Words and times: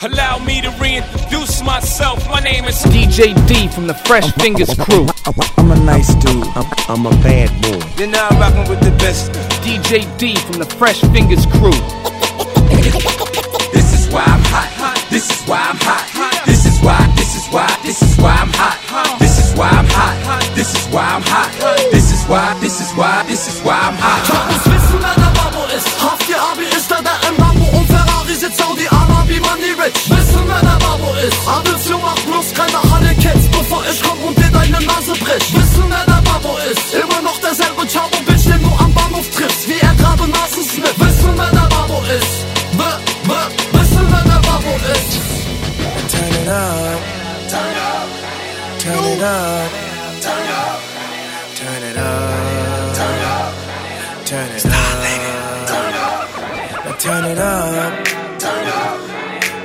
Allow 0.00 0.38
me 0.38 0.60
to 0.60 0.70
reintroduce 0.80 1.60
myself. 1.64 2.24
My 2.28 2.38
name 2.38 2.66
is 2.66 2.76
DJ 2.84 3.34
D 3.48 3.66
from 3.66 3.88
the 3.88 3.94
Fresh 3.94 4.30
Fingers 4.34 4.72
crew. 4.78 5.08
I'm 5.56 5.72
a 5.72 5.80
nice 5.84 6.14
dude. 6.22 6.46
I'm, 6.54 6.66
I'm 6.88 7.06
a 7.06 7.10
bad 7.18 7.50
boy. 7.60 7.84
You're 7.98 8.06
now 8.06 8.28
rocking 8.38 8.70
with 8.70 8.78
the 8.78 8.92
best. 9.02 9.32
DJ 9.66 10.06
D 10.16 10.36
from 10.36 10.60
the 10.60 10.66
Fresh 10.66 11.00
Fingers 11.10 11.46
crew. 11.46 11.74
This 13.72 13.92
is 13.92 14.06
why 14.12 14.22
I'm 14.22 14.40
hot. 14.46 15.04
This 15.10 15.28
is 15.32 15.48
why 15.48 15.66
I'm 15.68 15.76
hot. 15.78 16.46
This 16.46 16.64
is 16.64 16.78
why. 16.80 17.12
This 17.16 17.34
is 17.34 17.52
why. 17.52 17.66
This 17.82 18.00
is 18.00 18.16
why 18.18 18.36
I'm 18.38 18.52
hot. 18.52 19.18
This 19.18 19.36
is 19.36 19.58
why 19.58 19.68
I'm 19.68 19.86
hot. 19.86 20.54
This 20.54 20.76
is 20.76 20.94
why 20.94 21.02
I'm 21.10 21.22
hot. 21.22 21.50
This 21.90 22.12
is 22.12 22.24
why. 22.28 22.56
This 22.60 22.80
is 22.80 22.92
why. 22.96 23.24
This 23.26 23.48
is 23.52 23.60
why 23.64 23.74
I'm 23.74 23.94
hot. 23.98 25.17
Bricht. 35.28 35.54
Wissen, 35.54 35.84
wer 35.88 36.04
der 36.06 36.22
Babo 36.22 36.56
ist. 36.70 36.94
Immer 36.94 37.22
noch 37.22 37.38
derselbe 37.40 37.86
Chavo 37.86 38.18
Bitch, 38.26 38.44
den 38.46 38.62
du 38.62 38.70
am 38.84 38.92
Bahnhof 38.94 39.28
triffst, 39.30 39.68
wie 39.68 39.80
er 39.80 39.94
gerade 39.94 40.28
Nasen 40.28 40.64
snifft. 40.64 40.98
Wissen, 41.00 41.32
wer 41.36 41.50
der 41.50 41.68
Babo 41.74 42.02
ist. 42.18 42.34
W, 42.78 42.82
w, 43.28 43.32
wissen, 43.72 44.06
wer 44.12 44.24
der 44.30 44.40
Babo 44.46 44.72
ist. 44.94 45.12
Turn 46.12 46.34
it 46.40 46.48
up. 46.48 47.00
Turn 47.52 47.70
it 47.72 47.78
up. 47.88 48.08
Turn 48.82 49.04
it 49.12 49.22
up. 49.22 49.70
Turn 50.24 50.42
it 50.42 50.48
up. 50.48 50.80
Turn 51.58 51.82
it 51.82 51.98
up. 51.98 53.52
Turn 54.24 54.50
it 54.54 54.64
up. 54.64 54.88
Turn 56.98 57.24
it 57.24 57.38
up. 57.38 57.38
Turn 57.38 57.38
it 57.38 57.38
up. 57.38 57.92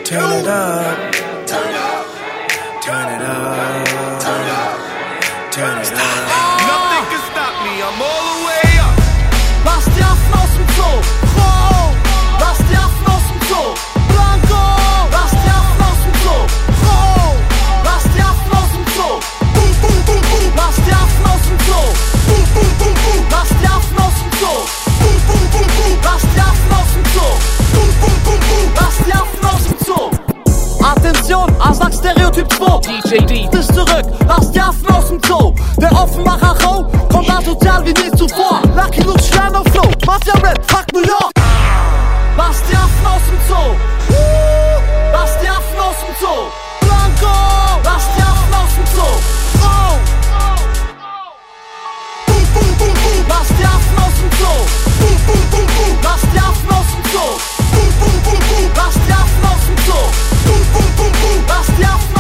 Turn 0.03 0.31
it 0.31 0.48
up. 0.48 1.12
Stereotyp 32.44 32.52
2. 32.52 32.80
DJ 32.81 33.25
D. 33.25 33.58
Ist 33.58 33.73
zurück, 33.73 34.05
lass 34.27 34.52
die 34.52 34.59
Affen 34.59 34.88
aus 34.89 35.08
dem 35.08 35.19
Zoo. 35.23 35.53
Der 35.77 35.91
Offenbacher 35.91 36.55
Show 36.61 36.85
kommt 37.11 37.30
asozial 37.30 37.85
wie 37.85 37.94
nie 37.94 38.11
zuvor. 38.17 38.61
Lucky 38.75 39.02
Luke 39.02 39.22
Stern 39.22 39.55
auf 39.55 39.67
Flow, 39.67 39.89
Mafia 40.05 40.33
Rap, 40.41 40.59
fuck 40.67 40.85
New 40.94 41.02
York. 41.02 41.31
Lass 42.38 42.61
die 42.69 42.75
Affen 42.75 43.05
aus 43.05 43.22
dem 43.27 43.39
Zoo. 43.47 43.75
Lass 45.11 45.39
die 45.41 45.50
Affen 45.50 45.80
aus 45.80 45.95
dem 46.05 46.16
Zoo. 46.19 46.50
Blanco, 46.81 47.35
lass 47.83 48.03
die 48.16 48.22
Affen 48.22 48.53
aus 48.53 48.73
dem 48.75 48.88
Zoo. 48.94 49.16
Oh. 49.61 50.00
Boom, 52.28 52.45
boom, 52.53 52.78
boom, 52.78 52.94
boom. 52.94 53.25
Lass 53.30 53.47
die 53.57 53.66
Affen 53.66 53.97
aus 54.03 54.16
dem 54.19 54.31
Zoo. 54.39 54.59
Boom, 55.00 55.17
boom, 55.28 55.44
boom, 55.52 55.67
boom. 55.67 55.97
Lass 56.03 56.22
die 56.22 56.39
Affen 56.39 56.72
aus 56.72 56.89
dem 56.91 57.03
Zoo. 57.11 57.33
Boom, 57.72 57.91
boom, 58.00 58.17
boom, 58.23 58.39
boom. 58.50 58.72
Lass 58.75 58.95
die 59.05 59.13
Affen 59.13 59.44
aus 59.47 59.63
dem 59.67 59.78
Zoo. 59.85 60.05
Boom, 60.45 60.63
boom, 60.73 60.89
boom, 60.97 61.11
boom. 61.22 61.44
Lass 61.47 61.67
die 61.78 61.85
Affen 61.85 62.12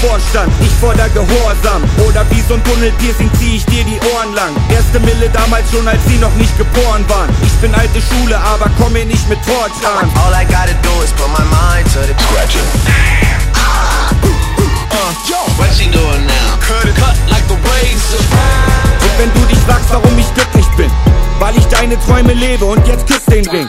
Vorstand, 0.00 0.52
ich 0.60 0.70
forder 0.80 1.08
Gehorsam. 1.08 1.82
Oder 2.06 2.24
wie 2.30 2.40
so 2.46 2.54
ein 2.54 2.64
Tunnelpiercing 2.64 3.30
zieh 3.38 3.56
ich 3.56 3.66
dir 3.66 3.84
die 3.84 3.98
Ohren 4.14 4.34
lang. 4.34 4.54
Erste 4.70 5.00
Mille 5.00 5.28
damals 5.30 5.70
schon, 5.70 5.86
als 5.88 6.00
sie 6.06 6.18
noch 6.18 6.34
nicht 6.34 6.56
geboren 6.56 7.04
waren. 7.08 7.28
Ich 7.42 7.52
bin 7.60 7.74
alte 7.74 8.00
Schule, 8.00 8.38
aber 8.38 8.70
komm 8.78 8.92
mir 8.92 9.04
nicht 9.04 9.28
mit 9.28 9.38
Torch 9.44 9.78
an. 9.84 10.08
All 10.24 10.32
I 10.32 10.44
gotta 10.46 10.74
do 10.82 11.02
is 11.02 11.10
put 11.12 11.28
my 11.34 11.44
mind 11.50 11.86
to 11.92 12.00
the 12.06 12.14
scratching. 12.26 12.66
What 15.58 15.74
she 15.74 15.90
doing 15.90 16.24
now? 16.26 16.56
Cut, 16.60 16.86
cut 16.94 17.16
like 17.28 17.42
a 17.50 17.56
razor. 17.66 18.20
Und 19.02 19.18
wenn 19.18 19.32
du 19.34 19.46
dich 19.48 19.58
fragst, 19.66 19.90
warum 19.90 20.16
ich 20.18 20.32
glücklich 20.34 20.66
bin, 20.76 20.90
weil 21.40 21.56
ich 21.56 21.66
deine 21.66 21.98
Träume 22.00 22.32
lebe 22.32 22.64
und 22.64 22.86
jetzt 22.86 23.06
küss 23.06 23.24
den 23.24 23.46
Ring. 23.48 23.68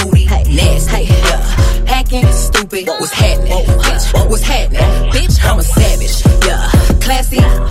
Bitch, 4.13 4.29
what's 4.29 4.43
happening? 4.43 4.81
Bitch, 5.11 5.37
I'm 5.43 5.59
a 5.59 5.63
savage. 5.63 6.23
Yeah. 6.45 6.69
Classy, 6.99 7.70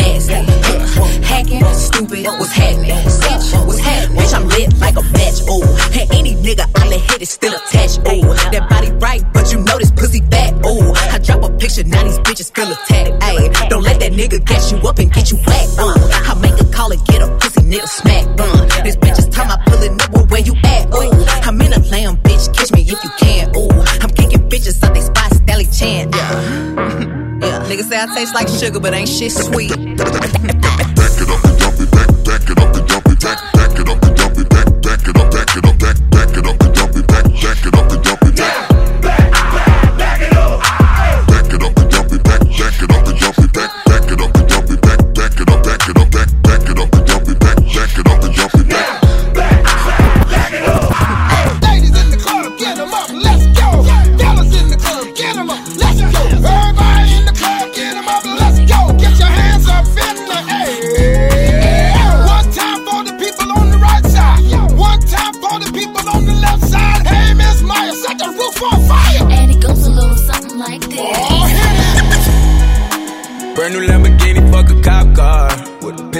nasty. 0.00 0.34
Hacking, 1.24 1.64
stupid, 1.74 2.26
what's 2.26 2.52
happening? 2.52 2.90
Bitch, 2.90 3.66
what's 3.66 3.78
happening? 3.78 4.18
Bitch, 4.18 4.34
I'm 4.34 4.48
lit 4.48 4.68
like 4.80 4.96
a 4.96 5.02
match, 5.14 5.38
ooh. 5.48 5.62
And 5.98 6.06
any 6.14 6.34
nigga 6.34 6.64
I 6.76 6.88
let 6.88 7.00
hit 7.00 7.22
is 7.22 7.30
still 7.30 7.54
attached, 7.54 7.98
ooh. 8.08 8.34
That 8.52 8.66
body 8.68 8.90
right, 8.98 9.22
but 9.32 9.52
you 9.52 9.58
know 9.60 9.78
this 9.78 9.90
pussy 9.90 10.20
fat, 10.30 10.54
ooh. 10.66 10.92
I 11.14 11.18
drop 11.18 11.42
a 11.44 11.50
picture, 11.56 11.84
now 11.84 12.02
these 12.04 12.18
bitches 12.20 12.54
feel 12.54 12.70
attacked, 12.70 13.22
ayy. 13.22 13.68
Don't 13.68 13.82
let 13.82 14.00
that 14.00 14.12
nigga 14.12 14.44
gas 14.44 14.72
you 14.72 14.78
up 14.78 14.98
and 14.98 15.12
get 15.12 15.30
you 15.30 15.38
whacked, 15.46 15.78
uh. 15.78 15.94
I 16.30 16.34
make 16.40 16.58
a 16.60 16.64
call 16.72 16.92
and 16.92 17.04
get 17.06 17.22
a 17.22 17.28
pussy 17.38 17.62
nigga 17.62 17.88
smack, 17.88 18.24
uh. 18.40 18.82
This 18.82 18.96
bitch 18.96 19.18
is 19.18 19.28
time 19.28 19.50
I 19.50 19.62
pull 19.66 19.82
it 19.82 19.92
up, 20.02 20.10
well, 20.12 20.26
where 20.26 20.40
you 20.40 20.54
at, 20.64 20.86
ooh. 20.94 21.24
I'm 21.46 21.60
in 21.60 21.72
a 21.72 21.80
lamb, 21.90 22.16
bitch, 22.18 22.52
catch 22.56 22.72
me 22.72 22.82
if 22.82 22.98
you 23.04 23.10
can, 23.18 23.54
ooh. 23.56 23.70
I'm 24.02 24.10
kicking 24.10 24.42
bitches 24.48 24.82
out 24.82 24.94
they 24.94 25.00
spot, 25.00 25.32
Stanley 25.34 25.66
Chan, 25.66 26.10
yeah. 26.12 26.79
Niggas 27.70 27.84
say 27.84 28.00
I 28.00 28.06
taste 28.12 28.34
like 28.34 28.48
sugar, 28.48 28.80
but 28.80 28.94
ain't 28.94 29.08
shit 29.08 29.30
sweet. 29.30 29.70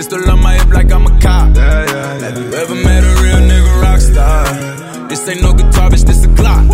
pistol 0.01 0.31
on 0.31 0.41
my 0.43 0.55
hip 0.55 0.71
like 0.73 0.91
I'm 0.91 1.05
a 1.05 1.13
cop. 1.21 1.55
Yeah, 1.55 1.61
yeah, 1.61 1.93
yeah. 1.93 2.25
Have 2.25 2.39
you 2.39 2.49
ever 2.63 2.75
met 2.75 3.03
a 3.05 3.13
real 3.23 3.41
nigga 3.51 3.83
rock 3.83 4.01
star? 4.01 4.45
This 5.09 5.29
ain't 5.29 5.43
no 5.43 5.53
guitar, 5.53 5.91
bitch, 5.91 6.07
this 6.07 6.25
a 6.25 6.31
clock. 6.41 6.65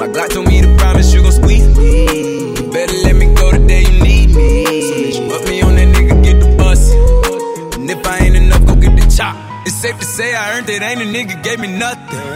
My 0.00 0.06
Glock 0.14 0.28
told 0.28 0.46
me 0.46 0.62
to 0.62 0.70
promise 0.76 1.12
you 1.12 1.22
gon' 1.22 1.32
squeeze 1.32 1.66
me. 1.76 2.54
You 2.56 2.70
better 2.70 2.98
let 3.06 3.16
me 3.16 3.26
go 3.34 3.50
the 3.50 3.62
day 3.66 3.82
you 3.88 3.96
need 4.08 4.28
me. 4.36 5.12
So 5.14 5.28
put 5.28 5.48
me 5.48 5.60
on 5.62 5.74
that 5.74 5.88
nigga, 5.96 6.14
get 6.22 6.38
the 6.38 6.50
bus. 6.56 6.82
And 7.74 7.90
if 7.90 8.06
I 8.06 8.18
ain't 8.18 8.36
enough, 8.36 8.64
go 8.64 8.76
get 8.76 8.94
the 8.94 9.06
chop. 9.16 9.34
It's 9.66 9.74
safe 9.74 9.98
to 9.98 10.04
say 10.04 10.32
I 10.32 10.56
earned 10.56 10.68
it, 10.68 10.82
ain't 10.82 11.02
a 11.02 11.08
nigga 11.16 11.42
gave 11.42 11.58
me 11.58 11.76
nothing. 11.76 12.35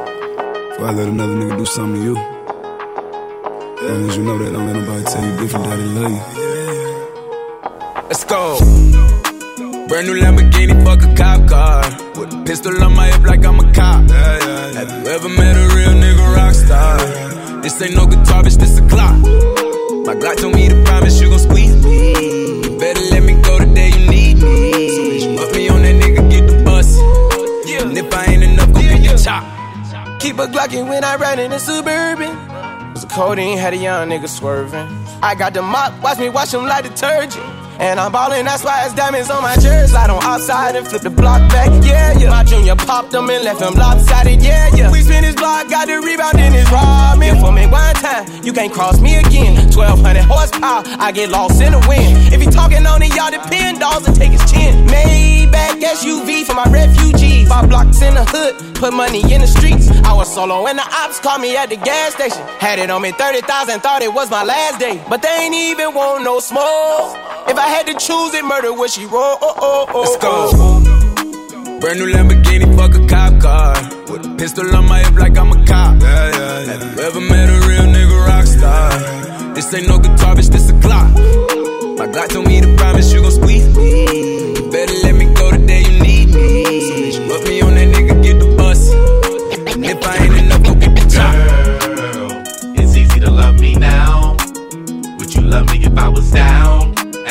I 0.83 0.91
let 0.93 1.07
another 1.07 1.35
nigga 1.35 1.57
do 1.59 1.65
something 1.65 2.01
to 2.01 2.05
you. 2.07 2.17
As 2.17 3.89
long 3.91 4.09
as 4.09 4.17
you 4.17 4.23
know 4.23 4.37
that, 4.39 4.51
don't 4.51 4.65
let 4.65 4.75
nobody 4.75 5.03
tell 5.03 5.23
you 5.23 5.37
different 5.37 5.65
that 5.65 5.77
they 5.77 5.85
love 5.93 6.11
you. 6.11 6.21
Let's 8.09 8.23
go. 8.25 8.57
Brand 9.87 10.07
new 10.07 10.19
Lamborghini, 10.19 10.83
fuck 10.83 11.03
a 11.03 11.13
cop 11.13 11.47
car. 11.47 11.83
With 12.19 12.33
a 12.33 12.43
pistol 12.45 12.83
on 12.83 12.95
my 12.95 13.07
hip 13.11 13.23
like 13.23 13.45
I'm 13.45 13.59
a 13.59 13.73
cop. 13.73 14.09
Have 14.09 14.89
you 14.89 15.11
ever 15.11 15.29
met 15.29 15.55
a 15.55 15.75
real 15.75 15.93
nigga 16.01 16.35
rock 16.35 16.53
star? 16.55 16.97
This 17.61 17.79
ain't 17.83 17.95
no 17.95 18.07
guitar, 18.07 18.41
bitch, 18.41 18.57
this 18.57 18.79
a 18.79 18.87
clock. 18.89 19.19
My 20.07 20.15
Glock 20.15 20.37
told 20.37 20.55
me 20.55 20.67
to 20.67 20.83
promise 20.83 21.21
you 21.21 21.29
gon' 21.29 21.39
squeeze 21.39 21.75
me. 21.85 22.63
You 22.63 22.79
better 22.79 23.01
let 23.11 23.21
me 23.21 23.39
go 23.39 23.59
the 23.59 23.67
day 23.67 23.89
you 23.89 24.09
need 24.09 24.37
me. 24.41 24.89
So 24.89 25.37
bitch, 25.37 25.55
me 25.55 25.69
on 25.69 25.81
that 25.83 25.95
nigga, 26.01 26.29
get 26.31 26.47
the 26.47 26.63
bus. 26.63 26.97
And 27.81 27.95
if 27.95 28.11
I 28.13 28.25
ain't 28.25 28.43
enough, 28.43 28.73
go 28.73 28.81
get 28.81 29.03
the 29.03 29.23
chop. 29.23 29.60
Keep 30.21 30.37
a 30.37 30.45
Glockin' 30.45 30.87
when 30.87 31.03
I 31.03 31.15
ride 31.15 31.39
in 31.39 31.51
a 31.51 31.57
Suburban. 31.57 32.35
Cause 32.93 33.01
the 33.01 33.07
codeine 33.07 33.57
had 33.57 33.73
a 33.73 33.77
young 33.77 34.07
nigga 34.07 34.29
swerving. 34.29 34.87
I 35.23 35.33
got 35.33 35.55
the 35.55 35.63
mop, 35.63 35.99
watch 36.03 36.19
me 36.19 36.29
wash 36.29 36.53
him 36.53 36.65
like 36.65 36.83
detergent. 36.83 37.60
And 37.79 37.99
I'm 37.99 38.11
ballin', 38.11 38.45
that's 38.45 38.63
why 38.63 38.85
it's 38.85 38.93
diamonds 38.93 39.29
on 39.29 39.41
my 39.41 39.55
jersey. 39.55 39.91
Slide 39.91 40.09
on 40.09 40.23
outside 40.23 40.75
and 40.75 40.87
flip 40.87 41.01
the 41.01 41.09
block 41.09 41.41
back, 41.49 41.69
yeah, 41.83 42.17
yeah. 42.17 42.29
My 42.29 42.43
junior 42.43 42.75
popped 42.75 43.11
them 43.11 43.29
and 43.29 43.43
left 43.43 43.61
him 43.61 43.73
lopsided, 43.73 44.41
yeah, 44.41 44.69
yeah. 44.75 44.91
We 44.91 45.01
spin 45.01 45.23
his 45.23 45.35
block, 45.35 45.69
got 45.69 45.87
the 45.87 45.99
rebound 45.99 46.39
in 46.39 46.53
his 46.53 46.67
ramen. 46.67 47.39
For 47.41 47.51
me 47.51 47.65
one 47.67 47.95
time, 47.95 48.25
you 48.43 48.53
can't 48.53 48.71
cross 48.71 48.99
me 48.99 49.15
again. 49.15 49.55
1200 49.73 50.23
horsepower, 50.23 50.83
I 50.99 51.11
get 51.11 51.29
lost 51.29 51.61
in 51.61 51.71
the 51.71 51.79
wind. 51.87 52.33
If 52.33 52.41
he 52.41 52.47
talking 52.47 52.85
on 52.85 53.01
it, 53.01 53.15
y'all 53.15 53.31
depend, 53.31 53.79
dolls 53.79 54.07
and 54.07 54.15
take 54.15 54.31
his 54.31 54.51
chin. 54.51 54.85
Maybach 54.87 55.81
SUV 55.81 56.45
for 56.45 56.53
my 56.53 56.65
refugees. 56.69 57.47
Five 57.47 57.67
blocks 57.67 58.01
in 58.01 58.13
the 58.13 58.23
hood, 58.25 58.75
put 58.75 58.93
money 58.93 59.21
in 59.33 59.41
the 59.41 59.47
streets. 59.47 59.89
I 60.05 60.13
was 60.13 60.33
solo 60.33 60.67
and 60.67 60.77
the 60.77 60.83
ops 60.83 61.19
called 61.19 61.41
me 61.41 61.57
at 61.57 61.69
the 61.69 61.77
gas 61.77 62.13
station. 62.13 62.41
Had 62.59 62.79
it 62.79 62.89
on 62.89 63.01
me 63.01 63.11
30,000, 63.11 63.81
thought 63.81 64.01
it 64.01 64.13
was 64.13 64.29
my 64.29 64.43
last 64.43 64.79
day. 64.79 65.03
But 65.09 65.21
they 65.21 65.35
ain't 65.41 65.55
even 65.55 65.93
want 65.93 66.23
no 66.23 66.39
smoke. 66.39 67.17
If 67.47 67.57
I 67.61 67.67
had 67.67 67.85
to 67.85 67.93
choose 67.93 68.33
it, 68.33 68.43
murder 68.43 68.73
would 68.73 68.89
she 68.89 69.05
roll? 69.05 69.37
Oh, 69.39 69.53
oh, 69.55 69.85
oh, 69.93 70.01
Let's 70.01 70.17
go. 70.17 70.31
Oh, 70.33 70.81
oh. 70.81 71.79
Brand 71.79 71.99
new 71.99 72.11
Lamborghini, 72.11 72.65
fuck 72.75 72.95
a 72.95 73.05
cop 73.05 73.39
car. 73.39 73.75
With 74.09 74.25
a 74.25 74.35
pistol 74.35 74.75
on 74.75 74.87
my 74.89 75.03
hip 75.03 75.13
like 75.13 75.37
I'm 75.37 75.51
a 75.51 75.63
cop. 75.67 76.01
Yeah, 76.01 76.31
yeah, 76.31 76.65
yeah. 76.65 76.71
Have 76.71 76.81
you 76.81 77.03
ever 77.03 77.21
met 77.21 77.49
a 77.49 77.67
real 77.69 77.85
nigga 77.93 78.17
rock 78.25 78.45
star? 78.47 79.53
This 79.53 79.71
ain't 79.75 79.87
no 79.87 79.99
guitar, 79.99 80.33
bitch, 80.33 80.49
this 80.49 80.71
a 80.71 80.79
clock. 80.81 81.13
My 81.99 82.07
Glock 82.07 82.29
told 82.29 82.47
me 82.47 82.61
to 82.61 82.75
promise 82.77 83.13
you 83.13 83.21
gon' 83.21 83.31
squeeze 83.31 83.77
me. 83.77 84.55
You 84.55 84.71
better 84.71 84.93
let 85.03 85.13
me 85.13 85.25
go 85.31 85.51
the 85.51 85.63
day 85.63 85.81
you 85.81 86.01
need 86.01 86.33
me. 86.33 86.81
So 86.81 86.95
bitch, 86.95 87.27
put 87.27 87.47
me 87.47 87.61
on 87.61 87.75
that 87.75 87.87
nigga, 87.93 88.23
get 88.23 88.39
the 88.39 88.55
bus. 88.57 88.89
And 89.75 89.85
if 89.85 90.03
I 90.03 90.17
ain't 90.17 90.35
enough, 90.35 90.63
go 90.63 90.73
get 90.73 90.95
the 90.97 91.05
top. 91.13 91.35
Girl, 91.95 92.81
it's 92.81 92.95
easy 92.97 93.19
to 93.19 93.29
love 93.29 93.59
me 93.59 93.75
now. 93.75 94.35
Would 95.19 95.35
you 95.35 95.41
love 95.41 95.67
me 95.67 95.85
if 95.85 95.95
I 95.95 96.09
was 96.09 96.31
down 96.31 96.80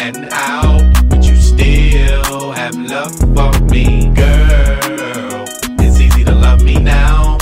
and 0.01 0.29
out? 0.33 0.81
but 1.11 1.23
you 1.25 1.37
still 1.37 2.53
have 2.53 2.75
love 2.75 3.15
for 3.35 3.53
me, 3.65 4.09
girl? 4.15 5.45
It's 5.79 6.01
easy 6.01 6.25
to 6.25 6.35
love 6.35 6.63
me 6.63 6.77
now. 6.79 7.37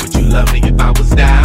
Would 0.00 0.14
you 0.14 0.22
love 0.22 0.52
me 0.52 0.60
if 0.64 0.80
I 0.80 0.90
was 0.90 1.10
down 1.10 1.37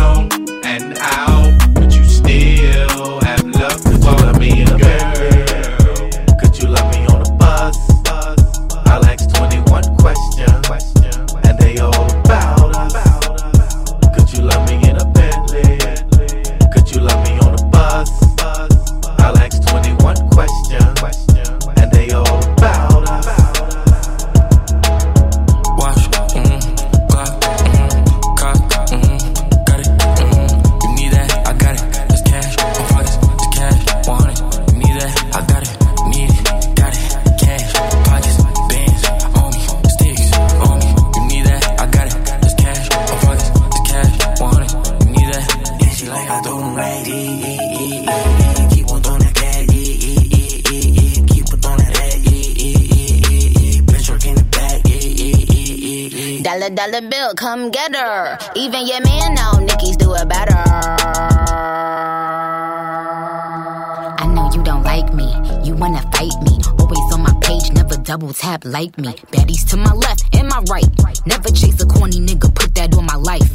double 68.13 68.31
tap 68.31 68.63
like 68.63 68.95
me. 68.99 69.11
Baddies 69.33 69.67
to 69.69 69.75
my 69.75 69.91
left 69.91 70.23
and 70.35 70.47
my 70.47 70.61
right. 70.69 70.85
Never 71.25 71.49
chase 71.49 71.81
a 71.81 71.85
corny 71.87 72.19
nigga, 72.19 72.53
put 72.53 72.75
that 72.75 72.93
on 72.95 73.07
my 73.07 73.15
life. 73.15 73.49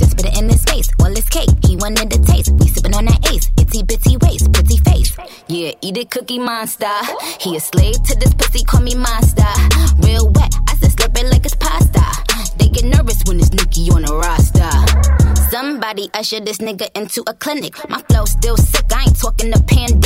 Just 0.00 0.16
put 0.16 0.26
it 0.26 0.36
in 0.36 0.48
his 0.48 0.64
face, 0.64 0.90
all 0.98 1.14
his 1.14 1.28
cake. 1.28 1.54
He 1.64 1.76
wanted 1.76 2.10
the 2.10 2.18
taste. 2.26 2.50
We 2.58 2.66
sippin' 2.66 2.96
on 2.96 3.04
that 3.04 3.22
ace. 3.30 3.52
Itty 3.56 3.84
bitty 3.84 4.16
waist, 4.16 4.52
pretty 4.52 4.78
face. 4.78 5.16
Yeah, 5.46 5.70
eat 5.80 5.96
it, 5.96 6.10
cookie 6.10 6.40
monster. 6.40 6.90
He 7.38 7.54
a 7.54 7.60
slave 7.60 8.02
to 8.02 8.18
this 8.18 8.34
pussy, 8.34 8.64
call 8.64 8.80
me 8.80 8.96
monster. 8.96 9.52
Real 10.02 10.26
wet, 10.34 10.52
I 10.66 10.74
said 10.82 10.90
slurp 10.98 11.16
it 11.20 11.30
like 11.30 11.46
it's 11.46 11.54
pasta. 11.54 12.02
They 12.58 12.66
get 12.66 12.84
nervous 12.84 13.22
when 13.28 13.38
it's 13.38 13.52
Nicki 13.52 13.90
on 13.92 14.02
the 14.02 14.14
roster. 14.26 14.72
Somebody 15.52 16.10
usher 16.14 16.40
this 16.40 16.58
nigga 16.58 16.90
into 16.96 17.22
a 17.28 17.34
clinic. 17.34 17.78
My 17.88 18.02
flow 18.10 18.24
still 18.24 18.56
sick, 18.56 18.86
I 18.90 19.02
ain't 19.02 19.20
talking 19.20 19.50
the 19.52 19.62
pandemic. 19.62 20.01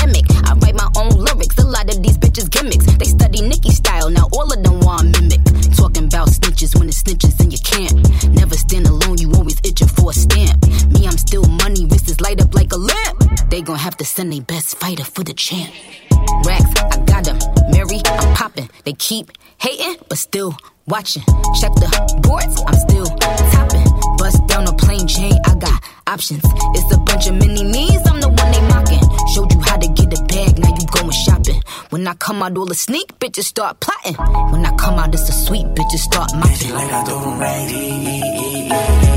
Watching. 20.96 21.22
Check 21.60 21.72
the 21.76 21.88
boards, 22.24 22.56
I'm 22.66 22.78
still 22.88 23.06
topping. 23.52 23.88
Bust 24.16 24.40
down 24.48 24.66
a 24.66 24.72
plain 24.72 25.06
chain, 25.06 25.34
I 25.44 25.54
got 25.54 25.78
options. 26.06 26.44
It's 26.76 26.94
a 26.94 26.98
bunch 26.98 27.26
of 27.26 27.34
mini 27.34 27.64
me's, 27.64 28.02
I'm 28.10 28.20
the 28.20 28.30
one 28.40 28.50
they 28.54 28.64
mocking. 28.72 29.04
Showed 29.32 29.52
you 29.52 29.60
how 29.60 29.76
to 29.76 29.88
get 29.88 30.18
a 30.18 30.22
bag, 30.24 30.58
now 30.58 30.72
you 30.78 30.86
going 30.96 31.10
shopping. 31.10 31.60
When 31.90 32.08
I 32.08 32.14
come 32.14 32.42
out, 32.42 32.56
all 32.56 32.64
the 32.64 32.74
sneak 32.74 33.08
bitches 33.18 33.44
start 33.44 33.80
plotting. 33.80 34.16
When 34.52 34.64
I 34.64 34.74
come 34.76 34.98
out, 34.98 35.12
it's 35.12 35.28
a 35.28 35.32
sweet 35.32 35.66
bitches 35.76 36.02
start 36.08 36.30
mopping. 36.34 36.72
like 36.72 36.92
I 36.92 37.04
do 37.04 37.14
them 37.20 37.38
right, 37.44 39.15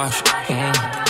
acho. 0.00 1.09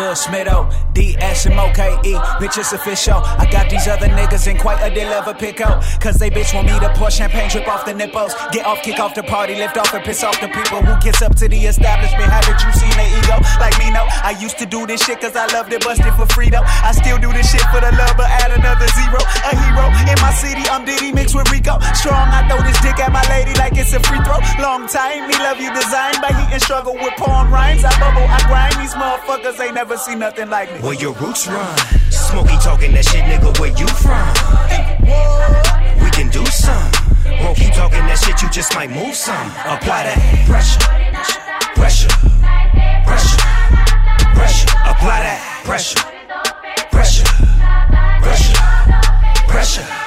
Good, 0.00 0.16
Smitto, 0.16 0.58
D-S-M-O-K-E, 0.94 2.14
bitch, 2.40 2.58
it's 2.58 2.72
official. 2.72 3.20
I 3.42 3.46
got 3.50 3.68
these 3.68 3.86
other 3.86 4.08
niggas 4.08 4.46
in 4.50 4.56
quite 4.56 4.80
a 4.80 4.92
deal 4.92 5.12
of 5.12 5.28
a 5.28 5.34
pickle. 5.34 5.76
Cause 6.00 6.16
they 6.16 6.30
bitch 6.30 6.54
want 6.54 6.66
me 6.66 6.78
to 6.80 6.90
pour 6.96 7.10
champagne, 7.10 7.50
drip 7.50 7.68
off 7.68 7.84
the 7.84 7.94
nipples. 7.94 8.32
Get 8.52 8.64
off, 8.66 8.82
kick 8.82 8.98
off 8.98 9.14
the 9.14 9.22
party, 9.22 9.54
lift 9.56 9.76
off 9.76 9.92
and 9.92 10.02
piss 10.04 10.24
off 10.24 10.40
the 10.40 10.48
people 10.48 10.80
who 10.82 10.94
gets 11.00 11.20
up 11.22 11.36
to 11.36 11.48
the 11.48 11.60
establishment. 11.68 12.28
Haven't 12.32 12.60
you 12.64 12.72
seen 12.72 12.94
their 12.96 13.10
ego? 13.18 13.36
Like 13.60 13.76
me, 13.78 13.90
no. 13.92 14.06
I 14.24 14.36
used 14.40 14.58
to 14.58 14.66
do 14.66 14.86
this 14.86 15.04
shit 15.04 15.20
cause 15.20 15.36
I 15.36 15.46
loved 15.52 15.72
it, 15.72 15.84
busted 15.84 16.14
for 16.14 16.26
freedom. 16.32 16.64
I 16.64 16.92
still 16.92 17.18
do 17.18 17.32
this 17.32 17.50
shit 17.50 17.64
for 17.72 17.80
the 17.80 17.92
love, 17.92 18.16
but 18.16 18.28
add 18.28 18.52
another 18.56 18.88
zero. 18.96 19.20
A 19.20 19.52
hero 19.52 19.86
in 20.08 20.18
my 20.24 20.32
city, 20.32 20.64
I'm 20.72 20.84
Diddy 20.84 21.12
mixed 21.12 21.34
with 21.34 21.50
Rico. 21.52 21.78
Strong, 21.92 22.32
I 22.32 22.48
throw 22.48 22.60
this 22.64 22.80
dick 22.80 22.98
at 22.98 23.12
my 23.12 23.24
lady 23.28 23.52
like 23.60 23.76
it's 23.76 23.92
a 23.92 24.00
free 24.00 24.20
throw. 24.24 24.40
Long 24.60 24.88
time, 24.88 25.28
me 25.28 25.36
love 25.44 25.60
you 25.60 25.68
designed 25.72 26.20
by 26.24 26.32
heat 26.32 26.56
and 26.56 26.62
struggle 26.62 26.94
with 26.94 27.14
porn 27.20 27.50
rhymes. 27.50 27.84
I 27.84 27.92
bubble, 28.00 28.24
I 28.24 28.40
grind, 28.48 28.76
these 28.80 28.94
motherfuckers 28.94 29.60
ain't 29.60 29.74
never 29.74 29.89
seen 29.98 30.20
nothing 30.20 30.48
like 30.48 30.72
me. 30.72 30.78
Where 30.80 30.94
your 30.94 31.14
roots 31.14 31.48
run. 31.48 31.76
Smokey 32.10 32.56
talking 32.62 32.92
that 32.92 33.04
shit, 33.04 33.24
nigga, 33.24 33.58
where 33.58 33.70
you 33.70 33.88
from? 33.88 34.30
We 36.02 36.10
can 36.10 36.28
do 36.30 36.44
some. 36.46 36.92
Won't 37.42 37.56
keep 37.56 37.74
talking 37.74 38.06
that 38.06 38.18
shit, 38.22 38.40
you 38.40 38.48
just 38.50 38.74
might 38.74 38.90
move 38.90 39.16
some. 39.16 39.48
Apply 39.66 40.04
that 40.06 40.18
pressure, 40.46 40.78
pressure, 41.74 42.08
pressure, 43.04 43.40
pressure. 44.36 44.70
Apply 44.86 45.18
that 45.26 45.62
pressure, 45.64 46.00
pressure, 46.90 47.26
pressure, 48.22 48.54
pressure. 49.48 49.82
Wrong 49.82 49.99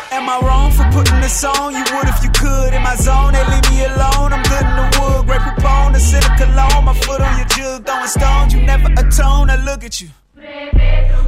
for 0.75 0.85
putting 0.91 1.19
this 1.21 1.43
on? 1.43 1.73
You 1.73 1.83
would 1.93 2.07
if 2.07 2.23
you 2.23 2.31
could. 2.31 2.73
In 2.73 2.81
my 2.81 2.95
zone, 2.95 3.33
they 3.33 3.45
leave 3.51 3.67
me 3.69 3.85
alone. 3.85 4.33
I'm 4.33 4.43
good 4.43 4.65
in 4.65 4.75
the 4.81 4.87
wood, 4.97 5.25
great 5.27 5.41
propone, 5.41 5.95
a 5.95 5.99
city 5.99 6.27
cologne. 6.37 6.85
My 6.85 6.93
foot 6.93 7.21
on 7.21 7.37
your 7.37 7.47
jug, 7.47 7.85
throwing 7.85 8.07
stones. 8.07 8.53
You 8.53 8.61
never 8.61 8.89
atone. 8.97 9.49
I 9.49 9.57
look 9.63 9.83
at 9.83 10.01
you. 10.01 10.09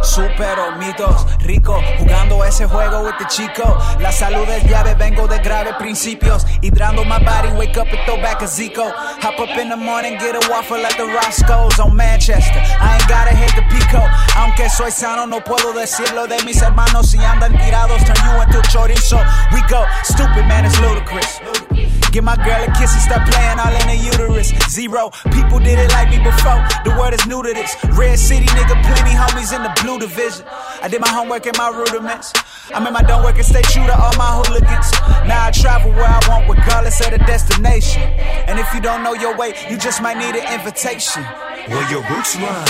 Supero, 0.02 0.78
mitos, 0.78 1.26
rico, 1.40 1.82
jugando 1.98 2.44
ese 2.46 2.66
juego 2.68 3.04
with 3.04 3.18
the 3.18 3.26
chico. 3.26 3.78
La 4.00 4.12
salud 4.12 4.48
es 4.50 4.64
llave, 4.66 4.94
vengo 4.96 5.28
de 5.28 5.40
graves 5.40 5.74
principios. 5.80 6.46
Hydrando 6.62 7.04
my 7.04 7.20
body, 7.20 7.52
wake 7.58 7.78
up 7.78 7.88
and 7.88 8.00
throw 8.06 8.18
back 8.18 8.42
a 8.42 8.46
Zico. 8.46 8.92
Hop 8.94 9.40
up 9.40 9.58
in 9.58 9.70
the 9.70 9.76
morning, 9.76 10.18
get 10.18 10.36
a 10.36 10.50
waffle 10.50 10.82
like 10.82 10.98
the 10.98 11.06
Roscoe's 11.06 11.80
on 11.80 11.96
Manchester. 11.96 12.60
I 12.60 12.98
ain't 12.98 13.08
gotta 13.10 13.36
hit 13.36 13.56
the 13.56 13.64
pico. 13.64 14.02
Aunque 14.38 14.70
soy 14.70 14.92
sano, 14.92 15.26
no 15.26 15.40
puedo 15.42 15.74
decirlo 15.74 16.28
de 16.28 16.44
mis 16.44 16.62
hermanos. 16.62 17.10
Si 17.10 17.18
andan 17.18 17.58
tirados, 17.58 18.04
turn 18.06 18.18
you 18.26 18.42
into 18.42 18.62
chorizo. 18.70 19.20
We 19.54 19.62
go, 19.70 19.86
stupid 20.04 20.46
man, 20.48 20.66
it's 20.66 20.80
ludicrous. 20.80 21.95
Give 22.16 22.24
my 22.24 22.38
girl 22.38 22.64
a 22.64 22.72
kiss 22.80 22.96
and 22.96 23.04
start 23.04 23.28
playing 23.28 23.60
all 23.60 23.76
in 23.76 23.88
the 23.92 24.00
uterus. 24.00 24.48
Zero 24.72 25.12
people 25.36 25.60
did 25.60 25.76
it 25.78 25.92
like 25.92 26.08
me 26.08 26.24
before. 26.24 26.64
The 26.88 26.96
word 26.96 27.14
is 27.14 27.28
new 27.28 27.44
to 27.44 27.52
this. 27.52 27.76
Red 27.92 28.18
City 28.18 28.46
nigga, 28.56 28.72
plenty 28.88 29.12
homies 29.12 29.52
in 29.52 29.62
the 29.62 29.74
blue 29.84 30.00
division. 30.00 30.48
I 30.82 30.88
did 30.88 31.02
my 31.02 31.10
homework 31.10 31.46
and 31.46 31.58
my 31.58 31.68
rudiments. 31.76 32.32
I'm 32.74 32.88
in 32.88 32.94
my 32.94 33.02
don't 33.02 33.22
work 33.22 33.36
and 33.36 33.44
stay 33.44 33.64
true 33.64 33.84
to 33.84 33.92
all 33.92 34.16
my 34.16 34.32
hooligans. 34.32 34.96
Now 35.28 35.48
I 35.48 35.52
travel 35.52 35.92
where 35.92 36.08
I 36.08 36.24
want, 36.30 36.48
regardless 36.48 37.04
of 37.04 37.12
the 37.12 37.20
destination. 37.28 38.04
And 38.48 38.60
if 38.60 38.74
you 38.74 38.80
don't 38.80 39.04
know 39.04 39.12
your 39.12 39.36
way, 39.36 39.52
you 39.70 39.78
just 39.78 40.02
might 40.02 40.16
need 40.16 40.40
an 40.40 40.48
invitation. 40.56 41.22
Where 41.68 41.84
your 41.92 42.00
roots 42.08 42.34
run. 42.40 42.66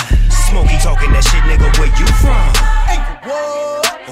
Smokey 0.50 0.82
talking 0.82 1.14
that 1.14 1.22
shit, 1.22 1.46
nigga, 1.46 1.70
where 1.78 1.94
you 1.94 2.08
from? 2.18 2.50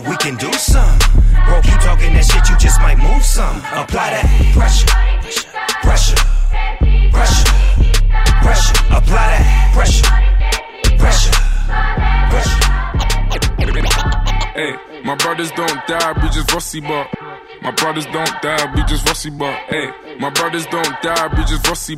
We 0.08 0.16
can 0.18 0.38
do 0.38 0.54
some. 0.54 1.00
Bro, 1.46 1.62
keep 1.62 1.80
talking 1.82 2.14
that 2.14 2.26
shit, 2.26 2.48
you 2.50 2.58
just 2.58 2.80
might 2.82 2.98
move 2.98 3.24
some. 3.26 3.58
Apply 3.74 4.14
that 4.14 4.26
pressure, 4.54 4.88
pressure, 5.84 6.16
pressure, 7.12 7.52
pressure. 8.42 8.74
Apply 8.90 9.26
that 9.30 9.72
pressure, 9.74 10.08
pressure, 10.98 11.36
pressure. 12.32 12.64
Hey, 14.56 14.74
my 15.04 15.16
brothers 15.16 15.52
don't 15.52 15.86
die, 15.88 16.14
we 16.22 16.30
just 16.30 16.52
rusty. 16.54 16.82
My 16.82 17.72
brothers 17.78 18.06
don't 18.08 18.42
die, 18.42 18.74
we 18.76 18.84
just 18.84 19.08
rusty. 19.08 19.30
Hey, 19.30 19.92
my 20.20 20.30
brothers 20.30 20.66
don't 20.68 21.02
die, 21.02 21.28
we 21.36 21.44
just 21.44 21.68
rusty. 21.68 21.96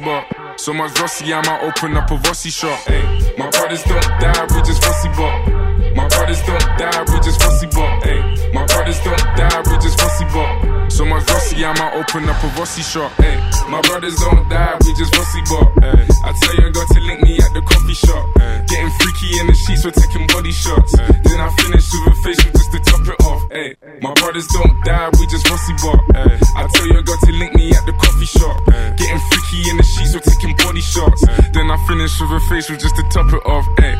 So 0.57 0.73
much 0.73 0.99
rusty, 0.99 1.33
I 1.33 1.41
might 1.45 1.61
open 1.63 1.95
up 1.95 2.09
a 2.11 2.15
rusty 2.15 2.49
shop. 2.49 2.79
Hey, 2.87 3.03
my 3.37 3.49
brothers 3.51 3.83
don't 3.83 4.01
die, 4.19 4.45
we 4.55 4.61
just 4.63 4.83
rusty 4.85 5.09
but. 5.09 5.64
My 5.95 6.07
brothers 6.09 6.41
don't 6.43 6.67
die, 6.77 7.03
we 7.07 7.17
just 7.23 7.39
rusty 7.41 7.67
but. 7.71 8.03
Hey, 8.03 8.19
my 8.51 8.65
brothers 8.67 8.99
don't 8.99 9.25
die, 9.39 9.61
we 9.65 9.75
just 9.79 9.95
rusty 10.01 10.25
but. 10.35 10.91
So 10.91 11.05
much 11.05 11.23
rusty, 11.31 11.63
I 11.63 11.71
might 11.79 11.93
open 11.95 12.27
up 12.29 12.43
a 12.43 12.47
rusty 12.59 12.83
shop. 12.83 13.11
Hey, 13.17 13.39
my 13.69 13.81
brothers 13.81 14.15
don't 14.19 14.47
die, 14.49 14.75
we 14.83 14.93
just 14.93 15.15
rusty 15.15 15.41
but. 15.47 15.67
Hey, 15.79 16.03
I 16.23 16.31
tell 16.35 16.55
you, 16.59 16.67
I 16.67 16.71
got 16.71 16.87
to 16.91 16.99
link 16.99 17.23
me 17.23 17.39
at 17.39 17.51
the 17.55 17.61
coffee 17.63 17.95
shop. 17.95 18.23
Getting 18.67 18.91
freaky 18.99 19.39
in 19.39 19.47
the 19.47 19.55
sheets, 19.55 19.83
we're 19.85 19.95
taking 19.95 20.27
body 20.27 20.51
shots. 20.51 20.91
Then 20.99 21.39
I 21.39 21.49
finish 21.63 21.87
with 21.87 22.11
a 22.11 22.15
facial 22.23 22.51
just 22.51 22.71
to 22.75 22.79
top 22.83 23.07
it 23.07 23.19
off. 23.23 23.41
Hey, 23.51 23.75
my 24.01 24.13
brothers 24.19 24.47
don't 24.47 24.75
die, 24.83 25.09
we 25.15 25.25
just 25.27 25.47
rusty 25.49 25.73
but. 25.79 25.99
Hey, 26.11 26.35
I 26.59 26.67
tell 26.75 26.87
you, 26.91 26.99
I 26.99 27.03
got 27.07 27.19
to 27.23 27.31
link 27.31 27.55
me 27.55 27.71
at 27.71 27.85
the 27.87 27.95
coffee 27.95 28.27
shop. 28.27 28.55
Getting 28.99 29.21
freaky 29.31 29.69
in 29.71 29.77
the 29.79 29.87
sheets, 29.87 30.11
we're 30.11 30.27
taking 30.27 30.55
body 30.59 30.81
shots. 30.83 31.23
Then 31.55 31.71
I 31.71 31.79
finish 31.87 32.19
with 32.19 32.35
a 32.35 32.39
facial 32.51 32.75
just 32.75 32.95
to 32.99 33.03
top 33.09 33.31
it 33.31 33.43
off. 33.47 33.63
Hey, 33.79 33.95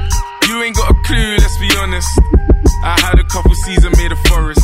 you 0.55 0.63
ain't 0.63 0.75
got 0.75 0.89
a 0.89 0.93
clue, 1.03 1.35
let's 1.37 1.57
be 1.59 1.69
honest. 1.79 2.07
I 2.83 2.95
had 2.99 3.19
a 3.19 3.23
couple 3.25 3.53
seasons 3.55 3.97
made 3.97 4.11
a 4.11 4.15
forest. 4.27 4.63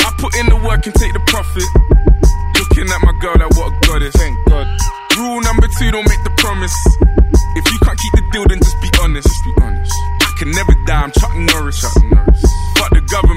I 0.00 0.14
put 0.18 0.36
in 0.36 0.46
the 0.46 0.56
work 0.56 0.86
and 0.86 0.94
take 0.94 1.12
the 1.12 1.22
profit. 1.26 1.66
Looking 2.58 2.86
at 2.86 3.00
my 3.02 3.12
girl 3.18 3.34
like 3.34 3.50
what 3.58 3.72
a 3.72 3.86
goddess. 3.86 4.14
Thank 4.14 4.38
God. 4.48 4.66
Rule 5.18 5.40
number 5.40 5.66
two, 5.78 5.90
don't 5.90 6.08
make 6.08 6.22
the 6.22 6.30
promise. 6.38 6.76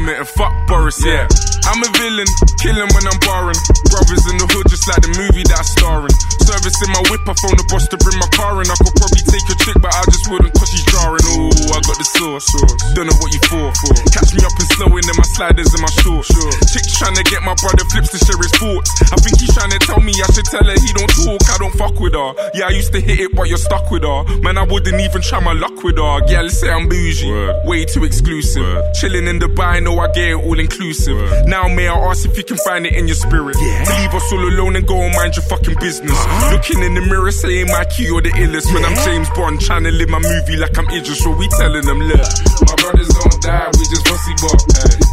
Government 0.05 0.19
and 0.19 0.29
fuck 0.37 0.53
Boris, 0.67 1.03
yeah. 1.05 1.27
I'm 1.65 1.81
a 1.81 1.89
villain, 1.97 2.29
killing 2.61 2.89
when 2.93 3.05
I'm 3.09 3.17
barring. 3.25 3.57
Brothers 3.89 4.21
in 4.29 4.37
the 4.37 4.45
hood, 4.45 4.69
just 4.69 4.85
like 4.85 5.01
the 5.01 5.09
movie 5.17 5.41
that 5.49 5.57
I'm 5.57 5.65
starring. 5.65 6.13
Service 6.45 6.77
in 6.85 6.93
my 6.93 7.01
whip, 7.09 7.25
I 7.25 7.33
phone 7.41 7.57
the 7.57 7.65
boss 7.73 7.89
to 7.89 7.97
bring 7.97 8.21
my 8.21 8.29
car 8.37 8.61
in. 8.61 8.69
I 8.69 8.77
could 8.77 8.93
probably 8.93 9.25
take 9.25 9.45
a 9.49 9.57
chick, 9.57 9.77
but 9.81 9.89
I 9.89 10.05
just 10.13 10.29
wouldn't 10.29 10.53
cause 10.53 10.69
she's 10.69 10.85
jarring. 10.93 11.25
Ooh, 11.33 11.73
I 11.73 11.81
got 11.81 11.97
the 11.97 12.05
sauce. 12.05 12.45
Don't 12.93 13.09
know 13.09 13.17
what 13.17 13.33
you 13.33 13.41
for. 13.49 13.73
Catch 14.13 14.37
me 14.37 14.45
up 14.45 14.53
and 14.53 14.69
slowing 14.77 15.05
in 15.09 15.15
my 15.17 15.25
sliders 15.33 15.73
and 15.73 15.81
my 15.81 15.89
shorts. 16.05 16.29
Chick's 16.69 16.93
trying 17.01 17.17
to 17.17 17.25
get 17.25 17.41
my 17.41 17.57
brother 17.57 17.81
flips 17.89 18.13
to 18.13 18.21
share 18.21 18.37
his 18.37 18.53
thoughts. 18.61 18.89
I 19.09 19.17
think 19.25 19.41
he's 19.41 19.53
trying 19.57 19.73
to 19.73 19.81
tell 19.81 20.01
me 20.05 20.13
I 20.21 20.29
should 20.29 20.45
tell 20.45 20.65
her 20.65 20.77
he 20.77 20.91
don't 20.93 21.09
talk, 21.17 21.41
I 21.49 21.57
don't 21.57 21.73
fuck 21.73 21.97
with 21.97 22.13
her. 22.13 22.29
Yeah, 22.53 22.69
I 22.69 22.77
used 22.77 22.93
to 22.93 23.01
hit 23.01 23.25
it, 23.25 23.33
but 23.33 23.49
you're 23.49 23.61
stuck 23.61 23.89
with 23.89 24.05
her. 24.05 24.21
Man, 24.45 24.61
I 24.61 24.69
wouldn't 24.69 25.01
even 25.01 25.21
try 25.25 25.41
my 25.41 25.57
luck 25.57 25.81
with 25.81 25.97
her. 25.97 26.21
Yeah, 26.29 26.45
let's 26.45 26.61
say 26.61 26.69
I'm 26.69 26.85
bougie. 26.85 27.25
Way 27.65 27.89
too 27.89 28.05
exclusive. 28.05 28.85
Chilling 29.01 29.25
in 29.25 29.41
Dubai, 29.41 29.81
know 29.95 30.03
I 30.03 30.07
get 30.11 30.29
it 30.29 30.35
all 30.35 30.59
inclusive. 30.59 31.47
Now, 31.47 31.67
may 31.67 31.87
I 31.87 31.95
ask 31.95 32.27
if 32.27 32.37
you 32.37 32.43
can 32.43 32.57
find 32.57 32.85
it 32.85 32.93
in 32.93 33.07
your 33.07 33.15
spirit? 33.15 33.55
To 33.55 33.93
leave 33.99 34.13
us 34.13 34.31
all 34.31 34.43
alone 34.43 34.75
and 34.75 34.87
go 34.87 35.01
and 35.01 35.15
mind 35.15 35.35
your 35.35 35.45
fucking 35.45 35.75
business. 35.79 36.11
Uh-huh. 36.11 36.55
Looking 36.55 36.83
in 36.83 36.93
the 36.95 37.01
mirror, 37.01 37.31
saying 37.31 37.67
my 37.67 37.85
key 37.85 38.09
or 38.09 38.21
the 38.21 38.29
illest. 38.31 38.73
When 38.73 38.83
I'm 38.83 38.95
James 39.05 39.29
Bond, 39.31 39.61
trying 39.61 39.83
to 39.83 39.91
live 39.91 40.09
my 40.09 40.19
movie 40.19 40.57
like 40.57 40.77
I'm 40.77 40.87
Idris, 40.89 41.23
so 41.23 41.31
we 41.31 41.47
telling 41.57 41.85
them, 41.85 41.99
look, 41.99 42.27
my 42.67 42.75
brothers 42.75 43.09
don't 43.09 43.41
die, 43.41 43.67
we 43.73 43.83
just 43.87 44.07
rusty 44.09 44.35
bop. 44.41 44.59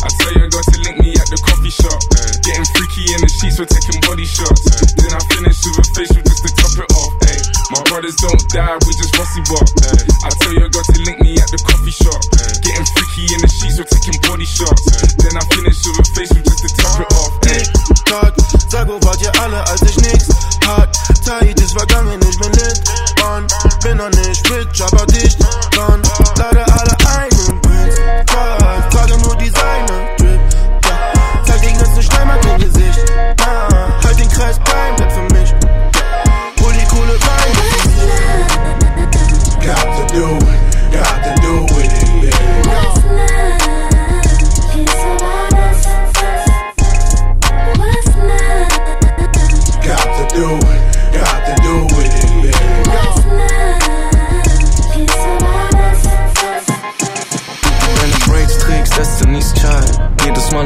I 0.02 0.08
tell 0.18 0.32
you, 0.34 0.44
I 0.44 0.48
got 0.48 0.64
to 0.64 0.76
link 0.82 0.98
me 1.00 1.10
at 1.14 1.28
the 1.30 1.38
coffee 1.46 1.70
shop. 1.70 2.11
Getting 2.62 2.78
freaky 2.78 3.10
in 3.10 3.20
the 3.26 3.26
sheets, 3.26 3.58
we're 3.58 3.66
taking 3.66 3.98
body 4.06 4.22
shots. 4.22 4.62
Then 4.94 5.10
I 5.10 5.18
finish 5.34 5.58
with 5.66 5.82
a 5.82 5.86
facial 5.98 6.22
just 6.22 6.46
to 6.46 6.50
top 6.54 6.78
it 6.78 6.86
off. 6.94 7.10
Ay. 7.26 7.42
My 7.74 7.82
brothers 7.90 8.14
don't 8.22 8.38
die, 8.54 8.78
we 8.86 8.90
just 9.02 9.18
rusty 9.18 9.42
bop. 9.50 9.66
I 10.22 10.30
tell 10.38 10.54
you, 10.54 10.62
I 10.62 10.70
got 10.70 10.86
to 10.86 10.98
link 11.02 11.18
me 11.26 11.34
at 11.42 11.50
the 11.50 11.58
coffee 11.58 11.90
shop. 11.90 12.22
Getting 12.62 12.86
freaky 12.94 13.34
in 13.34 13.42
the 13.42 13.50
sheets, 13.50 13.82
we're 13.82 13.90
taking 13.90 14.14
body 14.22 14.46
shots. 14.46 14.78
Then 15.18 15.34
I 15.34 15.42
finish 15.50 15.82
with 15.82 15.98
a 15.98 16.04
facial 16.14 16.38
just 16.38 16.62
to 16.62 16.70
top 16.78 17.02
it 17.02 17.10
off. 17.18 17.34
Ay. 17.50 17.66
Tag, 18.06 18.30
sag, 18.70 18.86
wo 18.86 19.02
wart 19.02 19.18
ihr 19.26 19.34
alle, 19.42 19.58
als 19.66 19.82
ich 19.82 19.98
nix 19.98 20.30
hat? 20.62 20.94
Zeit 21.18 21.58
ist 21.58 21.74
vergangen, 21.74 22.22
ich 22.22 22.38
bin 22.38 22.52
lit 22.62 22.78
on. 23.26 23.42
Bin 23.82 23.98
noch 23.98 24.14
nicht 24.22 24.38
rich, 24.54 24.78
aber 24.86 25.02
dicht 25.10 25.34
dran. 25.74 25.91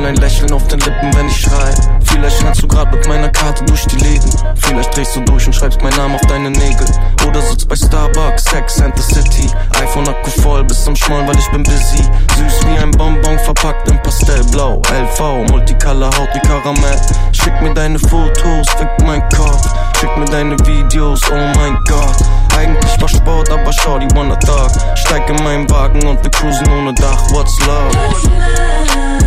Ein 0.07 0.17
Lächeln 0.17 0.53
auf 0.53 0.67
den 0.69 0.79
Lippen, 0.81 1.15
wenn 1.17 1.27
ich 1.27 1.41
schrei. 1.41 1.75
Vielleicht 2.05 2.43
rennst 2.45 2.63
du 2.63 2.69
grad 2.69 2.93
mit 2.93 3.07
meiner 3.09 3.29
Karte 3.29 3.65
durch 3.65 3.85
die 3.87 3.97
Läden. 3.97 4.31
Vielleicht 4.55 4.97
drehst 4.97 5.17
du 5.17 5.21
durch 5.21 5.47
und 5.47 5.53
schreibst 5.53 5.83
meinen 5.83 5.97
Namen 5.97 6.15
auf 6.15 6.21
deine 6.29 6.51
Nägel. 6.51 6.87
Oder 7.27 7.43
sitzt 7.43 7.69
bei 7.69 7.75
Starbucks, 7.75 8.45
Sex 8.45 8.81
and 8.81 8.97
the 8.97 9.03
City. 9.03 9.51
iPhone 9.83 10.09
Akku 10.09 10.31
voll 10.43 10.63
bis 10.63 10.85
zum 10.85 10.95
Schmollen, 10.95 11.27
weil 11.27 11.37
ich 11.37 11.51
bin 11.51 11.65
busy. 11.65 12.05
Süß 12.37 12.67
wie 12.69 12.79
ein 12.79 12.93
Bonbon, 12.93 13.37
verpackt 13.41 13.89
in 13.89 14.01
Pastellblau. 14.03 14.81
LV, 14.93 15.51
Multicolor, 15.51 16.17
Haut 16.17 16.29
wie 16.35 16.41
Karamell. 16.41 17.01
Schick 17.33 17.61
mir 17.61 17.75
deine 17.75 17.99
Fotos, 17.99 18.69
fick 18.79 18.89
mein 19.05 19.29
Kopf. 19.31 19.69
Schick 19.99 20.17
mir 20.17 20.27
deine 20.27 20.57
Videos, 20.61 21.21
oh 21.33 21.59
mein 21.59 21.77
Gott. 21.89 22.17
Eigentlich 22.57 23.01
war 23.01 23.09
Sport, 23.09 23.51
aber 23.51 23.73
schau 23.73 23.99
die 23.99 24.15
Wonder 24.15 24.37
Dog. 24.37 24.71
Steig 24.95 25.29
in 25.29 25.43
meinen 25.43 25.69
Wagen 25.69 26.07
und 26.07 26.23
wir 26.23 26.31
cruisen 26.31 26.71
ohne 26.71 26.95
Dach. 26.95 27.31
What's 27.33 27.59
love? 27.67 29.26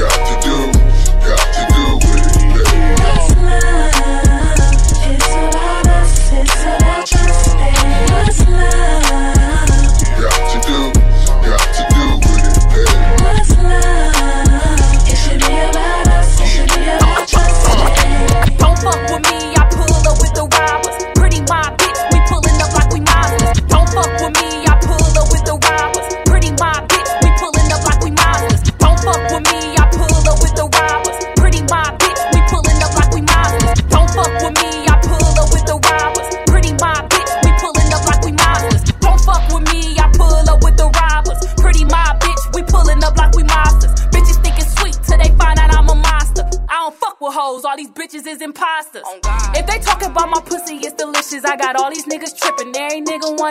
Got 0.00 0.42
to 0.42 0.48
do, 0.48 0.79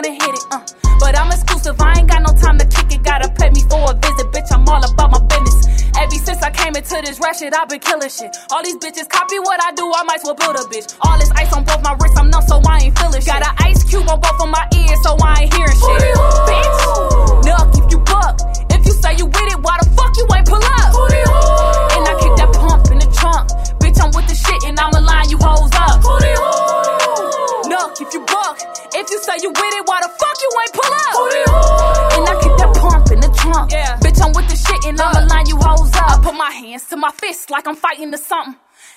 wanna 0.00 0.16
hit 0.16 0.34
it. 0.34 0.44
Uh. 0.50 0.60
But 0.98 1.18
I'm 1.18 1.30
exclusive, 1.32 1.80
I 1.80 1.98
ain't 1.98 2.08
got 2.08 2.22
no 2.22 2.32
time 2.40 2.58
to 2.58 2.66
kick 2.66 2.92
it. 2.92 3.02
Gotta 3.02 3.28
pay 3.36 3.50
me 3.50 3.62
for 3.68 3.80
a 3.90 3.94
visit, 3.94 4.32
bitch. 4.32 4.48
I'm 4.52 4.68
all 4.68 4.80
about 4.80 5.10
my 5.12 5.20
business. 5.28 5.88
Ever 5.96 6.16
since 6.16 6.42
I 6.42 6.50
came 6.50 6.74
into 6.76 6.96
this 7.04 7.20
rap 7.20 7.36
shit, 7.36 7.52
I've 7.54 7.68
been 7.68 7.80
killing 7.80 8.08
shit. 8.08 8.36
All 8.50 8.62
these 8.62 8.76
bitches 8.76 9.08
copy 9.08 9.38
what 9.40 9.60
I 9.62 9.72
do, 9.72 9.84
I 9.92 10.02
might 10.04 10.20
as 10.20 10.24
well 10.24 10.34
build 10.34 10.56
a 10.56 10.64
bitch. 10.72 10.96
All 11.02 11.18
this 11.18 11.30
ice 11.32 11.52
on 11.52 11.64
both 11.64 11.82
my 11.82 11.92
wrists, 12.00 12.18
I'm 12.18 12.30
numb, 12.30 12.42
so 12.42 12.60
I 12.68 12.88
ain't 12.88 12.98
feeling 12.98 13.20
shit. 13.20 13.26
Got 13.26 13.44
an 13.44 13.54
ice 13.58 13.84
cube 13.84 14.08
on 14.08 14.20
both 14.20 14.40
of 14.40 14.48
my 14.48 14.64
ears, 14.72 15.00
so 15.02 15.16
I 15.20 15.44
ain't 15.44 15.54
hearing 15.54 15.76
shit. 15.76 16.00
Bitch, 16.48 17.44
nuck 17.44 17.68
if 17.76 17.86
you 17.92 17.98
buck. 18.00 18.40
If 18.70 18.86
you 18.86 18.92
say 18.92 19.16
you 19.16 19.26
with 19.26 19.52
it, 19.52 19.60
why 19.60 19.76
the 19.80 19.88
fuck 19.92 20.16
you 20.16 20.26
ain't 20.32 20.46
pull 20.48 20.64
up? 20.64 20.96
And 20.96 21.29
You 29.10 29.18
say 29.18 29.42
you 29.42 29.50
with 29.50 29.74
it, 29.74 29.84
why 29.88 29.98
the 30.00 30.08
fuck 30.08 30.36
you 30.38 30.50
ain't 30.62 30.72
pull 30.72 30.94
up? 30.94 32.14
And 32.14 32.28
I 32.30 32.34
kick 32.38 32.54
that 32.62 32.70
pump 32.78 33.10
in 33.10 33.18
the 33.18 33.30
trunk. 33.42 33.72
Yeah. 33.72 33.98
Bitch, 33.98 34.22
I'm 34.22 34.32
with 34.32 34.46
the 34.46 34.54
shit 34.54 34.84
and 34.86 35.00
I'ma 35.00 35.26
line 35.26 35.46
you 35.46 35.58
hoes 35.58 35.90
up. 35.96 36.10
I 36.10 36.22
put 36.22 36.36
my 36.36 36.50
hands 36.50 36.86
to 36.88 36.96
my 36.96 37.10
fists 37.10 37.50
like 37.50 37.66
I'm 37.66 37.74
fighting 37.74 38.12
to 38.12 38.18
something. 38.18 38.54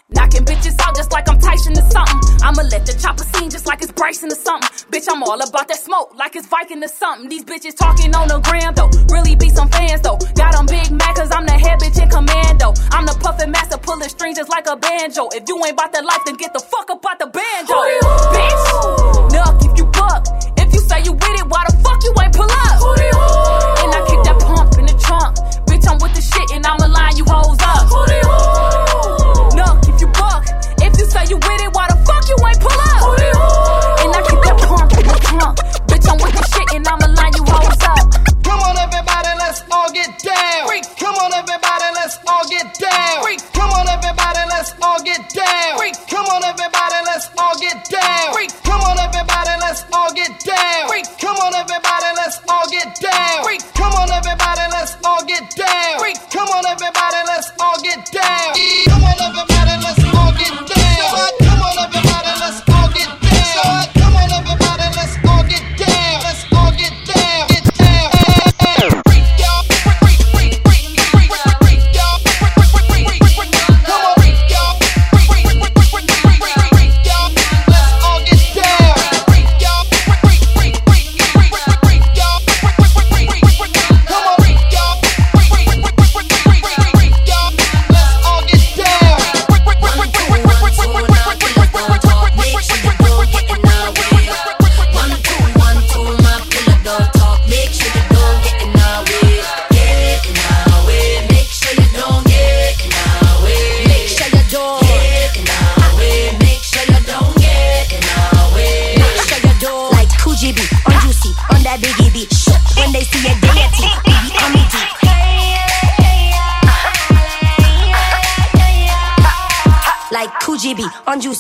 Knocking 0.10 0.46
bitches 0.46 0.78
out 0.86 0.96
just 0.96 1.12
like 1.12 1.28
I'm 1.30 1.40
Tyson 1.40 1.74
or 1.74 1.90
something. 1.90 2.20
I'ma 2.44 2.62
let 2.70 2.86
the 2.86 2.94
chopper 2.94 3.24
sing 3.24 3.50
just 3.50 3.66
like 3.66 3.82
it's 3.82 3.92
Bryson 3.92 4.32
or 4.32 4.36
something. 4.36 4.70
Bitch, 4.94 5.08
I'm 5.10 5.24
all 5.24 5.42
about 5.42 5.68
that 5.68 5.80
smoke 5.80 6.14
like 6.16 6.36
it's 6.36 6.46
Viking 6.46 6.84
or 6.84 6.88
something. 6.88 7.28
These 7.28 7.46
bitches 7.46 7.76
talking 7.76 8.14
on 8.14 8.28
the 8.28 8.38
gram 8.40 8.76
though. 8.76 8.92
Really 9.10 9.36
be 9.36 9.50
some 9.50 9.70
fans 9.70 10.02
though. 10.02 10.20
Got 10.36 10.54
on 10.54 10.68
Big 10.68 10.92
Mac 10.92 11.16
cause 11.16 11.32
I'm 11.32 11.48
the 11.48 11.58
head 11.58 11.80
bitch 11.80 11.98
in 11.98 12.10
commando. 12.10 12.74
I'm 12.92 13.08
the 13.08 13.18
puffin' 13.18 13.50
master 13.50 13.78
pulling 13.78 14.10
strings 14.10 14.38
just 14.38 14.52
like 14.52 14.68
a 14.68 14.76
banjo. 14.76 15.30
If 15.34 15.48
you 15.48 15.58
ain't 15.66 15.74
about 15.74 15.92
that 15.94 16.06
life, 16.06 16.22
then 16.26 16.36
get 16.36 16.54
the 16.54 16.60
fuck 16.60 16.92
up 16.92 17.04
out 17.10 17.18
the 17.18 17.28
banjo. 17.28 17.74
Bitch, 17.74 19.03
up 20.28 20.53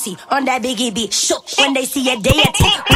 on 0.03 0.15
juicy, 0.15 0.17
on 0.29 0.45
that 0.45 0.61
biggie 0.61 0.93
beat. 0.93 1.13
When 1.57 1.73
they 1.73 1.85
see 1.85 2.11
a 2.11 2.17
day 2.17 2.31
deity, 2.31 2.92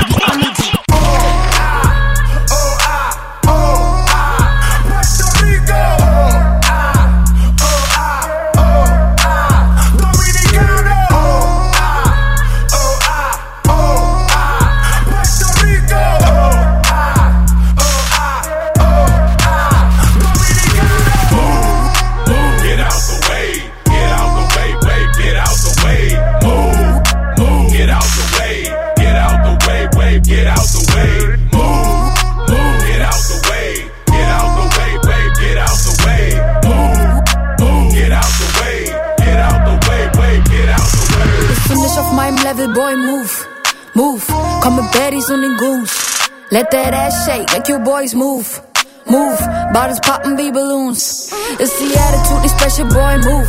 Let 46.67 46.83
that 46.83 46.93
ass 46.93 47.25
shake, 47.25 47.47
make 47.53 47.69
your 47.69 47.79
boys 47.79 48.13
move, 48.13 48.61
move. 49.09 49.39
Bottles 49.71 50.01
poppin' 50.01 50.35
wie 50.35 50.51
Balloons. 50.51 51.31
It's 51.61 51.79
the 51.79 51.95
attitude, 51.95 52.41
nicht 52.43 52.59
special, 52.59 52.87
boy, 52.89 53.15
move, 53.23 53.47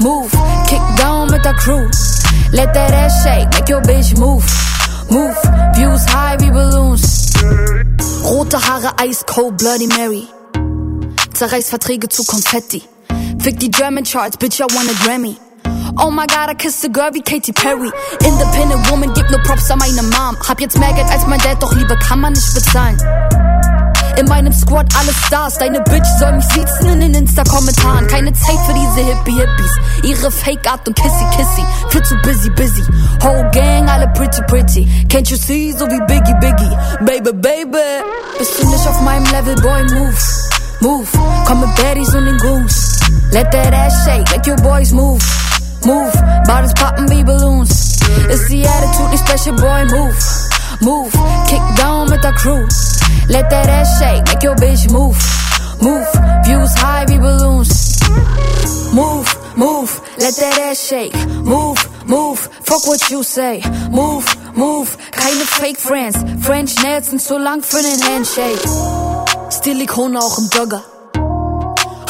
move. 0.00 0.32
Kick 0.66 0.82
down 0.98 1.30
with 1.30 1.44
the 1.44 1.54
Crew. 1.62 1.86
Let 2.52 2.74
that 2.74 2.90
ass 2.90 3.22
shake, 3.22 3.48
make 3.54 3.68
your 3.68 3.80
bitch 3.82 4.18
move. 4.18 4.42
Move, 5.12 5.38
views 5.76 6.04
high 6.06 6.38
wie 6.40 6.50
Balloons. 6.50 7.30
Rote 8.24 8.58
Haare, 8.58 8.94
ice 8.98 9.22
cold, 9.22 9.56
Bloody 9.56 9.86
Mary. 9.86 10.26
Zerreiß 11.32 11.70
Verträge 11.70 12.08
zu 12.08 12.24
Konfetti. 12.24 12.82
Fick 13.38 13.60
die 13.60 13.70
German 13.70 14.02
Charts, 14.04 14.36
bitch, 14.36 14.58
I 14.58 14.66
want 14.74 14.90
a 14.90 14.94
Grammy. 15.04 15.36
Oh 15.98 16.10
my 16.10 16.26
god, 16.26 16.50
I 16.50 16.54
kissed 16.54 16.84
a 16.84 16.88
girl 16.88 17.10
wie 17.12 17.22
Katy 17.22 17.52
Perry. 17.52 17.90
Independent 18.24 18.90
Woman, 18.90 19.12
gib 19.14 19.28
nur 19.30 19.42
Props 19.42 19.70
an 19.70 19.78
meine 19.78 20.02
Mom. 20.02 20.36
Hab 20.48 20.60
jetzt 20.60 20.78
mehr 20.78 20.92
Geld 20.92 21.10
als 21.10 21.26
mein 21.26 21.40
Dad, 21.40 21.62
doch 21.62 21.72
Liebe 21.72 21.96
kann 21.96 22.20
man 22.20 22.32
nicht 22.32 22.54
bezahlen. 22.54 22.96
In 24.16 24.26
meinem 24.26 24.52
Squad 24.52 24.86
alle 24.98 25.12
Stars, 25.26 25.58
deine 25.58 25.80
Bitch 25.80 26.06
soll 26.18 26.32
mich 26.32 26.44
sitzen 26.46 26.86
in 26.86 27.00
den 27.00 27.14
Insta-Kommentaren. 27.14 28.06
Keine 28.06 28.32
Zeit 28.32 28.58
für 28.66 28.74
diese 28.74 29.06
Hippie-Hippies. 29.06 29.78
Ihre 30.04 30.30
Fake-Art 30.30 30.86
und 30.86 30.96
Kissy-Kissy. 30.96 31.64
Viel 31.88 32.02
zu 32.02 32.16
busy, 32.22 32.50
busy. 32.50 32.82
Whole 33.22 33.48
Gang, 33.52 33.88
alle 33.88 34.08
pretty, 34.08 34.42
pretty. 34.46 34.86
Can't 35.08 35.30
you 35.30 35.36
see, 35.36 35.72
so 35.72 35.86
wie 35.86 36.00
Biggie, 36.06 36.34
Biggie. 36.40 36.76
Baby, 37.04 37.32
baby. 37.32 37.78
Bist 38.38 38.60
du 38.60 38.68
nicht 38.68 38.86
auf 38.86 39.00
meinem 39.00 39.24
Level, 39.26 39.54
boy, 39.56 39.82
move. 39.94 40.16
Move. 40.80 41.08
Komm 41.46 41.60
mit 41.60 41.74
Baddies 41.76 42.14
und 42.14 42.26
den 42.26 42.38
Goons. 42.38 42.98
Let 43.32 43.50
that 43.52 43.72
ass 43.72 44.04
shake, 44.04 44.30
make 44.30 44.46
your 44.46 44.56
boys 44.56 44.92
move. 44.92 45.22
Move. 45.84 46.12
Bottles 46.46 46.72
poppin' 46.74 47.08
wie 47.10 47.24
Balloons. 47.24 47.70
It's 48.28 48.48
the 48.48 48.66
Attitude 48.66 49.10
nicht 49.10 49.26
special, 49.26 49.56
boy, 49.56 49.84
move. 49.86 50.16
Move. 50.82 51.12
Kick 51.48 51.62
down 51.76 52.10
with 52.10 52.20
der 52.22 52.32
Crew. 52.34 52.66
Let 53.28 53.48
that 53.50 53.68
ass 53.68 53.98
shake, 53.98 54.24
make 54.26 54.42
your 54.42 54.56
bitch 54.56 54.90
move. 54.90 55.16
Move. 55.80 56.06
Views 56.44 56.74
high 56.74 57.06
wie 57.08 57.18
Balloons. 57.18 58.00
Move, 58.92 59.28
move, 59.56 60.00
let 60.18 60.34
that 60.36 60.58
ass 60.58 60.88
shake. 60.88 61.14
Move, 61.44 61.78
move, 62.06 62.38
fuck 62.64 62.86
what 62.86 63.08
you 63.08 63.22
say. 63.22 63.62
Move, 63.90 64.26
move, 64.56 64.96
keine 65.12 65.44
Fake 65.44 65.78
Friends. 65.78 66.18
French 66.44 66.74
Nails 66.82 67.10
sind 67.10 67.22
zu 67.22 67.38
lang 67.38 67.62
für 67.62 67.80
den 67.80 68.02
Handshake. 68.02 68.58
Stilikone 69.50 70.18
auch 70.18 70.38
im 70.38 70.48
Jogger. 70.52 70.82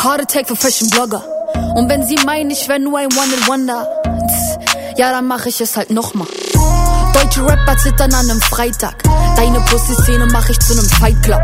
Heart 0.03 0.23
Attack 0.23 0.49
für 0.49 0.57
Fashion 0.57 0.89
Blogger. 0.89 1.23
Und 1.75 1.89
wenn 1.89 2.05
sie 2.07 2.17
meinen, 2.27 2.51
ich 2.51 2.69
wär 2.69 2.79
nur 2.79 2.99
ein 2.99 3.07
One-and-Wonder, 3.07 3.87
tss, 4.27 4.59
ja, 4.99 5.13
dann 5.13 5.27
mach 5.27 5.47
ich 5.47 5.61
es 5.61 5.77
halt 5.77 5.91
nochmal. 5.91 6.27
Deutsche 7.13 7.45
Rapper 7.45 7.77
zittern 7.77 8.13
an 8.15 8.31
einem 8.31 8.41
Freitag. 8.41 9.03
Deine 9.37 9.61
Pussy-Szene 9.61 10.27
mach 10.33 10.49
ich 10.49 10.59
zu 10.61 10.75
nem 10.75 10.85
Fight 10.85 11.23
Club. 11.23 11.41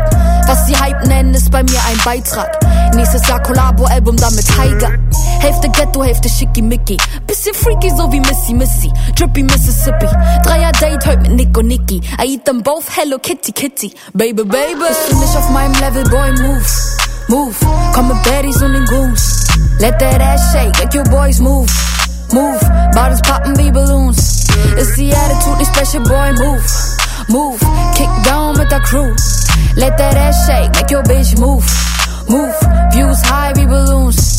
Was 0.47 0.67
sie 0.67 0.75
Hype 0.75 1.05
nennen, 1.07 1.33
ist 1.33 1.51
bei 1.51 1.63
mir 1.63 1.79
ein 1.89 1.97
Beitrag. 2.03 2.49
Nächstes 2.95 3.27
Jahr 3.27 3.41
Collabo-Album 3.41 4.17
dann 4.17 4.35
mit 4.35 4.45
Tiger. 4.45 4.91
Hälfte 5.39 5.69
Ghetto, 5.69 6.03
Hälfte 6.03 6.29
Schickimicki. 6.29 6.97
Bisschen 7.25 7.53
freaky, 7.53 7.89
so 7.89 8.11
wie 8.11 8.19
Missy 8.19 8.53
Missy. 8.53 8.91
Drippy 9.15 9.43
Mississippi. 9.43 10.07
Dreier 10.43 10.71
Date 10.73 11.05
heute 11.05 11.21
mit 11.21 11.31
Nick 11.31 11.57
und 11.57 11.67
Nicky. 11.67 12.01
I 12.21 12.33
eat 12.33 12.45
them 12.45 12.61
both, 12.63 12.85
hello 12.95 13.17
Kitty 13.19 13.51
Kitty. 13.51 13.93
Baby, 14.13 14.43
baby. 14.43 14.75
Bist 14.87 15.11
du 15.11 15.17
nicht 15.17 15.35
auf 15.35 15.49
meinem 15.49 15.73
Level, 15.75 16.03
boy, 16.09 16.31
move. 16.41 17.06
Move. 17.29 17.57
Call 17.93 18.03
mit 18.03 18.23
Baddies 18.23 18.61
on 18.61 18.73
the 18.73 18.85
Goons. 18.87 19.47
Let 19.79 19.99
that 19.99 20.21
ass 20.21 20.53
shake, 20.53 20.73
make 20.79 20.93
your 20.93 21.03
boys 21.05 21.39
move. 21.41 21.69
Move. 22.31 22.61
Bottles 22.93 23.21
poppin' 23.21 23.53
wie 23.57 23.71
Balloons. 23.71 24.47
It's 24.77 24.95
the 24.95 25.11
Attitude 25.11 25.57
nicht 25.57 25.73
special, 25.73 26.03
boy, 26.03 26.31
move. 26.39 26.65
Move. 27.29 27.59
Kick 27.95 28.09
down 28.23 28.57
with 28.57 28.69
der 28.69 28.79
Crew. 28.81 29.13
Let 29.75 29.97
that 29.97 30.15
ass 30.15 30.47
shake, 30.47 30.71
make 30.73 30.89
your 30.89 31.03
bitch 31.03 31.37
move. 31.37 31.65
Move. 32.29 32.55
Views 32.93 33.21
high 33.23 33.53
wie 33.55 33.65
Balloons. 33.65 34.37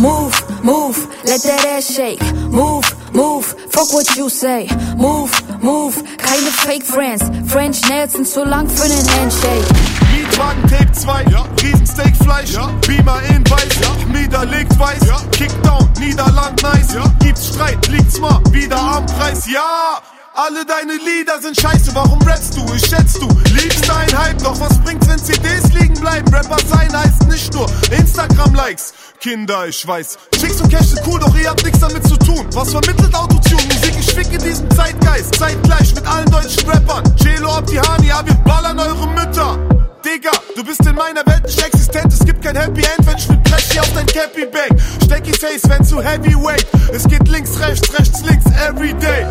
Move, 0.00 0.34
move, 0.62 0.98
let 1.24 1.40
that 1.42 1.64
ass 1.64 1.90
shake. 1.90 2.20
Move, 2.50 2.84
move, 3.16 3.46
fuck 3.70 3.92
what 3.92 4.16
you 4.16 4.28
say. 4.28 4.68
Move, 4.96 5.32
move, 5.62 5.96
keine 6.18 6.50
Fake 6.50 6.84
Friends. 6.84 7.24
French 7.50 7.80
Nails 7.88 8.12
sind 8.12 8.28
zu 8.28 8.44
lang 8.44 8.68
für 8.68 8.86
den 8.88 9.06
Handshake. 9.18 9.64
Mietwagen 10.12 10.62
Tape 10.68 10.92
2, 10.92 11.24
ja. 11.30 11.44
Riesensteakfleisch, 11.62 12.52
ja. 12.52 12.66
Beamer 12.86 13.22
in 13.30 13.42
weiß, 13.50 13.80
ja. 13.80 14.06
Mieder 14.12 14.44
legt 14.44 14.78
weiß, 14.78 15.06
ja. 15.06 15.18
Kickdown, 15.32 15.88
Niederland 15.98 16.62
nice, 16.62 16.94
ja. 16.94 17.04
Gibt's 17.20 17.48
Streit, 17.48 17.88
liegt's 17.88 18.20
mal 18.20 18.40
wieder 18.50 18.78
am 18.78 19.06
Preis, 19.06 19.46
ja. 19.50 19.98
Alle 20.34 20.66
deine 20.66 20.92
Lieder 20.92 21.40
sind 21.40 21.58
scheiße, 21.58 21.94
warum 21.94 22.20
rappst 22.20 22.54
du? 22.54 22.62
Ich 22.74 22.84
schätz 22.84 23.14
du, 23.14 23.26
liebst 23.54 23.88
dein 23.88 24.18
Hype, 24.18 24.42
doch 24.42 24.60
was 24.60 24.78
bringt's, 24.80 25.08
wenn 25.08 25.18
CDs 25.18 25.72
liegen 25.72 25.94
bleiben? 25.94 26.28
Rapper 26.34 26.58
sein 26.68 26.94
heißt 26.94 27.26
nicht 27.28 27.54
nur 27.54 27.66
Instagram-Likes. 27.90 28.92
Kinder, 29.20 29.66
ich 29.66 29.86
weiß, 29.86 30.18
Chicks 30.32 30.60
und 30.60 30.70
Cash 30.70 30.88
sind 30.88 31.00
cool, 31.06 31.18
doch 31.20 31.36
ihr 31.36 31.48
habt 31.48 31.64
nichts 31.64 31.80
damit 31.80 32.06
zu 32.06 32.16
tun. 32.16 32.46
Was 32.52 32.70
vermittelt 32.70 33.14
Autotune? 33.14 33.62
Musik, 33.64 33.94
ich 33.98 34.14
fick 34.14 34.32
in 34.32 34.42
diesem 34.42 34.70
Zeitgeist. 34.70 35.34
Zeitgleich 35.36 35.94
mit 35.94 36.06
allen 36.06 36.30
deutschen 36.30 36.68
Rappern. 36.68 37.04
Cello, 37.16 37.50
Abdihani, 37.50 38.08
ja, 38.08 38.24
wir 38.24 38.34
ballern 38.44 38.78
eure 38.78 39.08
Mütter. 39.08 39.58
Digga, 40.04 40.30
du 40.54 40.62
bist 40.62 40.80
in 40.86 40.94
meiner 40.94 41.26
Welt 41.26 41.44
nicht 41.44 41.60
existent. 41.60 42.12
Es 42.12 42.24
gibt 42.24 42.42
kein 42.42 42.56
Happy 42.56 42.82
End, 42.82 43.06
wenn 43.06 43.16
ich 43.16 43.28
mit 43.28 43.42
Blech 43.44 43.80
auf 43.80 43.92
dein 43.92 44.06
Cappy 44.06 44.46
bang. 44.46 44.78
Stecky 45.04 45.32
Face, 45.32 45.62
wenn 45.68 45.84
zu 45.84 46.00
Heavyweight. 46.00 46.66
Es 46.92 47.08
geht 47.08 47.26
links, 47.28 47.58
rechts, 47.58 47.92
rechts, 47.98 48.22
links, 48.22 48.46
everyday. 48.68 49.26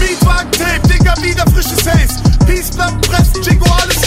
Mietwagen 0.00 0.50
Tape, 0.52 0.88
Digga, 0.88 1.14
wieder 1.22 1.44
frisches 1.52 1.86
Haze. 1.86 2.20
Peace, 2.46 2.70
Platten, 2.70 3.00
Pressen, 3.02 3.42
Jingo, 3.42 3.66
alles 3.80 4.05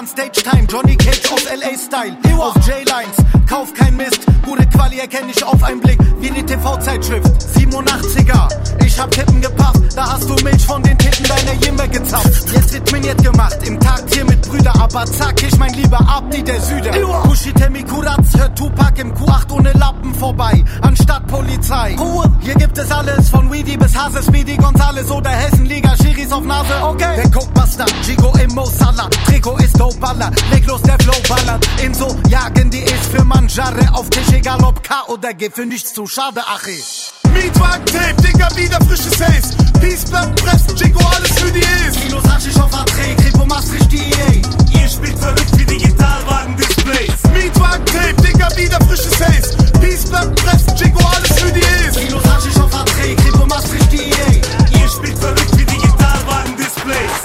Dann 0.00 0.06
Stage 0.06 0.42
Time. 0.42 0.66
Johnny 0.66 0.96
Cage 0.96 1.30
aus 1.30 1.44
LA 1.44 1.76
Style. 1.76 2.16
Auf 2.38 2.54
J-Lines, 2.66 3.16
kauf 3.46 3.74
kein 3.74 3.98
Mist. 3.98 4.20
Gute 4.46 4.66
Quali 4.68 4.98
erkenne 4.98 5.30
ich 5.30 5.44
auf 5.44 5.62
einen 5.62 5.82
Blick, 5.82 5.98
wie 6.20 6.30
die 6.30 6.42
TV-Zeitschrift. 6.42 7.26
87er, 7.54 8.48
ich 8.82 8.98
hab 8.98 9.10
Tippen 9.10 9.42
gepasst. 9.42 9.59
Da 10.00 10.12
hast 10.12 10.30
du 10.30 10.34
Milch 10.42 10.64
von 10.64 10.82
den 10.82 10.96
Titten 10.96 11.26
deiner 11.26 11.52
Jimmer 11.62 11.86
gezapft. 11.86 12.50
Jetzt 12.54 12.72
wird 12.72 12.90
miniert 12.90 13.22
gemacht, 13.22 13.58
im 13.66 13.78
Takt 13.78 14.14
hier 14.14 14.24
mit 14.24 14.40
Brüder. 14.48 14.74
Aber 14.80 15.04
zack, 15.04 15.42
ich 15.42 15.58
mein 15.58 15.74
lieber 15.74 16.00
Abdi 16.00 16.42
der 16.42 16.58
Süder. 16.58 16.92
Kushi 17.24 17.52
Temi 17.52 17.82
Kuratz, 17.82 18.34
hört 18.34 18.56
Tupac 18.56 18.98
im 18.98 19.12
Q8 19.12 19.52
ohne 19.52 19.72
Lappen 19.72 20.14
vorbei. 20.14 20.64
Anstatt 20.80 21.26
Polizei. 21.26 21.96
Ruhe, 21.98 22.32
hier 22.40 22.54
gibt 22.54 22.78
es 22.78 22.90
alles, 22.90 23.28
von 23.28 23.52
Weedy 23.52 23.76
bis 23.76 23.94
Hase, 23.94 24.22
Speedy 24.22 24.56
Gonzales 24.56 25.10
oder 25.10 25.28
Hessenliga, 25.28 25.94
Schiris 25.98 26.32
auf 26.32 26.44
Nase. 26.44 26.82
Okay. 26.82 27.16
Der 27.16 27.30
Cokebuster, 27.30 27.84
Gigo 28.06 28.32
im 28.42 28.54
Mo 28.54 28.64
Salah. 28.64 29.10
Trikot 29.26 29.58
ist 29.58 29.78
Dope-Baller, 29.78 30.30
leg 30.50 30.66
los, 30.66 30.80
der 30.80 30.98
Flow 30.98 31.20
ballert. 31.28 31.68
Inso 31.84 32.16
jagen 32.30 32.70
die 32.70 32.80
ist 32.80 33.04
für 33.14 33.22
Manjare 33.22 33.92
auf 33.92 34.08
Tisch, 34.08 34.32
egal 34.32 34.64
ob 34.64 34.82
K 34.82 34.94
oder 35.08 35.34
G, 35.34 35.50
für 35.50 35.66
nichts 35.66 35.92
zu 35.92 36.06
schade, 36.06 36.40
Achi. 36.40 37.19
Mietwagen 37.32 37.84
Tape, 37.86 38.22
Digga, 38.22 38.48
wieder 38.56 38.78
frisches 38.86 39.20
Haze. 39.20 39.56
Peace, 39.80 40.04
Platten, 40.04 40.34
Pressen, 40.36 40.76
Jingo, 40.76 41.00
alles 41.16 41.32
für 41.38 41.50
die 41.52 41.60
E's. 41.60 41.96
Kilos 42.02 42.24
Haschisch 42.24 42.56
auf 42.58 42.70
Verträge, 42.70 43.16
Kripo 43.22 43.46
Maastricht, 43.46 43.90
die 43.92 43.98
EA. 43.98 44.80
Ihr 44.80 44.88
spielt 44.88 45.18
verrückt 45.18 45.52
wie 45.56 45.64
Digitalwagen-Displays. 45.64 47.12
Mietwagen 47.32 47.84
Tape, 47.86 48.22
Digga, 48.22 48.48
wieder 48.56 48.78
frisches 48.86 49.20
Haze. 49.20 49.56
Peace, 49.80 50.04
Platten, 50.04 50.34
Pressen, 50.34 50.76
Jingo, 50.76 51.00
alles 51.16 51.40
für 51.40 51.52
die 51.52 51.60
E's. 51.60 51.96
Kilos 51.96 52.24
Haschisch 52.24 52.56
auf 52.58 52.70
Verträge, 52.70 53.16
Kripo 53.22 53.46
Maastricht, 53.46 53.92
die 53.92 54.10
EA. 54.10 54.80
Ihr 54.80 54.88
spielt 54.88 55.18
verrückt 55.18 55.56
wie 55.56 55.64
Digitalwagen-Displays. 55.64 57.16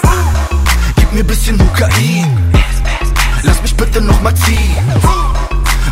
Gib 0.96 1.12
mir 1.12 1.24
bisschen 1.24 1.58
Kokain. 1.58 2.52
Lass 3.42 3.62
mich 3.62 3.76
bitte 3.76 4.00
noch 4.00 4.20
mal 4.22 4.34
ziehen. 4.34 4.76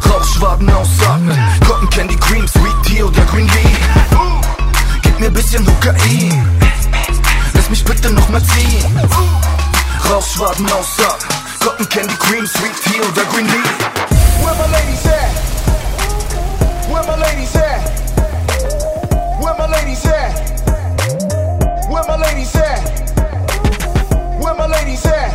Rauchschwaden 0.09 0.71
ausatmen. 0.71 1.04
Bisschen. 5.55 6.51
Lass 7.55 7.71
mich 7.71 7.85
bitte 7.85 8.11
noch 8.11 8.29
mal 8.29 8.43
ziehen. 8.43 9.01
Cotton 11.61 11.89
Candy 11.89 12.15
Cream, 12.19 12.47
Sweet 12.47 12.75
Tea 12.85 13.01
oder 13.01 13.25
Green 13.33 13.47
Tea. 13.47 13.63
Where 14.43 14.55
my 14.55 14.67
ladies 14.67 15.07
at? 15.07 15.31
Where 16.91 17.05
my 17.05 17.17
ladies 17.17 17.57
at? 17.57 17.81
Where 19.41 19.55
my 19.57 19.67
ladies 19.67 20.05
at? 20.05 20.33
Where 21.89 22.05
my 22.07 22.17
ladies 22.17 22.55
at? 22.55 22.83
Where 24.41 24.55
my 24.55 24.67
ladies 24.67 25.07
at? 25.07 25.33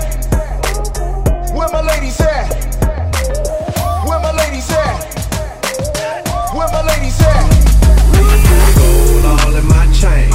Where 1.54 1.70
my 1.70 1.82
ladies 1.82 2.22
at? 2.22 2.69
Chain. 10.00 10.30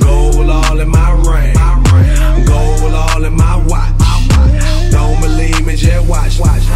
Gold 0.00 0.50
all 0.50 0.80
in 0.80 0.88
my 0.88 1.10
ring. 1.24 1.54
Gold 2.44 2.92
all 2.92 3.24
in 3.24 3.34
my 3.34 3.56
watch. 3.66 3.92
Don't 4.90 5.20
believe 5.20 5.66
me, 5.66 5.76
just 5.76 6.08
watch. 6.08 6.75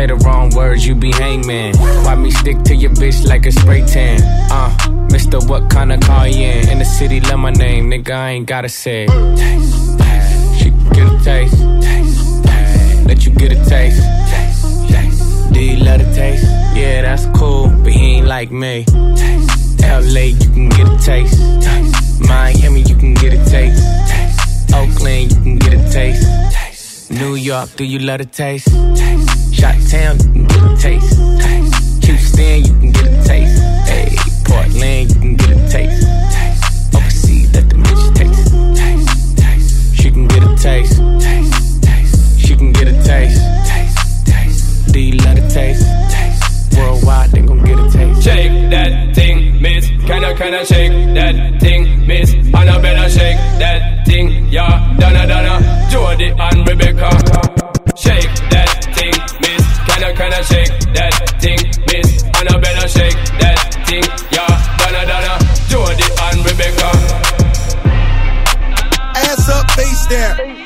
Say 0.00 0.06
the 0.06 0.16
wrong 0.16 0.48
words, 0.56 0.86
you 0.86 0.94
be 0.94 1.12
hangman. 1.12 1.76
Why 1.76 2.14
me 2.14 2.30
stick 2.30 2.62
to 2.62 2.74
your 2.74 2.90
bitch 2.92 3.26
like 3.26 3.44
a 3.44 3.52
spray 3.52 3.84
tan? 3.84 4.22
Uh, 4.50 4.70
Mister, 5.12 5.38
what 5.40 5.68
kind 5.68 5.92
of 5.92 6.00
car 6.00 6.26
you 6.26 6.42
in? 6.42 6.70
In 6.70 6.78
the 6.78 6.86
city, 6.86 7.20
love 7.20 7.38
my 7.38 7.50
name, 7.50 7.90
nigga, 7.90 8.12
I 8.12 8.30
ain't 8.30 8.46
gotta 8.46 8.70
say. 8.70 9.04
Taste, 9.36 9.98
taste. 9.98 10.58
She 10.58 10.70
get 10.96 11.06
a 11.06 11.20
taste. 11.22 11.54
taste, 11.82 12.44
taste. 12.44 13.06
Let 13.08 13.26
you 13.26 13.32
get 13.32 13.52
a 13.52 13.62
taste. 13.68 14.00
taste, 14.30 14.88
taste. 14.88 15.52
Do 15.52 15.62
you 15.62 15.84
love 15.84 15.98
the 15.98 16.10
taste? 16.14 16.44
Yeah, 16.74 17.02
that's 17.02 17.26
cool, 17.38 17.68
but 17.68 17.92
he 17.92 18.16
ain't 18.16 18.26
like 18.26 18.50
me. 18.50 18.86
Taste, 19.16 19.82
LA, 19.82 20.32
you 20.32 20.48
can 20.54 20.70
get 20.70 20.88
a 20.88 20.96
taste. 20.96 21.36
taste. 21.60 22.20
Miami, 22.26 22.80
you 22.88 22.96
can 22.96 23.12
get 23.12 23.34
a 23.34 23.50
taste. 23.50 23.84
taste. 24.08 24.72
Oakland, 24.72 25.30
you 25.30 25.42
can 25.42 25.58
get 25.58 25.74
a 25.74 25.92
taste. 25.92 26.26
taste. 26.54 26.69
New 27.10 27.34
York, 27.34 27.68
do 27.76 27.84
you 27.84 27.98
love 27.98 28.18
the 28.18 28.24
taste? 28.24 28.68
taste. 28.94 29.54
Shot 29.54 29.74
Town, 29.90 30.16
you 30.18 30.46
can 30.46 30.46
get 30.46 30.62
a 30.62 30.76
taste. 30.78 32.04
Houston, 32.04 32.64
you 32.64 32.72
can 32.72 32.92
get 32.92 33.06
a 33.06 33.24
taste. 33.24 33.62
Hey, 33.88 34.16
Portland, 34.44 35.10
you 35.10 35.20
can 35.20 35.34
get 35.34 35.50
a 35.50 35.68
taste. 35.68 36.06
Overseas, 36.94 37.52
let 37.52 37.68
the 37.68 37.76
bitch 37.76 38.14
taste. 38.14 39.96
She 40.00 40.10
can 40.10 40.28
get 40.28 40.42
a 40.44 40.54
taste. 40.56 40.96
She 42.40 42.56
can 42.56 42.72
get 42.72 42.88
a 42.88 43.02
taste. 43.02 43.42
Do 44.92 45.00
you 45.00 45.16
love 45.18 45.36
the 45.36 45.48
taste? 45.52 45.84
taste. 46.10 46.76
Worldwide, 46.78 47.30
they 47.30 47.42
gon' 47.42 47.62
get 47.64 47.78
a 47.78 47.90
taste. 47.90 48.22
Shake 48.22 48.70
that 48.70 49.14
thing, 49.16 49.60
miss. 49.60 49.88
Can 50.06 50.24
I, 50.24 50.34
can 50.34 50.54
I 50.54 50.64
shake 50.64 50.92
that 51.14 51.60
thing, 51.60 52.06
miss? 52.06 52.34
Annabella, 52.34 53.08
shake 53.10 53.36
that 53.58 54.06
thing, 54.06 54.46
yeah. 54.46 54.96
Donna, 54.98 55.26
Donna, 55.26 55.79
Jody 55.90 56.28
and 56.30 56.68
Rebecca. 56.68 57.10
Shake 57.96 58.30
that 58.54 58.70
thing, 58.94 59.14
miss. 59.42 59.78
Can 59.86 60.04
I, 60.04 60.12
can 60.14 60.32
I 60.32 60.42
shake 60.42 60.74
that 60.94 61.14
thing, 61.40 61.58
miss? 61.90 62.22
Annabella, 62.38 62.88
shake 62.88 63.18
that 63.42 63.58
thing, 63.86 64.04
yeah. 64.30 64.76
Donna, 64.78 65.02
Donna, 65.10 65.34
Jody 65.68 66.06
and 66.26 66.38
Rebecca. 66.46 66.90
Ass 69.16 69.48
up, 69.48 69.70
face 69.72 70.06
down. 70.06 70.59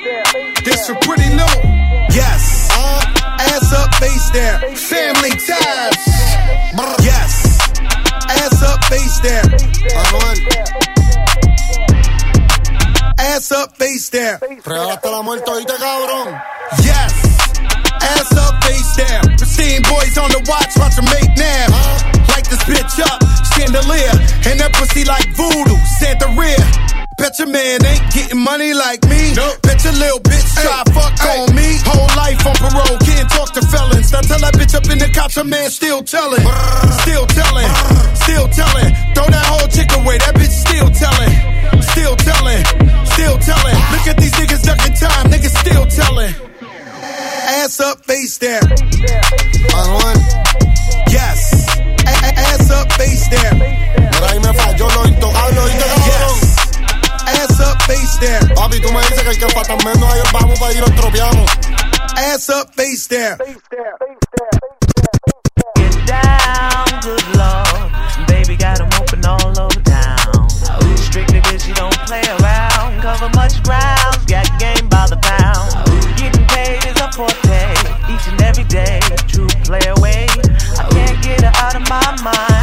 Ass 13.44 13.52
up, 13.52 13.76
face 13.76 14.09
down. 14.09 14.38
Regalaste 14.40 15.04
la 15.04 15.20
muerte, 15.20 15.50
oíste, 15.50 15.76
cabrón. 15.76 16.33
Yes. 16.80 17.12
Ass 18.00 18.33
up, 18.40 18.64
face 18.64 18.96
down. 18.96 19.37
Pristine 19.37 19.83
boys 19.83 20.16
on 20.16 20.30
the 20.30 20.40
watch, 20.48 20.72
watch 20.80 20.96
them 20.96 21.04
make 21.12 21.28
now. 21.37 21.68
Light 22.33 22.48
this 22.48 22.64
bitch 22.64 23.04
up, 23.04 23.20
chandelier. 23.52 24.16
And 24.48 24.57
that 24.61 24.72
pussy 24.72 25.04
like 25.04 25.28
voodoo, 25.37 25.76
Santería. 26.00 27.04
Bet 27.18 27.38
your 27.38 27.48
man 27.48 27.85
ain't 27.85 28.02
getting 28.14 28.40
money 28.40 28.72
like 28.72 29.04
me. 29.12 29.35
Nope. 29.37 29.61
Bet 29.61 29.85
your 29.85 29.92
little 29.92 30.20
bitch 30.20 30.48
try 30.64 30.83
fuck 30.96 31.12
on 31.37 31.54
me. 31.54 31.76
Whole 31.85 32.09
life 32.16 32.40
on 32.48 32.57
parole, 32.57 32.98
can't 33.04 33.28
talk 33.28 33.52
to 33.52 33.62
felons. 33.68 34.11
Now 34.11 34.24
tell 34.24 34.40
that 34.40 34.54
bitch 34.54 34.74
up 34.74 34.88
in 34.88 34.96
the 34.96 35.12
cops, 35.12 35.37
her 35.37 35.44
man 35.44 35.68
still 35.68 36.02
telling. 36.02 36.40
Still 37.04 37.26
telling, 37.28 37.68
still 38.24 38.48
telling. 38.48 38.90
Throw 39.12 39.28
that 39.28 39.46
whole 39.52 39.68
chick 39.68 39.92
away, 40.00 40.16
that 40.16 40.33
bitch 40.33 40.57
still 40.64 40.88
telling. 40.88 41.54
Still 41.94 42.16
telling, 42.16 42.64
still 43.14 43.38
telling. 43.38 43.79
Look 43.94 44.07
at 44.11 44.16
these 44.18 44.33
niggas 44.35 44.62
ducking 44.62 44.94
time, 44.94 45.24
niggas 45.31 45.55
still 45.62 45.87
telling. 45.87 46.35
Ass 47.62 47.81
up, 47.81 48.05
face 48.05 48.38
down. 48.38 48.62
Manuel. 49.72 50.18
Yes. 51.09 51.40
A- 52.05 52.20
a- 52.27 52.37
ass 52.53 52.70
up, 52.70 52.90
face 52.92 53.29
down. 53.29 53.59
Mira, 53.59 54.27
ahí 54.31 54.40
me 54.40 54.53
falló 54.55 54.88
lo 54.94 55.07
intocable, 55.07 55.61
oíste, 55.61 55.85
cabrón. 55.85 56.38
Ass 57.27 57.61
up, 57.61 57.77
face 57.87 58.16
down. 58.20 58.55
Papi, 58.55 58.81
tú 58.81 58.92
me 58.92 59.00
dices 59.03 59.22
que 59.22 59.31
el 59.31 59.38
que 59.38 59.48
falta 59.50 59.77
menos 59.85 60.12
ahí 60.12 60.20
vamos 60.33 60.59
para 60.59 60.72
ir 60.72 60.81
lo 60.81 60.90
tropiamos. 60.94 61.50
Ass 62.16 62.48
up, 62.50 62.74
face 62.74 63.09
down. 63.09 63.38
Get 65.77 66.07
down, 66.07 67.00
good 67.03 67.37
lord. 67.37 67.63
Every 78.55 78.64
day. 78.69 79.01
True 79.27 79.49
play 79.64 79.81
away. 79.99 80.27
I 80.79 80.87
can't 80.90 81.23
get 81.23 81.40
her 81.40 81.53
out 81.57 81.75
of 81.75 81.88
my 81.88 82.23
mind. 82.23 82.54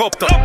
Helikopter. 0.00 0.39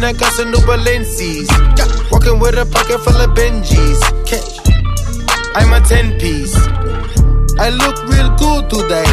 Rolling 0.00 0.14
in 0.14 0.16
a 0.16 0.18
got 0.18 0.32
some 0.32 0.50
new 0.50 0.58
Balenci's. 0.58 1.48
Walking 2.10 2.38
with 2.38 2.56
a 2.56 2.64
pocket 2.66 3.00
full 3.00 3.20
of 3.20 3.30
Benjis. 3.36 4.00
I'm 5.54 5.72
a 5.72 5.80
10 5.86 6.18
piece. 6.18 6.56
I 7.58 7.68
look 7.70 7.96
real 8.08 8.30
good 8.36 8.70
today. 8.70 9.12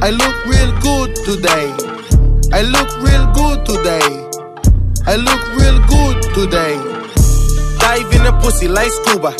I 0.00 0.10
look 0.10 0.36
real 0.46 0.72
good 0.80 1.16
today. 1.24 1.72
I 2.52 2.62
look 2.62 2.90
real 3.00 3.26
good 3.32 3.64
today. 3.64 4.08
I 5.06 5.16
look 5.16 5.42
real 5.56 5.78
good 5.86 6.22
today. 6.34 6.76
Dive 7.80 8.12
in 8.12 8.24
the 8.24 8.38
pussy 8.42 8.68
like 8.68 8.90
scuba. 8.90 9.32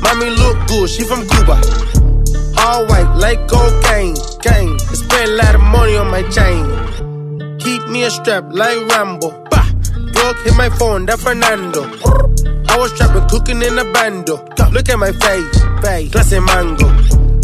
Mommy 0.00 0.30
look 0.30 0.68
good, 0.68 0.88
she 0.88 1.04
from 1.04 1.26
Cuba. 1.28 1.60
All 2.58 2.86
white 2.86 3.14
like 3.16 3.46
cocaine. 3.48 4.14
Gang, 4.40 4.78
spend 4.78 5.30
a 5.30 5.36
lot 5.36 5.54
of 5.54 5.60
money 5.60 5.96
on 5.96 6.10
my 6.10 6.22
chain. 6.30 7.58
Keep 7.58 7.88
me 7.88 8.04
a 8.04 8.10
strap 8.10 8.44
like 8.52 8.86
Rambo. 8.88 9.39
Hit 10.20 10.56
my 10.56 10.70
phone, 10.70 11.04
that 11.06 11.18
Fernando. 11.20 11.84
I 11.84 12.76
was 12.78 12.92
trapping, 12.96 13.28
cooking 13.28 13.60
in 13.60 13.76
a 13.76 13.84
bando. 13.92 14.40
Look 14.72 14.88
at 14.88 14.96
my 14.96 15.12
face, 15.12 15.52
face, 15.84 16.08
clase 16.08 16.40
mango. 16.40 16.88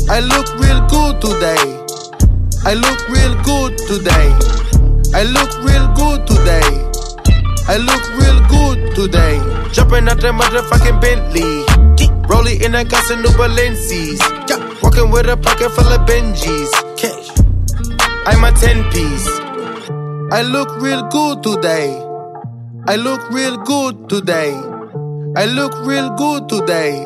I 0.08 0.20
look 0.20 0.48
real 0.56 0.80
good 0.88 1.20
today. 1.20 1.64
I 2.64 2.72
look 2.72 3.00
real 3.12 3.34
good 3.44 3.76
today. 3.84 4.28
I 5.12 5.24
look 5.28 5.52
real 5.60 5.86
good 5.92 6.24
today. 6.24 6.72
I 7.68 7.76
look 7.76 8.04
real 8.16 8.38
good 8.48 8.78
today. 8.94 9.36
Jumping 9.72 10.08
out 10.08 10.20
the 10.20 10.32
motherfucking 10.32 11.00
Bentley. 11.00 11.68
Rolling 12.28 12.62
in 12.62 12.74
a 12.74 12.88
some 12.88 13.20
new 13.20 13.28
Balenci's. 13.36 14.20
Walking 14.82 15.10
with 15.10 15.28
a 15.28 15.36
pocket 15.36 15.70
full 15.70 15.92
of 15.92 16.06
Benjis. 16.08 16.72
I'm 18.24 18.44
a 18.44 18.52
10 18.52 18.90
piece. 18.92 19.28
I 20.32 20.42
look 20.42 20.80
real 20.80 21.02
good 21.08 21.42
today. 21.42 22.05
I 22.88 22.94
look 22.94 23.30
real 23.30 23.56
good 23.64 24.08
today. 24.08 24.54
I 25.36 25.44
look 25.46 25.74
real 25.84 26.10
good 26.10 26.48
today. 26.48 27.04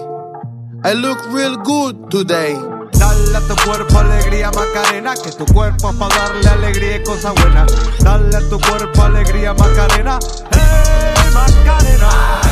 I 0.84 0.92
look 0.92 1.18
real 1.32 1.56
good 1.56 2.10
today. 2.10 2.52
Dale 2.92 3.36
a 3.36 3.40
tu 3.48 3.56
cuerpo 3.64 3.98
alegría 3.98 4.50
Macarena, 4.50 5.14
que 5.14 5.30
tu 5.32 5.46
cuerpo 5.46 5.88
es 5.88 5.96
para 5.96 6.14
darle 6.14 6.48
alegría 6.48 6.96
y 6.96 7.02
cosas 7.02 7.34
buenas. 7.34 7.72
Dale 7.98 8.36
a 8.36 8.40
tu 8.50 8.60
cuerpo 8.60 9.02
alegría 9.02 9.54
Macarena, 9.54 10.18
hey 10.52 11.30
Macarena. 11.32 12.08
Ah, 12.10 12.50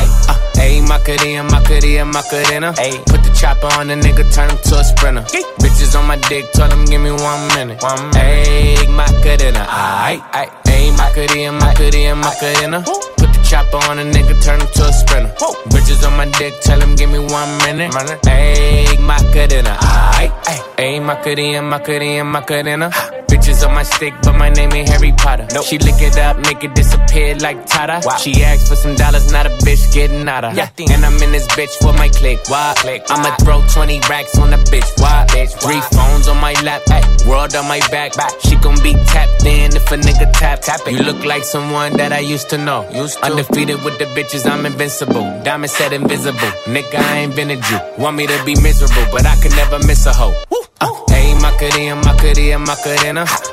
Ayy, 0.59 0.81
Macarena, 0.81 1.43
Macarena, 1.43 2.05
Macarena. 2.05 2.73
Ayy, 2.77 2.97
put 3.05 3.23
the 3.23 3.31
chopper 3.33 3.67
on 3.79 3.87
the 3.87 3.95
nigga, 3.95 4.23
turn 4.33 4.49
him 4.49 4.57
to 4.65 4.79
a 4.79 4.83
sprinter. 4.83 5.23
Bitches 5.59 5.97
on 5.97 6.05
my 6.05 6.17
dick, 6.27 6.51
tell 6.51 6.69
him 6.69 6.85
give 6.85 7.01
me 7.01 7.11
one 7.11 7.47
minute. 7.55 7.81
One 7.81 8.11
Ayy, 8.11 8.87
Macarena, 8.89 9.65
aight, 9.65 10.21
aight. 10.33 10.51
Ayy, 10.65 10.91
Macarena, 10.97 11.51
Macarena, 11.53 12.15
Macarena. 12.15 12.81
Put 12.83 13.17
the 13.17 13.18
chopper 13.49 13.81
on 13.89 13.97
a 13.97 14.03
nigga, 14.03 14.35
turn 14.43 14.61
him 14.61 14.67
to 14.67 14.83
a 14.85 14.93
sprinter. 14.93 15.33
Bitches 15.73 16.05
on 16.05 16.15
my 16.17 16.25
dick, 16.37 16.53
tell 16.61 16.79
him 16.79 16.95
give 16.95 17.09
me 17.09 17.17
one 17.19 17.57
minute. 17.65 17.91
Ayy, 17.91 18.99
Macarena, 19.01 19.75
aight. 20.19 20.31
Ayy, 20.77 21.03
Macarena, 21.03 21.61
Macarena, 21.63 22.23
Macarena. 22.23 22.89
On 23.59 23.73
my 23.73 23.83
stick, 23.83 24.13
but 24.23 24.33
my 24.33 24.49
name 24.49 24.71
ain't 24.71 24.87
Harry 24.87 25.11
Potter. 25.11 25.47
She 25.63 25.77
lick 25.79 26.01
it 26.01 26.17
up, 26.17 26.37
make 26.39 26.63
it 26.63 26.73
disappear 26.75 27.35
like 27.35 27.65
Tata. 27.65 28.01
She 28.19 28.41
asked 28.43 28.67
for 28.69 28.75
some 28.75 28.95
dollars, 28.95 29.31
not 29.31 29.45
a 29.45 29.49
bitch 29.49 29.93
getting 29.93 30.27
out 30.27 30.45
of. 30.45 30.57
And 30.57 31.05
I'm 31.05 31.21
in 31.21 31.31
this 31.31 31.47
bitch 31.47 31.75
for 31.81 31.91
my 31.93 32.09
click. 32.09 32.39
Why? 32.47 32.73
click 32.77 33.03
I'ma 33.09 33.35
throw 33.37 33.61
20 33.67 33.99
racks 34.09 34.37
on 34.39 34.53
a 34.53 34.57
bitch. 34.57 34.89
Why? 35.01 35.25
bitch 35.29 35.51
Three 35.61 35.81
phones 35.91 36.27
on 36.27 36.37
my 36.39 36.53
lap, 36.63 36.81
ay, 36.89 37.03
world 37.27 37.53
on 37.55 37.67
my 37.67 37.79
back. 37.91 38.13
She 38.41 38.55
gon' 38.55 38.81
be 38.81 38.93
tapped 39.05 39.45
in 39.45 39.75
if 39.75 39.91
a 39.91 39.97
nigga 39.97 40.31
tap. 40.33 40.61
tap 40.61 40.81
it. 40.87 40.93
You 40.93 41.03
look 41.03 41.25
like 41.25 41.43
someone 41.43 41.97
that 41.97 42.13
I 42.13 42.19
used 42.19 42.49
to 42.51 42.57
know. 42.57 42.83
Undefeated 43.23 43.83
with 43.83 43.99
the 43.99 44.05
bitches, 44.15 44.49
I'm 44.49 44.65
invincible. 44.65 45.23
Diamond 45.43 45.71
said 45.71 45.93
invisible. 45.93 46.51
Nigga, 46.65 46.95
I 46.95 47.17
ain't 47.19 47.35
been 47.35 47.49
a 47.51 47.57
Jew. 47.57 47.79
Want 47.97 48.15
me 48.15 48.25
to 48.27 48.43
be 48.45 48.55
miserable, 48.61 49.05
but 49.11 49.25
I 49.25 49.35
could 49.41 49.51
never 49.51 49.79
miss 49.79 50.05
a 50.05 50.13
hoe. 50.13 50.33
Uh, 50.81 50.87
Ayy, 51.09 51.41
Macarena, 51.41 51.95
Macarena, 51.95 52.59
Macarena. 52.59 53.25
Put 53.25 53.43
the 53.43 53.48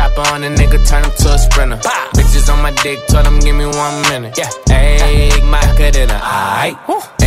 chopper 0.00 0.24
on 0.32 0.42
a 0.44 0.48
nigga, 0.48 0.78
turn 0.88 1.04
him 1.04 1.12
to 1.12 1.28
a 1.34 1.38
sprinter. 1.38 1.76
Bitches 2.16 2.48
on 2.52 2.62
my 2.62 2.72
dick, 2.82 2.98
told 3.08 3.26
him 3.26 3.38
give 3.40 3.54
me 3.54 3.66
one 3.66 3.96
minute. 4.08 4.32
Yeah, 4.38 4.48
Ay, 4.70 5.28
my 5.44 5.60
cadena. 5.76 6.18
Aye. 6.22 6.72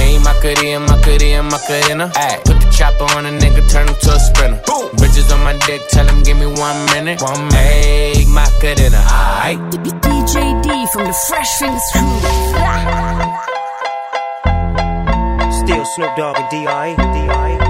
ayy, 0.02 0.18
Macarena, 0.26 0.80
aight. 0.82 0.82
Ayy, 0.82 0.84
Macarena, 0.84 0.86
Macarena, 0.90 1.44
Macarena. 1.54 2.06
Ayy, 2.16 2.38
put 2.46 2.58
the 2.62 2.70
chopper 2.76 3.06
on 3.16 3.26
a 3.28 3.30
nigga, 3.30 3.62
turn 3.72 3.88
him 3.88 3.96
to 4.02 4.10
a 4.12 4.20
sprinter. 4.20 4.62
Bitches 4.98 5.30
on 5.34 5.44
my 5.44 5.54
dick, 5.68 5.82
tell 5.90 6.08
him 6.08 6.24
give 6.24 6.38
me 6.38 6.48
one 6.48 6.80
minute. 6.94 7.22
One 7.22 7.46
minute. 7.54 8.18
Ayy, 8.18 8.26
Macarena, 8.34 9.02
aight. 9.46 9.60
DJ 10.02 10.36
D 10.64 10.88
from 10.92 11.06
the 11.06 11.14
Fresh 11.28 11.52
Fingers 11.60 11.88
crew. 11.94 12.10
Still 15.62 15.86
Snoop 15.86 16.16
Dogg 16.18 16.38
and 16.40 16.50
D.I. 16.50 16.96
D.I. 16.96 17.63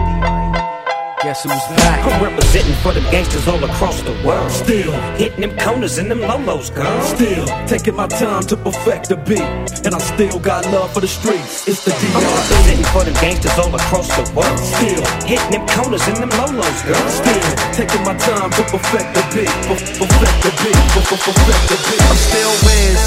Guess 1.23 1.43
who's 1.43 1.63
back? 1.79 2.03
I'm 2.03 2.21
representing 2.21 2.75
for 2.83 2.91
the 2.91 2.99
gangsters 3.07 3.47
all 3.47 3.63
across 3.63 4.01
the 4.01 4.11
world. 4.27 4.51
Still 4.51 4.91
hitting 5.15 5.39
them 5.39 5.57
corners 5.57 5.97
and 5.97 6.11
them 6.11 6.19
lolos, 6.19 6.67
girl. 6.69 7.01
Still 7.01 7.45
taking 7.65 7.95
my 7.95 8.07
time 8.07 8.43
to 8.51 8.57
perfect 8.57 9.07
the 9.07 9.15
beat, 9.15 9.39
and 9.87 9.95
I 9.95 9.99
still 9.99 10.37
got 10.37 10.65
love 10.65 10.91
for 10.93 10.99
the 10.99 11.07
streets. 11.07 11.65
It's 11.65 11.85
the 11.85 11.95
I'm 12.11 12.27
representing 12.27 12.83
for 12.91 13.03
the 13.07 13.15
gangsters 13.23 13.57
all 13.57 13.73
across 13.73 14.11
the 14.19 14.27
world. 14.35 14.59
Still 14.59 14.99
hitting 15.23 15.51
them 15.55 15.65
corners 15.71 16.03
and 16.11 16.17
them 16.17 16.31
lolos, 16.35 16.83
girl. 16.83 17.07
Still 17.07 17.55
taking 17.71 18.03
my 18.03 18.19
time 18.19 18.51
to 18.59 18.63
perfect 18.67 19.15
the 19.15 19.23
beat, 19.31 19.53
perfect 19.63 20.37
the 20.43 20.51
beat, 20.59 20.75
per- 20.91 21.07
per- 21.07 21.23
perfect 21.23 21.63
the 21.71 21.77
beat. 21.87 22.03
I'm 22.03 22.19
still 22.19 22.51
Wiz. 22.67 22.99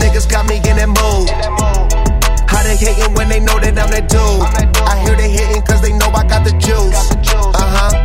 Niggas 0.00 0.24
got 0.24 0.48
me 0.48 0.56
in 0.56 0.80
that 0.80 0.88
mood. 0.88 1.97
They 2.68 2.76
hating 2.76 3.14
when 3.14 3.30
they 3.30 3.40
know 3.40 3.58
that 3.58 3.80
I'm 3.80 3.88
that 3.96 4.12
dude? 4.12 4.20
I 4.84 5.00
hear 5.00 5.16
they 5.16 5.32
hating 5.32 5.62
cause 5.64 5.80
they 5.80 5.88
know 5.96 6.12
I 6.12 6.20
got 6.28 6.44
the 6.44 6.52
juice. 6.60 7.00
Uh 7.32 7.64
huh. 7.64 7.96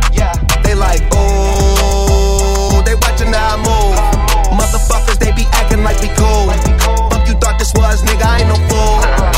They 0.64 0.72
like, 0.74 1.04
ooh, 1.12 2.80
they 2.88 2.96
watching 2.96 3.28
how 3.28 3.60
I 3.60 3.60
move. 3.60 3.92
Motherfuckers, 4.56 5.20
they 5.20 5.36
be 5.36 5.44
acting 5.52 5.84
like 5.84 6.00
we 6.00 6.08
cool. 6.16 6.48
Fuck 7.12 7.28
you 7.28 7.34
thought 7.44 7.58
this 7.58 7.74
was, 7.76 8.00
nigga, 8.08 8.24
I 8.24 8.40
ain't 8.40 8.48
no 8.48 8.56
fool. 8.64 9.04
uh, 9.04 9.33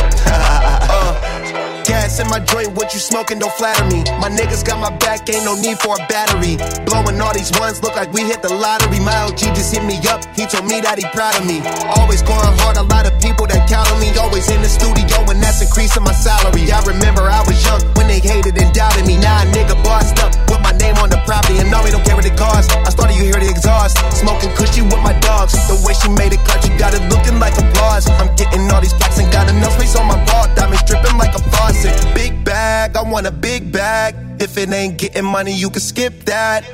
gas 1.86 2.18
in 2.18 2.26
my 2.28 2.40
joint, 2.40 2.74
what 2.74 2.92
you 2.92 3.00
smoking, 3.00 3.38
don't 3.38 3.52
flatter 3.54 3.86
me. 3.86 4.02
My 4.18 4.28
niggas 4.28 4.66
got 4.66 4.82
my 4.82 4.90
back, 4.98 5.30
ain't 5.30 5.46
no 5.46 5.54
need 5.54 5.78
for 5.78 5.94
a 5.94 6.02
battery. 6.10 6.58
Blowing 6.84 7.18
all 7.22 7.32
these 7.32 7.54
ones, 7.56 7.82
look 7.82 7.94
like 7.94 8.12
we 8.12 8.26
hit 8.26 8.42
the 8.42 8.52
lottery. 8.52 8.98
My 9.00 9.14
OG 9.24 9.54
just 9.54 9.72
hit 9.72 9.86
me 9.86 9.96
up, 10.10 10.26
he 10.34 10.44
told 10.46 10.66
me 10.66 10.82
that 10.82 10.98
he 10.98 11.06
proud 11.14 11.38
of 11.38 11.46
me. 11.46 11.62
Always 11.96 12.20
going 12.26 12.52
hard, 12.60 12.76
a 12.76 12.82
lot 12.82 13.06
of 13.06 13.14
people 13.22 13.46
that 13.46 13.70
count 13.70 13.88
on 13.94 14.02
me. 14.02 14.10
Always 14.18 14.50
in 14.50 14.60
the 14.60 14.68
studio, 14.68 15.22
and 15.30 15.38
that's 15.38 15.62
increasing 15.62 16.02
my 16.02 16.12
salary. 16.12 16.66
I 16.68 16.82
remember 16.82 17.22
I 17.22 17.40
was 17.46 17.56
young 17.62 17.80
when 17.94 18.10
they 18.10 18.18
hated 18.18 18.58
and 18.58 18.74
doubted 18.74 19.06
me. 19.06 19.16
Now 19.16 19.42
a 19.42 19.46
nigga 19.54 19.78
bossed 19.86 20.18
up 20.18 20.34
with 20.50 20.60
my 20.60 20.65
name 20.78 20.96
on 21.02 21.10
the 21.10 21.20
property, 21.24 21.58
and 21.58 21.70
now 21.70 21.82
we 21.84 21.90
don't 21.90 22.04
care 22.04 22.16
what 22.16 22.24
it 22.24 22.36
costs. 22.36 22.72
I 22.72 22.90
started, 22.90 23.16
you 23.16 23.24
hear 23.24 23.40
the 23.40 23.48
exhaust. 23.50 23.98
Smoking 24.14 24.50
cushy 24.56 24.82
with 24.82 25.00
my 25.02 25.12
dogs. 25.20 25.52
The 25.68 25.76
way 25.86 25.94
she 25.94 26.08
made 26.08 26.32
it 26.32 26.42
cut, 26.44 26.62
you 26.66 26.72
got 26.78 26.94
it 26.94 27.02
looking 27.08 27.38
like 27.38 27.56
applause. 27.58 28.06
I'm 28.20 28.34
getting 28.36 28.68
all 28.70 28.80
these 28.80 28.94
plaques 28.94 29.18
and 29.18 29.30
got 29.32 29.48
enough 29.48 29.74
space 29.74 29.96
on 29.96 30.06
my 30.06 30.18
ball. 30.26 30.46
Diamonds 30.54 30.82
dripping 30.84 31.16
like 31.18 31.34
a 31.34 31.42
faucet. 31.50 31.94
Big 32.14 32.44
bag, 32.44 32.96
I 32.96 33.02
want 33.02 33.26
a 33.26 33.32
big 33.32 33.72
bag. 33.72 34.14
If 34.40 34.58
it 34.58 34.70
ain't 34.70 34.98
getting 34.98 35.24
money, 35.24 35.52
you 35.52 35.70
can 35.70 35.80
skip 35.80 36.24
that. 36.24 36.64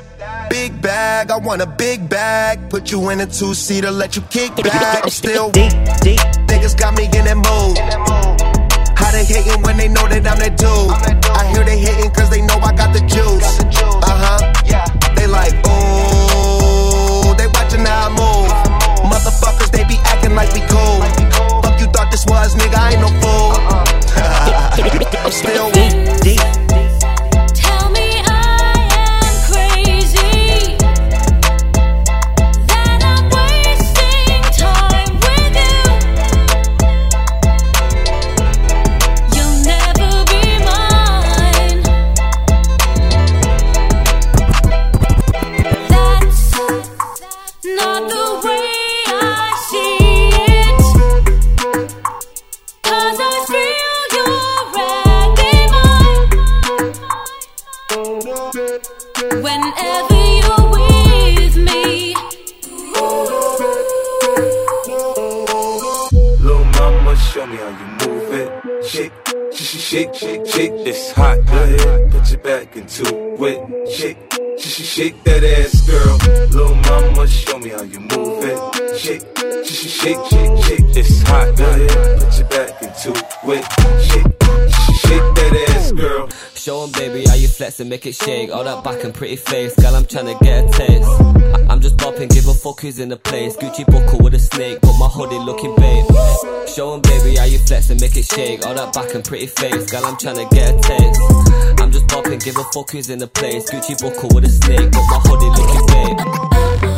Big 0.49 0.81
bag, 0.81 1.31
I 1.31 1.37
want 1.37 1.61
a 1.61 1.65
big 1.65 2.09
bag. 2.09 2.69
Put 2.69 2.91
you 2.91 3.09
in 3.09 3.21
a 3.21 3.25
two 3.25 3.53
seater, 3.53 3.91
let 3.91 4.15
you 4.15 4.21
kick 4.23 4.55
back. 4.55 5.03
I'm 5.03 5.09
still 5.09 5.51
deep, 5.51 5.71
deep. 6.01 6.19
Niggas 6.47 6.77
got 6.77 6.95
me 6.95 7.05
in 7.05 7.25
that 7.25 7.37
mood. 7.37 8.52
How 9.13 9.19
they 9.19 9.25
hating 9.25 9.61
when 9.61 9.77
they 9.77 9.87
know 9.87 10.09
that 10.09 10.25
I'm 10.25 10.41
that 10.41 10.57
dude? 10.57 10.89
I 11.37 11.45
hear 11.53 11.61
they 11.63 11.77
hating 11.77 12.09
cause 12.17 12.33
they 12.33 12.41
know 12.41 12.57
I 12.65 12.73
got 12.73 12.97
the 12.97 12.99
juice. 13.05 13.45
Uh 13.61 14.09
huh. 14.09 14.41
They 15.13 15.29
like, 15.29 15.53
ooh, 15.69 17.29
they 17.37 17.45
watching 17.53 17.85
how 17.85 18.09
I 18.09 18.17
move. 18.17 18.49
Motherfuckers, 19.05 19.69
they 19.69 19.85
be 19.85 20.01
acting 20.09 20.33
like 20.33 20.49
we 20.57 20.65
cool. 20.65 21.05
Fuck 21.61 21.77
you 21.79 21.85
thought 21.93 22.09
this 22.09 22.25
was, 22.25 22.57
nigga, 22.57 22.73
I 22.73 22.97
ain't 22.97 23.05
no 23.05 23.13
fool. 23.21 23.53
I'm 25.21 25.31
still 25.31 25.69
deep. 25.69 25.93
Tell 26.73 26.82
me 67.53 67.59
how 67.59 67.69
you 67.69 67.87
move 68.07 68.33
it. 68.33 68.85
Shake, 68.85 69.11
shake, 69.53 69.81
shake, 69.81 70.15
shake, 70.15 70.45
shake. 70.47 70.71
It's 70.85 71.11
hot, 71.11 71.37
go 71.45 71.53
ahead, 71.53 72.11
put 72.11 72.31
your 72.31 72.39
back 72.39 72.75
into 72.75 73.05
it. 73.49 73.89
Shake, 73.89 74.17
shake, 74.59 74.85
shake 74.95 75.23
that 75.23 75.43
ass, 75.43 75.81
girl. 75.87 76.17
Little 76.49 76.75
mama, 76.75 77.27
show 77.27 77.59
me 77.59 77.69
how 77.69 77.83
you 77.83 77.99
move 77.99 78.43
it. 78.51 78.59
Shake, 78.97 79.21
shake, 79.65 79.89
shake, 79.99 80.23
shake, 80.31 80.57
shake. 80.65 80.97
It's 80.97 81.21
hot, 81.23 81.55
go 81.57 81.65
ahead, 81.65 82.19
put 82.19 82.39
your 82.39 82.47
back 82.49 82.81
into 82.81 83.09
it. 83.11 83.65
Shake, 84.07 84.31
shake, 84.73 84.95
shake 85.05 85.27
that 85.37 85.65
ass. 85.69 85.72
Show 86.63 86.83
'em, 86.83 86.91
baby, 86.91 87.25
how 87.27 87.35
you 87.35 87.49
flex 87.49 87.81
and 87.81 87.89
make 87.89 88.05
it 88.05 88.15
shake. 88.15 88.49
All 88.49 88.63
that 88.63 88.85
back 88.85 89.03
and 89.03 89.13
pretty 89.13 89.35
face, 89.35 89.75
girl, 89.75 89.95
I'm 89.97 90.05
tryna 90.05 90.39
get 90.41 90.63
a 90.63 90.69
taste. 90.69 91.09
I- 91.55 91.65
I'm 91.69 91.81
just 91.81 91.97
bopping, 91.97 92.29
give 92.33 92.47
a 92.47 92.53
fuck 92.53 92.79
who's 92.79 92.99
in 92.99 93.09
the 93.09 93.17
place. 93.17 93.57
Gucci 93.57 93.85
buckle 93.85 94.19
with 94.19 94.33
a 94.33 94.39
snake, 94.39 94.79
but 94.81 94.93
my 94.97 95.07
hoodie 95.07 95.39
looking 95.39 95.75
babe. 95.75 96.05
Show 96.73 96.93
'em, 96.93 97.01
baby, 97.01 97.35
how 97.35 97.43
you 97.43 97.59
flex 97.59 97.89
and 97.89 97.99
make 97.99 98.15
it 98.15 98.23
shake. 98.23 98.65
All 98.65 98.73
that 98.75 98.93
back 98.93 99.13
and 99.13 99.25
pretty 99.25 99.47
face, 99.47 99.91
girl, 99.91 100.05
I'm 100.05 100.15
tryna 100.15 100.49
get 100.51 100.73
a 100.73 100.79
taste. 100.79 101.19
I'm 101.81 101.91
just 101.91 102.07
bopping, 102.07 102.41
give 102.41 102.55
a 102.57 102.63
fuck 102.71 102.91
who's 102.91 103.09
in 103.09 103.19
the 103.19 103.27
place. 103.27 103.65
Gucci 103.69 104.01
buckle 104.01 104.29
with 104.33 104.45
a 104.45 104.49
snake, 104.49 104.89
but 104.89 105.03
my 105.11 105.19
hoodie 105.25 105.51
looking 105.59 105.85
babe. 105.87 106.92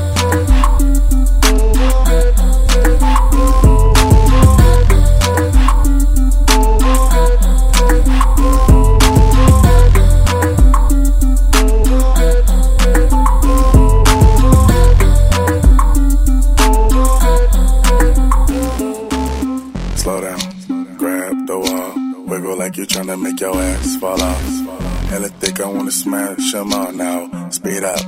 You're 22.93 23.03
tryna 23.03 23.21
make 23.21 23.39
your 23.39 23.55
ass 23.55 23.97
fall 23.97 24.21
off. 24.21 25.09
Hella 25.09 25.29
thick, 25.39 25.59
I 25.59 25.67
wanna 25.67 25.91
smash 25.91 26.53
'em 26.53 26.73
all 26.73 26.91
now. 26.91 27.29
Speed 27.49 27.83
up, 27.83 28.01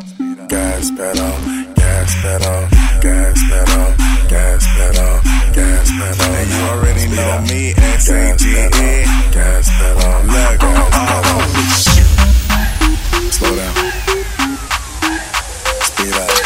gas 0.50 0.92
pedal, 0.92 1.36
gas 1.76 2.16
pedal, 2.22 2.68
gas 3.02 3.40
pedal, 3.50 3.94
gas 4.30 4.64
pedal, 4.76 5.22
gas 5.54 5.90
pedal. 6.00 6.36
And 6.40 6.50
you 6.52 6.62
already 6.72 7.08
know 7.08 7.42
me, 7.50 7.74
S-A-G-E. 7.78 9.06
Gas 9.32 9.70
pedal, 9.78 10.18
look, 10.34 10.60
gas 10.60 10.90
pedal. 11.08 11.42
Slow 13.32 13.56
down, 13.56 13.76
speed 15.82 16.14
up. 16.14 16.37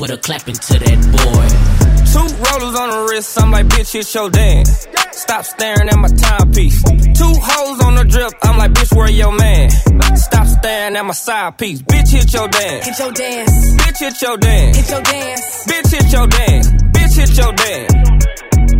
Put 0.00 0.08
a 0.08 0.16
clap 0.16 0.48
into 0.48 0.78
that 0.80 0.98
boy. 1.12 1.46
Two 2.08 2.24
rollers 2.40 2.74
on 2.74 2.88
the 2.88 3.06
wrist, 3.10 3.38
I'm 3.38 3.50
like, 3.50 3.66
bitch, 3.66 3.92
hit 3.92 4.14
your 4.14 4.30
dance. 4.30 4.88
Stop 5.12 5.44
staring 5.44 5.90
at 5.90 5.98
my 5.98 6.08
timepiece. 6.08 6.82
Two 7.20 7.34
hoes 7.36 7.84
on 7.84 7.96
the 7.96 8.04
drip, 8.08 8.32
I'm 8.40 8.56
like, 8.56 8.72
bitch, 8.72 8.96
where 8.96 9.10
your 9.10 9.30
man? 9.36 9.68
Stop 10.16 10.46
staring 10.46 10.96
at 10.96 11.04
my 11.04 11.12
side 11.12 11.58
piece. 11.58 11.82
Bitch, 11.82 12.12
hit 12.16 12.32
your 12.32 12.48
dance. 12.48 12.86
Hit 12.86 12.98
your 12.98 13.12
dance. 13.12 13.52
Bitch, 13.76 13.98
hit 14.00 14.22
your 14.22 14.36
dance. 14.38 14.76
Hit 14.78 14.88
your 14.88 15.02
dance. 15.02 15.66
Bitch, 15.68 15.90
hit 15.92 16.12
your 16.12 16.26
dance. 16.26 16.66
Bitch, 16.96 17.14
hit 17.20 17.36
your 17.36 17.52
dance. 17.52 17.92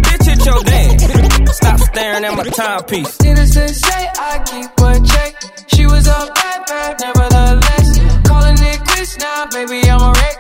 Bitch, 0.00 0.24
hit 0.24 0.46
your 0.46 0.62
dance. 0.64 1.56
Stop 1.56 1.80
staring 1.80 2.24
at 2.24 2.34
my 2.34 2.44
timepiece. 2.44 3.20
Needless 3.20 3.52
to 3.52 3.68
say, 3.68 4.08
I 4.16 4.40
keep 4.48 4.72
a 4.72 4.90
check. 5.04 5.68
She 5.68 5.84
was 5.84 6.06
a 6.06 6.32
bad, 6.34 6.64
bad, 6.64 6.96
nevertheless. 6.98 7.88
Calling 8.26 8.56
it 8.56 8.80
quits 8.88 9.18
now, 9.18 9.46
baby, 9.52 9.84
I'm 9.84 10.00
a 10.00 10.12
wreck. 10.16 10.39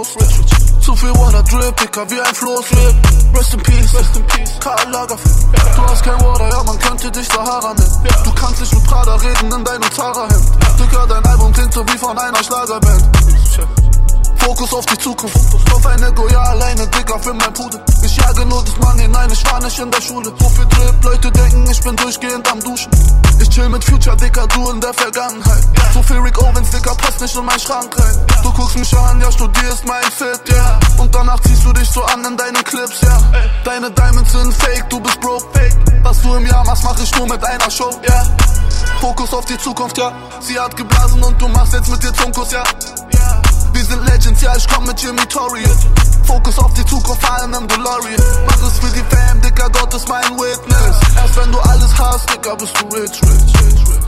Rich. 0.00 0.84
Zu 0.84 0.94
viel 0.94 1.10
Water 1.14 1.42
Drip, 1.42 1.76
Dicker, 1.76 2.08
wie 2.10 2.20
ein 2.20 2.34
Floß, 2.34 2.70
rip. 2.70 3.36
Rest 3.36 3.54
in 3.54 3.62
Peace, 3.62 3.94
rest 3.94 4.16
in 4.16 4.26
Peace. 4.26 4.52
Karl 4.60 4.90
Lagerfeld. 4.90 5.36
Du 5.76 5.82
hast 5.82 6.02
kein 6.04 6.20
Water, 6.20 6.48
ja, 6.48 6.62
man 6.62 6.78
könnte 6.78 7.10
dich 7.10 7.28
Sahara 7.28 7.74
nennen. 7.74 8.04
Du 8.24 8.32
kannst 8.32 8.60
nicht 8.60 8.74
mit 8.74 8.84
Prada 8.84 9.14
reden 9.16 9.52
in 9.52 9.64
deinem 9.64 9.90
Zara-Hemd. 9.92 10.50
Digga, 10.78 11.06
dein 11.06 11.24
Album 11.24 11.52
klingt 11.52 11.72
so 11.72 11.86
wie 11.86 11.98
von 11.98 12.18
einer 12.18 12.42
Schlagerband. 12.42 13.85
Fokus 14.46 14.72
auf 14.74 14.86
die 14.86 14.98
Zukunft. 14.98 15.36
Auf 15.74 15.84
ein 15.86 16.00
Ego, 16.04 16.28
ja 16.28 16.40
alleine, 16.40 16.86
Digga, 16.86 17.18
für 17.18 17.34
mein 17.34 17.52
Pudel. 17.52 17.80
Ich 18.04 18.16
jage 18.16 18.46
nur 18.46 18.62
das 18.64 18.76
Money, 18.76 19.08
nein, 19.08 19.28
ich 19.32 19.44
war 19.50 19.60
nicht 19.60 19.76
in 19.76 19.90
der 19.90 20.00
Schule. 20.00 20.32
So 20.38 20.48
viel 20.50 20.66
Drip, 20.66 21.02
Leute 21.02 21.32
denken, 21.32 21.68
ich 21.68 21.80
bin 21.82 21.96
durchgehend 21.96 22.48
am 22.52 22.60
Duschen. 22.60 22.88
Ich 23.40 23.50
chill 23.50 23.68
mit 23.68 23.82
Future, 23.82 24.16
Dicker, 24.16 24.46
du 24.46 24.70
in 24.70 24.80
der 24.80 24.94
Vergangenheit. 24.94 25.64
So 25.92 26.00
viel 26.04 26.18
Rick 26.18 26.40
Owens, 26.40 26.70
Dicker, 26.70 26.94
passt 26.94 27.20
nicht 27.20 27.34
in 27.34 27.44
mein 27.44 27.58
Schrank 27.58 27.98
rein. 27.98 28.26
Du 28.44 28.52
guckst 28.52 28.78
mich 28.78 28.96
an, 28.96 29.20
ja, 29.20 29.32
studierst 29.32 29.84
mein 29.84 30.04
Fit, 30.04 30.40
ja. 30.48 30.54
Yeah. 30.54 30.78
Und 30.98 31.12
danach 31.12 31.40
ziehst 31.40 31.64
du 31.64 31.72
dich 31.72 31.90
so 31.90 32.04
an 32.04 32.24
in 32.24 32.36
deinen 32.36 32.62
Clips, 32.62 33.00
ja. 33.00 33.08
Yeah. 33.08 33.50
Deine 33.64 33.90
Diamonds 33.90 34.30
sind 34.30 34.54
fake, 34.54 34.88
du 34.90 35.00
bist 35.00 35.20
broke, 35.20 35.44
fake. 35.54 35.74
Was 36.04 36.22
du 36.22 36.32
im 36.36 36.46
Jahr 36.46 36.64
machst, 36.64 36.84
mach 36.84 36.96
ich 37.00 37.12
nur 37.16 37.26
mit 37.26 37.44
einer 37.44 37.68
Show, 37.68 37.90
ja. 38.06 38.14
Yeah. 38.14 38.36
Fokus 39.00 39.34
auf 39.34 39.44
die 39.46 39.58
Zukunft, 39.58 39.98
ja. 39.98 40.12
Sie 40.38 40.56
hat 40.56 40.76
geblasen 40.76 41.20
und 41.20 41.42
du 41.42 41.48
machst 41.48 41.72
jetzt 41.72 41.88
mit 41.88 42.00
dir 42.00 42.14
Zunkus, 42.14 42.52
ja. 42.52 42.62
Wir 43.76 43.84
sind 43.84 44.06
Legends, 44.06 44.40
ja, 44.40 44.56
ich 44.56 44.66
komm 44.68 44.86
mit 44.86 44.98
Jimmy 45.02 45.20
Tory. 45.26 45.62
Fokus 46.24 46.58
auf 46.58 46.72
die 46.72 46.84
Zukunft, 46.86 47.20
fahren 47.20 47.52
im 47.52 47.68
DeLorean. 47.68 48.46
Mach 48.46 48.62
es 48.66 48.78
für 48.78 48.90
die 48.94 49.04
Fam, 49.14 49.38
Dicker, 49.42 49.68
Gott 49.68 49.92
ist 49.92 50.08
mein 50.08 50.24
Witness. 50.30 50.96
Erst 51.14 51.36
wenn 51.36 51.52
du 51.52 51.58
alles 51.58 51.98
hast, 51.98 52.30
Dicker, 52.32 52.56
bist 52.56 52.72
du 52.80 52.86
rich, 52.96 53.20
rich, 53.20 53.60
rich, 53.60 53.80
rich. 53.86 54.05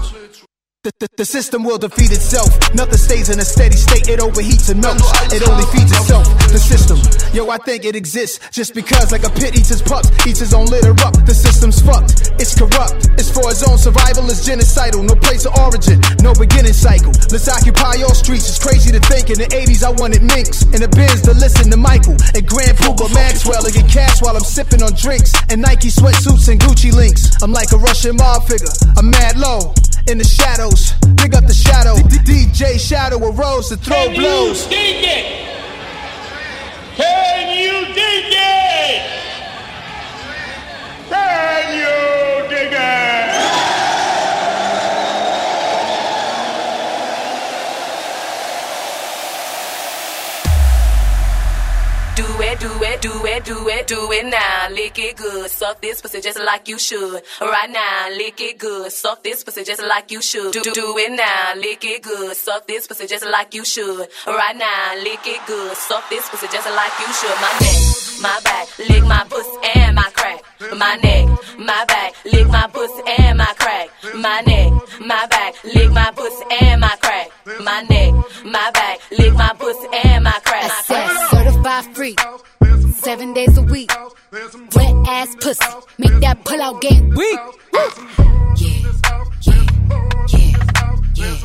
The, 0.87 0.95
the, 1.03 1.09
the, 1.19 1.25
system 1.27 1.65
will 1.67 1.77
defeat 1.77 2.15
itself. 2.15 2.55
Nothing 2.73 3.03
stays 3.03 3.35
in 3.35 3.43
a 3.43 3.45
steady 3.45 3.75
state. 3.75 4.07
It 4.07 4.23
overheats 4.23 4.71
and 4.71 4.79
melts. 4.79 5.03
It 5.35 5.43
only 5.43 5.67
feeds 5.75 5.91
itself. 5.91 6.23
The 6.55 6.63
system, 6.63 7.03
yo, 7.35 7.51
I 7.51 7.59
think 7.67 7.83
it 7.83 7.99
exists 7.99 8.39
just 8.55 8.79
because, 8.79 9.11
like 9.11 9.27
a 9.27 9.33
pit 9.35 9.59
eats 9.59 9.75
his 9.75 9.83
pups, 9.83 10.07
eats 10.23 10.39
his 10.39 10.55
own 10.55 10.71
litter 10.71 10.95
up. 11.03 11.19
The 11.27 11.35
system's 11.35 11.83
fucked. 11.83 12.31
It's 12.39 12.55
corrupt. 12.55 13.11
It's 13.19 13.27
for 13.27 13.51
its 13.51 13.67
own 13.67 13.75
survival. 13.75 14.31
It's 14.31 14.47
genocidal. 14.47 15.03
No 15.03 15.19
place 15.19 15.51
of 15.51 15.59
origin. 15.59 15.99
No 16.23 16.31
beginning 16.31 16.79
cycle. 16.79 17.11
Let's 17.27 17.51
occupy 17.51 17.99
all 18.07 18.15
streets. 18.15 18.47
It's 18.47 18.63
crazy 18.63 18.95
to 18.95 19.03
think. 19.03 19.35
In 19.35 19.43
the 19.43 19.51
80s, 19.51 19.83
I 19.83 19.91
wanted 19.99 20.23
minks. 20.23 20.63
In 20.71 20.79
the 20.79 20.91
bins 20.95 21.27
to 21.27 21.35
listen 21.35 21.75
to 21.75 21.77
Michael 21.77 22.15
and 22.39 22.47
Grand 22.47 22.79
Maxwell 23.11 23.67
and 23.67 23.75
get 23.75 23.91
cash 23.91 24.23
while 24.23 24.39
I'm 24.39 24.47
sipping 24.47 24.87
on 24.87 24.95
drinks 24.95 25.35
and 25.51 25.59
Nike 25.59 25.91
sweatsuits 25.91 26.47
and 26.47 26.63
Gucci 26.63 26.95
links. 26.95 27.35
I'm 27.43 27.51
like 27.51 27.75
a 27.75 27.83
Russian 27.83 28.15
mob 28.15 28.47
figure. 28.47 28.71
I'm 28.95 29.11
mad 29.11 29.35
low 29.43 29.75
in 30.09 30.17
the 30.17 30.25
shadows. 30.69 30.93
Big 31.17 31.35
up 31.35 31.47
the 31.47 31.55
shadow. 31.55 31.95
DJ 31.97 32.79
Shadow 32.79 33.19
arose 33.19 33.69
to 33.69 33.77
throw 33.77 33.97
Can 33.97 34.15
blows. 34.15 34.65
You 34.65 34.71
dig 34.71 35.05
it? 35.05 35.49
Can 36.97 37.59
you 37.59 37.95
dig 37.95 38.33
it? 38.33 39.03
Can 41.09 41.75
you 41.79 42.49
dig 42.49 42.73
it? 42.73 43.08
Do 52.61 52.71
it, 52.83 53.01
do 53.01 53.27
it, 53.27 53.45
do 53.45 53.69
it, 53.69 53.87
do 53.87 54.13
it 54.13 54.27
now. 54.27 54.69
Lick 54.71 54.99
it 54.99 55.17
good. 55.17 55.51
Suck 55.51 55.81
this 55.81 56.01
pussy 56.01 56.21
just 56.21 56.41
like 56.41 56.69
you 56.69 56.79
should. 56.79 57.23
Right 57.41 57.71
now, 57.71 58.09
lick 58.17 58.41
it 58.41 58.59
good. 58.59 58.91
Suck 58.93 59.23
this 59.23 59.45
pussy 59.45 59.65
just 59.65 59.83
like 59.83 60.11
you 60.11 60.21
should. 60.21 60.53
Do, 60.53 60.63
do 60.63 60.95
it 60.99 61.13
now. 61.13 61.55
Lick 61.57 61.85
it 61.85 62.03
good. 62.03 62.37
Suck 62.37 62.67
this 62.67 62.87
pussy 62.87 63.07
just 63.07 63.25
like 63.27 63.55
you 63.55 63.65
should. 63.65 64.09
Right 64.27 64.57
now, 64.57 64.95
lick 65.03 65.27
it 65.27 65.41
good. 65.47 65.77
Suck 65.77 66.09
this 66.11 66.29
pussy 66.29 66.47
just 66.49 66.69
like 66.69 66.93
you 66.99 67.13
should. 67.13 67.37
My 67.41 67.53
neck, 67.61 67.79
my 68.21 68.41
back, 68.45 68.79
lick 68.79 69.05
my 69.05 69.25
pussy 69.29 69.79
and 69.79 69.95
my 69.95 70.11
crack. 70.13 70.43
My 70.77 70.97
neck, 70.97 71.29
my 71.59 71.85
back, 71.87 72.15
lick 72.25 72.49
my 72.49 72.67
pussy 72.73 73.03
and 73.19 73.39
my 73.39 73.55
crack. 73.59 73.91
My 74.15 74.41
neck, 74.41 74.73
my 75.01 75.27
back, 75.27 75.55
lick 75.65 75.91
my 75.93 76.11
pussy 76.11 76.45
and 76.61 76.81
my 76.81 76.97
crack. 77.01 77.31
My 77.61 77.83
neck, 77.83 78.15
my 78.45 78.71
back, 78.73 79.01
lick 79.17 79.33
my 79.35 79.53
pussy 79.59 79.87
and 80.05 80.25
my 80.25 80.39
crack. 80.45 80.65
I 80.65 81.28
certified 81.63 81.97
free, 81.97 82.17
seven 82.93 83.33
days 83.35 83.57
a 83.59 83.63
week. 83.63 83.91
Wet 84.33 84.95
ass 85.09 85.35
pussy, 85.41 85.65
make 85.99 86.21
that 86.21 86.45
pull 86.45 86.61
out 86.61 86.81
game 86.81 87.11
weak. 87.11 87.39
Yeah, 88.57 88.93
yeah, 89.43 89.67
yeah, 90.29 90.57
yeah. 91.15 91.45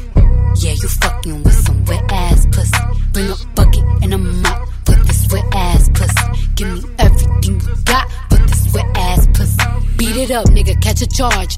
Yeah, 0.55 0.71
you 0.71 0.87
fucking 0.87 1.43
with 1.43 1.53
some 1.53 1.85
wet 1.85 2.11
ass 2.11 2.45
pussy. 2.51 2.77
Bring 3.11 3.29
a 3.29 3.35
bucket 3.55 3.83
and 4.03 4.13
a 4.13 4.17
mop 4.17 4.69
Put 4.85 5.03
this 5.07 5.27
wet 5.31 5.45
ass 5.53 5.89
pussy. 5.89 6.53
Give 6.55 6.67
me 6.73 6.89
everything 6.99 7.59
you 7.59 7.75
got 7.85 8.11
for 8.29 8.37
this 8.37 8.73
wet 8.73 8.85
ass 8.95 9.27
pussy. 9.27 9.97
Beat 9.97 10.17
it 10.17 10.31
up, 10.31 10.45
nigga, 10.47 10.79
catch 10.81 11.01
a 11.01 11.07
charge. 11.07 11.57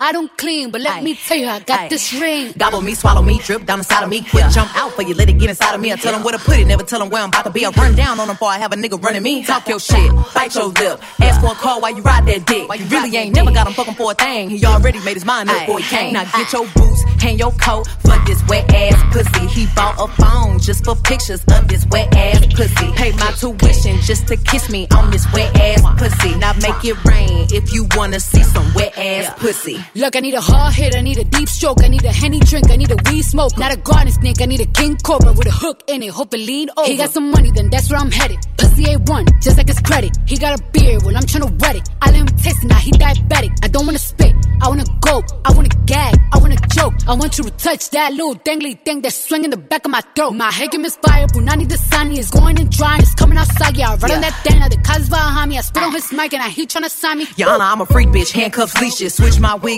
I 0.00 0.12
don't 0.12 0.30
clean, 0.38 0.70
but 0.70 0.80
let 0.80 1.02
me 1.02 1.16
tell 1.16 1.36
you, 1.36 1.48
I 1.48 1.58
got 1.58 1.90
this 1.90 2.12
ring. 2.14 2.52
Gobble 2.56 2.80
me, 2.80 2.94
swallow 2.94 3.20
me, 3.20 3.40
drip 3.40 3.66
down 3.66 3.80
inside 3.80 4.04
of 4.04 4.08
me. 4.08 4.22
Quick 4.22 4.48
jump 4.50 4.70
out 4.76 4.92
for 4.92 5.02
you, 5.02 5.12
let 5.14 5.28
it 5.28 5.38
get 5.38 5.50
inside 5.50 5.74
of 5.74 5.80
me. 5.80 5.92
I 5.92 5.96
tell 5.96 6.12
them 6.12 6.22
where 6.22 6.32
to 6.32 6.38
put 6.38 6.56
it, 6.56 6.66
never 6.66 6.84
tell 6.84 7.00
them 7.00 7.10
where 7.10 7.20
I'm 7.20 7.30
about 7.30 7.44
to 7.46 7.50
be. 7.50 7.66
I 7.66 7.70
run 7.70 7.96
down 7.96 8.20
on 8.20 8.28
them 8.28 8.36
before 8.36 8.48
I 8.48 8.58
have 8.58 8.72
a 8.72 8.76
nigga 8.76 9.02
running 9.02 9.24
me. 9.24 9.44
Talk 9.44 9.66
your 9.68 9.80
shit, 9.80 10.12
bite 10.34 10.54
your 10.54 10.66
lip. 10.66 11.02
Ask 11.20 11.40
for 11.40 11.52
a 11.52 11.54
call 11.56 11.80
while 11.80 11.96
you 11.96 12.02
ride 12.02 12.26
that 12.26 12.46
dick. 12.46 12.68
You 12.78 12.86
really 12.86 13.16
ain't 13.16 13.34
never 13.34 13.50
got 13.50 13.66
him 13.66 13.72
fucking 13.72 13.94
for 13.94 14.12
a 14.12 14.14
thing. 14.14 14.50
He 14.50 14.64
already 14.64 15.00
made 15.00 15.14
his 15.14 15.24
mind 15.24 15.50
up 15.50 15.58
before 15.66 15.80
he 15.80 15.84
came. 15.84 16.12
Now 16.12 16.24
get 16.30 16.52
your 16.52 16.66
boots, 16.76 17.02
hang 17.20 17.36
your 17.36 17.52
coat 17.52 17.88
for 18.00 18.16
this 18.24 18.40
wet 18.48 18.72
ass 18.72 19.02
pussy. 19.12 19.46
He 19.48 19.66
bought 19.74 19.96
a 19.98 20.06
phone 20.22 20.60
just 20.60 20.84
for 20.84 20.94
pictures 20.94 21.42
of 21.50 21.66
this 21.66 21.84
wet 21.90 22.14
ass 22.14 22.46
pussy. 22.54 22.92
Pay 22.92 23.12
my 23.12 23.32
tuition 23.32 23.96
just 24.02 24.28
to 24.28 24.36
kiss 24.36 24.70
me 24.70 24.86
on 24.94 25.10
this 25.10 25.26
wet 25.32 25.54
ass 25.56 25.82
pussy. 25.98 26.36
Now 26.38 26.52
make 26.54 26.84
it 26.84 27.04
rain 27.04 27.48
if 27.50 27.72
you 27.72 27.88
wanna 27.96 28.20
see 28.20 28.44
some 28.44 28.72
wet 28.74 28.96
ass 28.96 29.34
pussy. 29.40 29.78
Look, 29.94 30.16
I 30.16 30.20
need 30.20 30.34
a 30.34 30.40
hard 30.40 30.74
hit, 30.74 30.94
I 30.94 31.00
need 31.00 31.18
a 31.18 31.24
deep 31.24 31.48
stroke, 31.48 31.82
I 31.82 31.88
need 31.88 32.04
a 32.04 32.12
henny 32.12 32.40
drink, 32.40 32.70
I 32.70 32.76
need 32.76 32.90
a 32.90 32.96
weed 33.10 33.22
smoke. 33.22 33.56
Not 33.56 33.72
a 33.72 33.76
garden 33.76 34.12
snake, 34.12 34.40
I 34.40 34.46
need 34.46 34.60
a 34.60 34.66
king 34.66 34.96
cobra 34.96 35.32
with 35.32 35.46
a 35.46 35.50
hook 35.50 35.82
in 35.88 36.02
it. 36.02 36.10
Hope 36.10 36.34
it 36.34 36.40
lean 36.40 36.68
over. 36.76 36.88
He 36.88 36.96
got 36.96 37.10
some 37.10 37.30
money, 37.30 37.50
then 37.50 37.70
that's 37.70 37.90
where 37.90 37.98
I'm 37.98 38.10
headed. 38.10 38.38
Pussy 38.58 38.84
A1, 38.84 39.42
just 39.42 39.56
like 39.56 39.68
his 39.68 39.80
credit. 39.80 40.16
He 40.26 40.36
got 40.36 40.58
a 40.58 40.62
beard, 40.72 41.02
well 41.04 41.16
I'm 41.16 41.22
tryna 41.22 41.50
wet 41.60 41.76
it. 41.76 41.88
I 42.02 42.10
let 42.10 42.20
him 42.20 42.26
taste 42.26 42.64
it, 42.64 42.68
now 42.68 42.76
he 42.76 42.90
diabetic. 42.92 43.50
I 43.62 43.68
don't 43.68 43.86
wanna 43.86 43.98
spit, 43.98 44.34
I 44.60 44.68
wanna 44.68 44.84
go, 45.00 45.22
I 45.44 45.52
wanna 45.52 45.70
gag, 45.86 46.16
I 46.32 46.38
wanna 46.38 46.56
choke. 46.74 46.94
I 47.08 47.14
want 47.14 47.38
you 47.38 47.44
to 47.44 47.50
touch 47.50 47.90
that 47.90 48.12
little 48.12 48.34
dangly 48.36 48.78
thing 48.84 49.00
that's 49.00 49.16
swinging 49.16 49.50
the 49.50 49.56
back 49.56 49.84
of 49.84 49.90
my 49.90 50.02
throat. 50.14 50.32
My 50.32 50.50
head 50.50 50.70
can 50.70 50.82
misfire, 50.82 51.26
Punani 51.28 51.66
Dasani 51.66 52.18
is 52.18 52.30
going 52.30 52.58
and 52.60 52.70
drying, 52.70 53.00
it's 53.00 53.14
coming 53.14 53.38
outside. 53.38 53.76
Yeah, 53.76 53.92
I 53.92 53.96
run 53.96 54.12
on 54.12 54.20
that 54.20 54.34
thing, 54.44 54.58
now 54.60 54.68
the 54.68 54.76
cuz 54.76 55.08
behind 55.08 55.50
me. 55.50 55.58
I 55.58 55.62
spit 55.62 55.82
on 55.82 55.92
his 55.92 56.12
mic 56.12 56.32
and 56.34 56.42
I 56.42 56.48
he 56.48 56.66
tryna 56.66 56.90
sign 56.90 57.18
me. 57.18 57.26
Honor, 57.46 57.64
I'm 57.64 57.80
a 57.80 57.86
freak 57.86 58.08
bitch, 58.08 58.30
handcuffs, 58.30 58.78
leashes. 58.80 59.14
Switch 59.14 59.40
my 59.40 59.54
wig, 59.54 59.77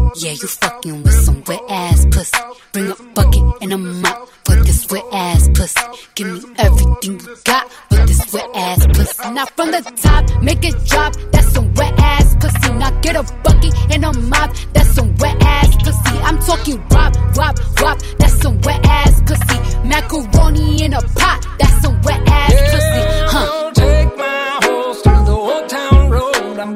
Yeah, 0.15 0.31
you 0.31 0.47
fucking 0.47 1.03
with 1.03 1.13
some 1.13 1.41
wet 1.47 1.61
ass 1.69 2.05
pussy. 2.11 2.37
Bring 2.73 2.91
a 2.91 2.95
bucket 3.15 3.43
and 3.61 3.71
a 3.71 3.77
mop 3.77 4.27
for 4.43 4.55
this 4.57 4.85
wet 4.91 5.05
ass 5.13 5.47
pussy. 5.53 5.79
Give 6.15 6.27
me 6.27 6.53
everything 6.57 7.19
you 7.19 7.35
got 7.45 7.71
for 7.71 8.05
this 8.05 8.33
wet 8.33 8.49
ass 8.53 8.85
pussy. 8.87 9.31
Now 9.31 9.45
from 9.45 9.71
the 9.71 9.81
top, 10.01 10.43
make 10.43 10.65
it 10.65 10.75
drop. 10.85 11.15
That's 11.31 11.47
some 11.53 11.73
wet 11.75 11.93
ass 11.97 12.35
pussy. 12.41 12.73
Now 12.73 12.91
get 13.01 13.15
a 13.15 13.23
bucket 13.43 13.73
and 13.91 14.03
a 14.03 14.13
mop. 14.13 14.53
That's 14.73 14.93
some 14.93 15.15
wet 15.15 15.37
ass 15.41 15.75
pussy. 15.77 16.17
I'm 16.19 16.39
talking 16.39 16.83
wop, 16.89 17.15
wop, 17.37 17.57
wop. 17.81 17.97
That's 18.19 18.33
some 18.41 18.59
wet 18.61 18.85
ass 18.85 19.21
pussy. 19.21 19.87
Macaroni 19.87 20.83
in 20.83 20.93
a 20.93 21.01
pot. 21.01 21.47
That's 21.57 21.81
some 21.81 22.01
wet 22.01 22.21
ass 22.27 22.51
pussy. 22.71 23.01
Huh? 23.31 23.71
Take 23.73 24.17
my 24.17 24.59
horse 24.63 25.01
to 25.03 25.09
the 25.09 25.31
old 25.31 25.69
town 25.69 26.09
road. 26.09 26.59
I'm 26.59 26.75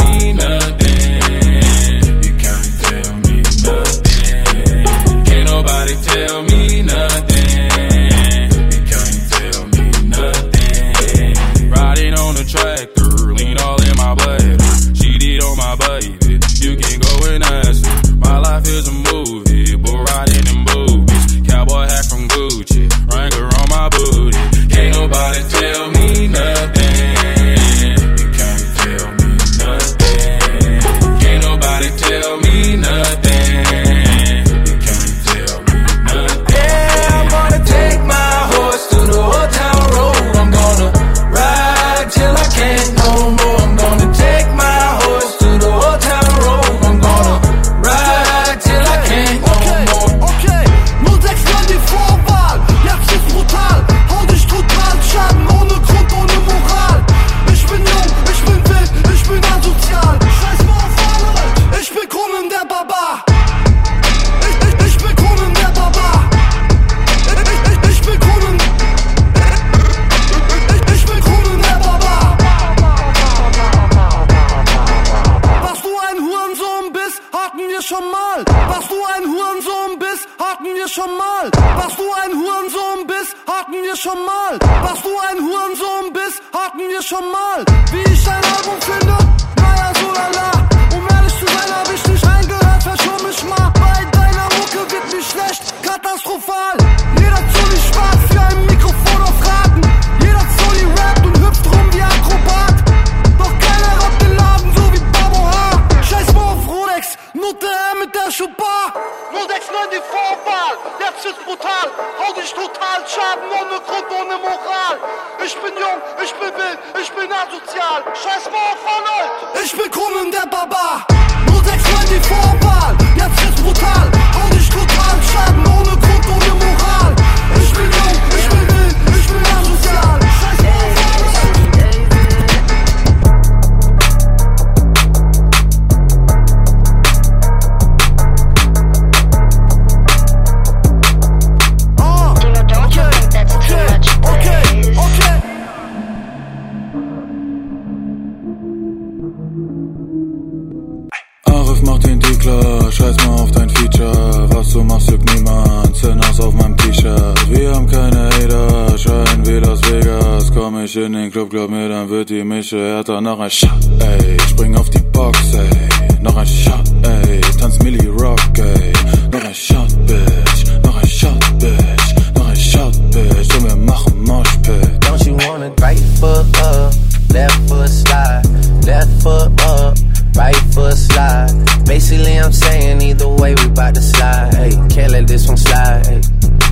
let 185.21 185.27
this 185.27 185.47
one 185.47 185.57
slide. 185.57 186.05
Hey, 186.05 186.21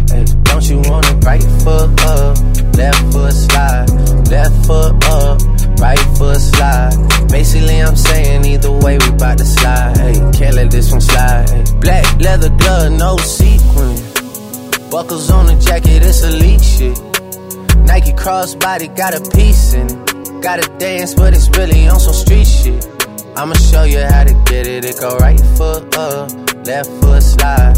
hey, 0.09 0.25
don't 0.43 0.69
you 0.69 0.77
wanna 0.89 1.13
right 1.25 1.43
foot 1.63 1.89
up, 2.01 2.37
left 2.77 3.01
foot 3.13 3.33
slide, 3.33 3.89
left 4.29 4.65
foot 4.65 4.93
up, 5.05 5.41
right 5.79 5.99
foot 6.17 6.37
slide. 6.37 6.93
Basically, 7.29 7.81
I'm 7.81 7.95
saying 7.95 8.45
either 8.45 8.71
way 8.71 8.97
we 8.97 9.11
bout 9.17 9.37
to 9.37 9.45
slide. 9.45 9.97
Hey, 9.97 10.13
can't 10.37 10.55
let 10.55 10.71
this 10.71 10.91
one 10.91 11.01
slide. 11.01 11.49
Hey, 11.49 11.63
black 11.79 12.05
leather 12.19 12.49
glove, 12.49 12.91
no 12.93 13.17
sequin. 13.17 13.95
Buckles 14.89 15.29
on 15.29 15.45
the 15.45 15.55
jacket, 15.63 16.01
it's 16.01 16.23
elite 16.23 16.63
shit. 16.63 16.97
Nike 17.85 18.13
crossbody 18.13 18.87
got 18.95 19.13
a 19.13 19.21
piece 19.31 19.73
in 19.73 19.87
it. 19.87 20.41
Gotta 20.41 20.67
dance, 20.77 21.13
but 21.13 21.33
it's 21.33 21.49
really 21.57 21.87
on 21.87 21.99
some 21.99 22.13
street 22.13 22.47
shit. 22.47 22.87
I'ma 23.35 23.53
show 23.55 23.83
you 23.83 23.99
how 23.99 24.23
to 24.23 24.33
get 24.45 24.65
it. 24.65 24.85
It 24.85 24.99
go 24.99 25.15
right 25.17 25.39
foot 25.57 25.95
up, 25.95 26.31
left 26.65 26.89
foot 27.01 27.21
slide, 27.21 27.77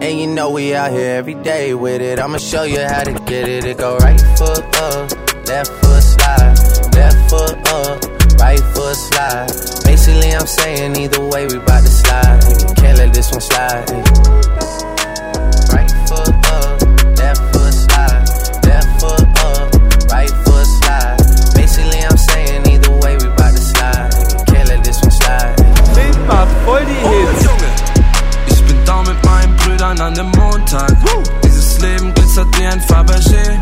And 0.00 0.20
you 0.20 0.28
know 0.28 0.50
we 0.50 0.76
out 0.76 0.92
here 0.92 1.16
every 1.16 1.34
day 1.34 1.74
with 1.74 2.00
it. 2.00 2.20
I'ma 2.20 2.38
show 2.38 2.62
you 2.62 2.80
how 2.80 3.02
to 3.02 3.12
get 3.26 3.48
it. 3.48 3.64
It 3.64 3.78
go 3.78 3.96
right 3.98 4.20
foot 4.38 4.64
up, 4.76 5.10
left 5.46 5.70
foot 5.82 6.02
slide, 6.02 6.54
left 6.94 7.28
foot 7.28 7.58
up, 7.68 8.38
right 8.38 8.60
foot 8.74 8.94
slide. 8.94 9.48
Basically, 9.84 10.32
I'm 10.32 10.46
saying 10.46 10.96
either 10.96 11.20
way 11.28 11.46
we 11.46 11.58
bout 11.58 11.82
to 11.82 11.88
slide. 11.88 12.76
Can't 12.76 12.98
let 12.98 13.12
this 13.12 13.32
one 13.32 13.40
slide. 13.40 14.97
An 29.96 30.14
dem 30.14 30.30
Montag. 30.32 30.92
Dieses 31.42 31.78
Leben 31.80 32.12
glitzert 32.12 32.46
wie 32.58 32.66
ein 32.66 32.80
Fabergé. 32.80 33.58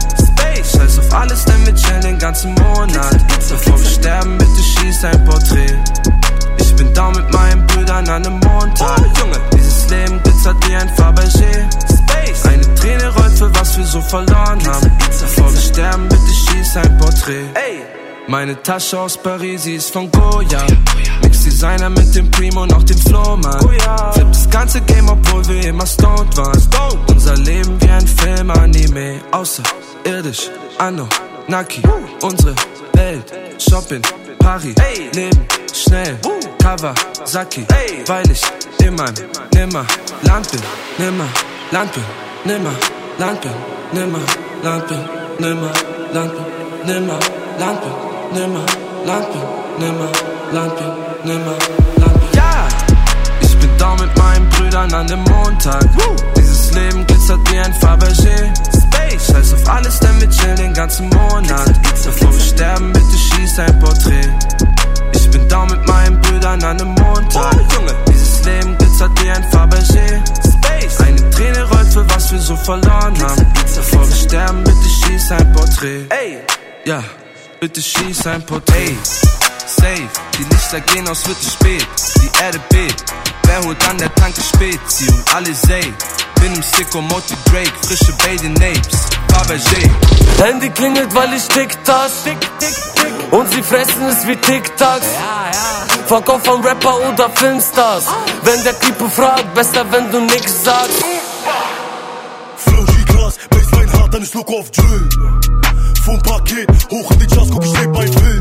Scheiß 0.57 0.99
auf 0.99 1.13
alles, 1.15 1.45
denn 1.45 1.65
wir 1.65 1.75
chillen 1.75 2.01
den 2.03 2.19
ganzen 2.19 2.53
Monat. 2.55 3.25
Bevor 3.49 3.79
wir 3.79 3.87
sterben, 3.87 4.37
bitte 4.37 4.63
schieß 4.63 5.05
ein 5.05 5.25
Porträt. 5.25 5.79
Ich 6.59 6.75
bin 6.75 6.93
da 6.93 7.11
mit 7.11 7.33
meinen 7.33 7.67
Brüdern 7.69 8.09
an 8.09 8.23
dem 8.25 8.41
Montag. 8.41 9.01
Dieses 9.55 9.89
Leben 9.89 10.21
glitzert 10.23 10.57
wie 10.69 10.75
ein 10.75 10.89
Fabergé. 10.97 11.69
Eine 12.49 12.75
Träne 12.75 13.15
rollt 13.17 13.39
für 13.39 13.55
was 13.55 13.79
wir 13.79 13.87
so 13.87 14.01
verloren 14.01 14.61
haben. 14.67 14.91
Bevor 15.21 15.53
wir 15.53 15.61
sterben, 15.61 16.09
bitte 16.09 16.33
schieß 16.35 16.77
ein 16.79 16.99
Porträt. 16.99 17.47
Meine 18.27 18.61
Tasche 18.61 18.99
aus 18.99 19.17
Paris, 19.17 19.63
sie 19.63 19.77
ist 19.77 19.93
von 19.93 20.11
Goya. 20.11 20.67
Mix 20.67 21.23
die 21.23 21.26
Designer 21.57 21.89
mit 21.89 22.15
dem 22.15 22.31
Primo 22.31 22.65
und 22.65 22.75
auch 22.75 22.83
dem 22.83 22.99
Flohmann. 22.99 23.65
Oh 23.65 23.73
ja. 23.73 24.13
Flip 24.13 24.27
das 24.31 24.51
ganze 24.51 24.79
Game, 24.83 25.09
obwohl 25.09 25.43
wir 25.49 25.69
immer 25.69 25.87
stoned 25.87 26.37
waren. 26.37 26.61
Stone. 26.61 27.01
Unser 27.09 27.35
Leben 27.39 27.81
wie 27.81 27.89
ein 27.89 28.07
Film, 28.07 28.51
Anime. 28.51 29.23
Außerirdisch, 29.31 30.51
Anno, 30.77 31.09
Naki. 31.49 31.81
Uh. 31.81 32.27
Unsere 32.27 32.55
Welt, 32.93 33.33
Shopping, 33.57 34.03
Paris. 34.39 34.75
Hey. 34.79 35.09
Leben, 35.15 35.47
schnell, 35.73 36.19
uh. 36.27 36.41
Kawasaki. 36.63 37.65
Hey. 37.73 38.05
Weil 38.07 38.31
ich 38.31 38.43
in 38.85 38.95
meinem 38.95 39.15
nimmer 39.55 39.87
Land 40.25 40.51
bin, 40.51 40.61
nimmer 40.99 41.29
Land 41.71 41.91
bin, 41.95 42.05
nimmer 42.45 42.75
Land 43.19 43.41
bin, 43.41 43.51
nimmer 43.95 44.21
Land 44.63 44.87
bin, 44.89 44.99
nimmer 45.41 45.73
Land 46.13 46.33
bin, 46.37 46.45
nimmer 46.87 47.19
Land 47.59 47.81
bin, 47.81 47.81
nimmer 47.81 47.81
Land 47.81 47.81
bin, 47.81 48.39
nimmer 48.43 48.67
Land 49.07 49.33
bin. 49.33 49.67
Nimmer, 49.79 50.11
Land 50.53 50.75
bin. 50.79 51.16
Ja! 51.27 52.69
Ich 53.41 53.57
bin 53.59 53.71
da 53.79 53.97
mit 53.97 54.17
meinen 54.17 54.49
Brüdern 54.51 54.93
an 54.95 55.09
dem 55.09 55.25
Montag. 55.25 55.85
Dieses 56.37 56.73
Leben 56.73 57.05
glitzert 57.05 57.41
wie 57.51 57.59
ein 57.59 57.73
Fabergé. 57.75 58.55
Space, 58.71 59.27
scheiß 59.33 59.55
auf 59.55 59.69
alles, 59.69 59.99
denn 59.99 60.21
wir 60.21 60.31
chillen 60.31 60.57
den 60.57 60.75
ganzen 60.75 61.09
Monat. 61.09 61.73
Bevor 62.05 62.33
wir 62.33 62.41
sterben, 62.41 62.93
bitte 62.93 63.19
schieß 63.19 63.59
ein 63.59 63.79
Porträt. 63.81 64.29
Ich 65.15 65.29
bin 65.31 65.49
da 65.49 65.65
mit 65.65 65.85
meinen 65.89 66.21
Brüdern 66.21 66.63
an 66.63 66.79
dem 66.79 66.95
Montag. 66.95 67.57
Dieses 68.09 68.45
Leben 68.45 68.79
glitzert 68.79 69.11
wie 69.21 69.31
ein 69.31 69.45
Fabergé. 69.51 70.23
Space, 70.47 71.01
eine 71.01 71.31
Träne 71.31 71.65
rollt 71.65 71.93
für 71.93 72.09
was 72.09 72.31
wir 72.31 72.39
so 72.39 72.55
verloren 72.55 73.19
haben. 73.21 73.53
Bevor 73.75 74.09
wir 74.09 74.17
sterben, 74.17 74.63
bitte 74.63 74.89
schieß 74.89 75.33
ein 75.33 75.53
Porträt. 75.53 76.07
Ey, 76.11 76.39
ja, 76.85 77.03
bitte 77.59 77.83
schieß 77.83 78.29
ein 78.29 78.47
Porträt. 78.47 78.95
Safe, 79.87 80.09
die 80.37 80.43
Lichter 80.43 80.81
gehen 80.81 81.09
aus, 81.09 81.25
wird 81.29 81.39
es 81.41 81.53
spät. 81.53 81.87
Die 82.21 82.31
Erde 82.43 82.59
bebt. 82.71 83.05
Wer 83.45 83.61
holt 83.63 83.89
an 83.89 83.99
der 83.99 84.13
Tanke 84.17 84.41
Spezi 84.41 85.07
und 85.09 85.35
alle 85.35 85.55
say. 85.55 85.95
Bin 86.41 86.55
im 86.55 86.63
Sicko 86.63 87.01
Moti 87.01 87.37
Drake, 87.49 87.73
frische 87.83 88.13
Baby 88.25 88.49
Napes. 88.49 88.99
Fabergé. 89.29 89.83
Handy 90.43 90.71
klingelt, 90.71 91.15
weil 91.15 91.33
ich 91.35 91.47
tick 91.47 91.79
das. 91.85 92.25
Und 93.31 93.53
sie 93.53 93.63
fressen 93.63 94.09
es 94.09 94.27
wie 94.27 94.35
Tic-Tacs. 94.35 95.07
Verkauf 96.09 96.43
von 96.43 96.65
Rapper 96.65 96.97
oder 97.09 97.31
Filmstars. 97.31 98.07
Wenn 98.43 98.65
der 98.65 98.77
Typ 98.81 98.97
fragt, 99.13 99.55
besser 99.55 99.85
wenn 99.93 100.11
du 100.11 100.21
nix 100.21 100.65
sagst. 100.65 101.05
Flow 102.57 102.85
G-Class, 102.85 103.39
Bassline 103.51 103.93
hart, 103.93 104.15
dann 104.15 104.23
ist 104.23 104.35
Loco 104.35 104.59
auf 104.59 104.71
Drill. 104.73 105.09
Vom 106.05 106.21
Paket 106.23 106.69
hoch 106.91 107.11
in 107.13 107.19
die 107.21 107.27
Charts, 107.29 107.51
guck 107.53 107.65
ich 107.65 107.73
nebenbei 107.73 108.07
Film. 108.07 108.36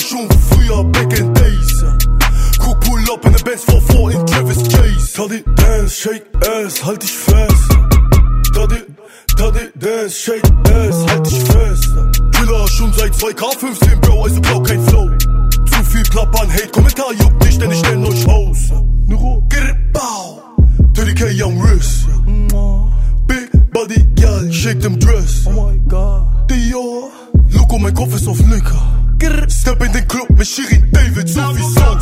Schon 0.00 0.28
früher, 0.30 0.84
back 0.84 1.12
in 1.18 1.34
days. 1.34 1.84
Guck, 2.58 2.80
pull 2.80 3.00
up 3.12 3.24
in 3.26 3.32
the 3.32 3.42
Benz 3.44 3.64
4-4 3.64 4.14
in 4.14 4.26
Travis 4.26 4.62
Chase. 4.68 5.12
Taddy, 5.12 5.42
dance, 5.56 5.92
shake 5.92 6.24
ass, 6.46 6.84
halt 6.84 7.02
dich 7.02 7.12
fest. 7.12 7.68
Taddy, 8.54 8.84
Taddy, 9.36 9.70
dance, 9.74 10.14
shake 10.14 10.44
ass, 10.70 11.04
halt 11.10 11.26
dich 11.26 11.42
fest. 11.42 11.88
Driller, 12.30 12.68
schon 12.68 12.92
seit 12.92 13.12
2K15, 13.12 13.96
Bro, 14.00 14.22
also 14.22 14.40
blau 14.40 14.62
kein 14.62 14.82
Flow. 14.86 15.10
Zu 15.66 15.84
viel 15.84 16.02
Klappern, 16.04 16.48
Hate, 16.48 16.68
Kommentar 16.68 17.12
juckt 17.12 17.44
dich, 17.44 17.58
denn 17.58 17.70
ich 17.72 17.78
stell 17.80 18.02
euch 18.04 18.28
aus. 18.28 18.72
Nero, 19.06 19.42
Girbau, 19.48 20.42
30k 20.94 21.32
young 21.32 21.60
wrist. 21.60 22.06
Big 23.26 23.50
body, 23.72 24.06
girl, 24.14 24.50
shake 24.52 24.80
them 24.80 24.98
dress. 24.98 25.44
Oh 25.44 25.50
my 25.50 25.76
god. 25.88 26.48
Dior, 26.48 27.10
Loco, 27.50 27.78
mein 27.78 27.94
Kopf 27.94 28.14
ist 28.14 28.28
auf 28.28 28.38
Grrr. 29.18 29.50
Stap 29.50 29.82
in 29.82 29.92
the 29.92 30.02
Club 30.06 30.28
mit 30.30 30.46
Shirin 30.46 30.90
David 30.92 31.28
sowieso. 31.28 31.98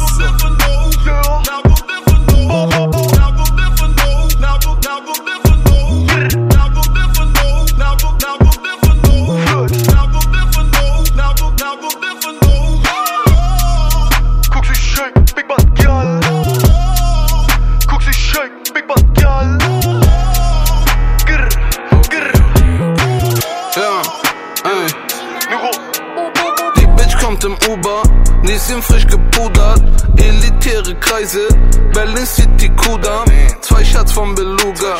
Uber, 27.69 28.03
Lieschen 28.43 28.83
frisch 28.83 29.07
gepudert, 29.07 29.83
elitäre 30.17 30.95
Kreise, 31.01 31.49
Berlin 31.93 32.27
City 32.27 32.69
Kudam, 32.77 33.25
zwei 33.61 33.85
Shots 33.85 34.13
von 34.13 34.35
Beluga. 34.35 34.99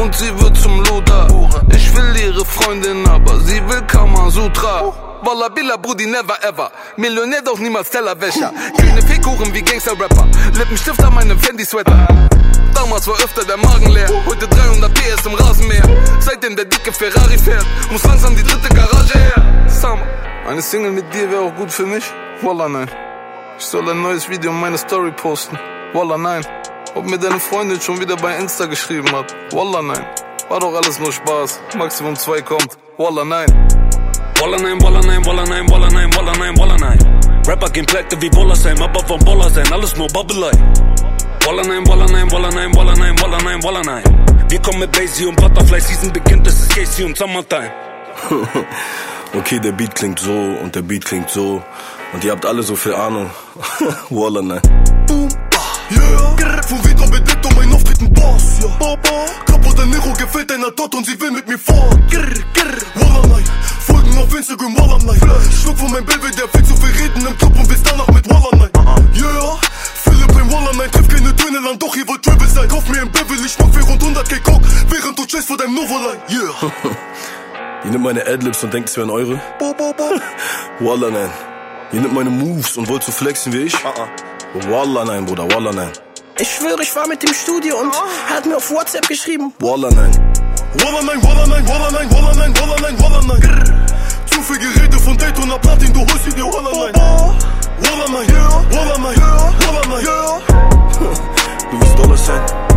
Und 0.00 0.14
sie 0.14 0.30
wird 0.40 0.56
zum 0.56 0.82
Luder. 0.84 1.28
Ich 1.74 1.94
will 1.94 2.16
ihre 2.16 2.44
Freundin, 2.44 3.06
aber 3.06 3.38
sie 3.40 3.60
will 3.68 3.82
Kamasutra. 3.82 4.92
Walla 5.22 5.48
Billa 5.48 5.76
Brudi 5.76 6.06
never 6.06 6.36
ever. 6.42 6.70
Millionär 6.96 7.42
doch 7.42 7.58
niemals 7.58 7.90
Tellerwäscher. 7.90 8.52
Grüne 8.76 9.02
Fekuchen 9.02 9.52
wie 9.52 9.62
Gangster-Rapper. 9.62 10.26
Lippenstift 10.56 11.02
an 11.02 11.14
meinem 11.14 11.38
Fendi-Sweater. 11.38 12.06
Damals 12.74 13.06
war 13.08 13.14
öfter 13.16 13.44
der 13.44 13.56
Magen 13.56 13.90
leer. 13.90 14.08
Heute 14.26 14.46
300 14.46 14.94
PS 14.94 15.26
im 15.26 15.34
Rasenmäher. 15.34 15.88
Seitdem 16.20 16.54
der 16.54 16.66
dicke 16.66 16.92
Ferrari 16.92 17.38
fährt 17.38 17.66
Muss 17.90 18.04
langsam 18.04 18.36
die 18.36 18.42
dritte 18.42 18.68
Garage 18.68 19.18
her. 19.18 19.68
Summer 19.68 20.06
Eine 20.46 20.62
Single 20.62 20.92
mit 20.92 21.12
dir 21.12 21.28
wäre 21.28 21.40
auch 21.42 21.54
gut 21.56 21.72
für 21.72 21.86
mich? 21.86 22.04
Walla 22.42 22.68
nein 22.68 22.88
Ich 23.58 23.64
soll 23.64 23.90
ein 23.90 24.00
neues 24.00 24.28
Video 24.28 24.52
in 24.52 24.60
meine 24.60 24.78
Story 24.78 25.10
posten 25.10 25.58
Walla 25.92 26.16
nein 26.16 26.46
Ob 26.94 27.04
mir 27.04 27.18
deine 27.18 27.40
Freundin 27.40 27.80
schon 27.80 27.98
wieder 28.00 28.14
bei 28.16 28.36
Insta 28.36 28.66
geschrieben 28.66 29.10
hat 29.10 29.34
Walla 29.50 29.82
nein 29.82 30.06
War 30.48 30.60
doch 30.60 30.72
alles 30.74 31.00
nur 31.00 31.10
Spaß 31.10 31.60
Maximum 31.76 32.14
2 32.14 32.42
kommt 32.42 32.78
Walla 32.96 33.24
nein 33.24 33.48
Walla 34.40 34.56
nein, 34.58 34.80
Walla 34.80 35.00
nein, 35.00 35.26
Walla 35.26 35.44
nein, 35.46 35.68
Walla 35.68 35.88
nein, 35.88 36.14
Walla 36.14 36.32
nein, 36.38 36.58
Walla 36.58 36.76
nein. 36.76 36.98
Rapper 37.48 37.70
gehen 37.70 37.86
pleite 37.86 38.20
wie 38.20 38.28
Boller 38.28 38.54
sein, 38.54 38.80
aber 38.82 39.00
vom 39.00 39.18
Boller 39.20 39.48
sein, 39.48 39.64
alles 39.72 39.96
nur 39.96 40.08
Babbelei. 40.08 40.50
Walla 41.44 41.62
nein, 41.62 41.86
Walla 41.88 42.04
nein, 42.06 42.30
Walla 42.30 42.50
nein, 42.50 42.76
Walla 42.76 42.92
nein, 42.92 43.18
Walla 43.18 43.38
nein, 43.42 43.62
Walla 43.64 43.80
nein. 43.82 44.04
Wir 44.50 44.60
kommen 44.60 44.80
mit 44.80 44.92
Blazy 44.92 45.24
und 45.24 45.36
Butterfly 45.36 45.80
Season 45.80 46.12
beginnt, 46.12 46.46
es 46.46 46.60
ist 46.60 46.76
Casey 46.76 47.04
und 47.04 47.16
Summertime. 47.16 47.72
Okay, 49.36 49.60
der 49.60 49.72
Beat 49.72 49.94
klingt 49.94 50.18
so 50.18 50.32
und 50.32 50.74
der 50.74 50.82
Beat 50.82 51.04
klingt 51.04 51.30
so. 51.30 51.62
Und 52.12 52.24
ihr 52.24 52.32
habt 52.32 52.46
alle 52.46 52.62
so 52.62 52.76
viel 52.76 52.94
Ahnung. 52.94 53.30
Walla 54.10 54.42
nein. 54.42 54.60
Yeah, 55.90 56.62
vom 56.66 56.84
Vito 56.84 57.06
bedeckt 57.08 57.46
um 57.46 57.58
einen 57.58 57.72
auftreten 57.72 58.12
Boss, 58.12 58.58
ja. 58.60 58.68
Capo 59.46 59.72
de 59.72 59.86
Nero 59.86 60.12
gefällt 60.14 60.50
einer 60.50 60.70
dort 60.72 60.94
und 60.94 61.06
sie 61.06 61.20
will 61.20 61.30
mit 61.30 61.46
mir 61.46 61.58
fahren. 61.58 62.02
Grr, 62.10 62.34
grr, 62.54 62.76
Walla 62.96 63.26
nein. 63.28 63.44
Folgen 63.80 64.18
auf 64.18 64.34
Instagram, 64.34 64.76
Walla 64.76 64.98
nein. 65.04 65.20
Schluck 65.62 65.78
von 65.78 65.92
meinem 65.92 66.06
Belvedere, 66.06 66.48
viel 66.48 66.64
zu 66.64 66.76
viel 66.76 67.02
reden 67.02 67.26
im 67.26 67.38
Club 67.38 67.56
und 67.56 67.68
bis 67.68 67.82
danach 67.82 68.08
mit 68.08 68.28
Walla 68.28 68.48
nein. 68.52 68.70
Yeah, 69.14 69.58
Philipp 70.02 70.40
im 70.40 70.50
Walla 70.50 70.72
nein. 70.76 70.90
Treff 70.90 71.08
keine 71.08 71.32
Döner 71.34 71.60
Land, 71.60 71.82
doch 71.82 71.94
ihr 71.94 72.08
wollt 72.08 72.22
Travel 72.22 72.48
sein. 72.48 72.68
Kauf 72.68 72.88
mir 72.88 73.02
ein 73.02 73.10
Beverly, 73.10 73.48
schmack 73.48 73.72
für 73.72 73.82
rund 73.82 74.02
100k 74.02 74.40
Cock, 74.42 74.62
während 74.88 75.18
du 75.18 75.24
chase 75.26 75.46
vor 75.46 75.56
deinem 75.56 75.74
Novoline. 75.74 76.18
Yeah. 76.28 76.72
Ihr 77.84 77.90
nimmt 77.90 78.04
meine 78.04 78.26
Adlibs 78.26 78.62
und 78.64 78.72
denkt, 78.74 78.88
es 78.88 78.96
wären 78.96 79.10
eure? 79.10 79.40
Walla 80.80 81.10
nein. 81.10 81.30
Ihr 81.92 82.00
nimmt 82.00 82.14
meine 82.14 82.30
Moves 82.30 82.76
und 82.76 82.88
wollt 82.88 83.02
so 83.02 83.12
flexen 83.12 83.52
wie 83.52 83.62
ich? 83.64 83.74
Walla 84.68 85.04
nein, 85.04 85.24
Bruder, 85.26 85.44
Walla 85.52 85.72
nein. 85.72 85.90
Ich 86.38 86.54
schwöre, 86.54 86.82
ich 86.82 86.94
war 86.96 87.06
mit 87.06 87.22
dem 87.22 87.32
Studio 87.32 87.78
und 87.78 87.94
er 88.28 88.36
hat 88.36 88.46
mir 88.46 88.56
auf 88.56 88.70
WhatsApp 88.70 89.06
geschrieben. 89.08 89.52
Walla 89.60 89.88
nein. 89.90 90.10
Walla 90.74 91.02
nein, 91.02 91.22
Walla 91.22 91.46
nein, 91.46 91.66
Walla 91.68 91.90
nein, 91.92 92.10
Walla 92.10 92.34
nein, 92.34 92.54
Walla 92.58 92.76
nein, 92.82 93.00
Walla 93.00 93.20
nein. 93.22 93.86
Zu 94.30 94.40
viel 94.42 94.58
Gerede 94.58 94.98
von 94.98 95.16
Daytona 95.16 95.56
Platin, 95.58 95.92
du 95.92 96.00
holst 96.00 96.24
sie 96.24 96.32
dir 96.32 96.44
Walla 96.44 96.70
nein. 96.70 96.94
Walla 97.80 98.06
nein, 98.10 98.28
Walla 98.70 98.98
nein, 98.98 99.16
Walla 99.16 99.82
nein. 99.88 100.06
Du 101.70 101.80
willst 101.80 101.98
Dollar 101.98 102.16
sein? 102.16 102.75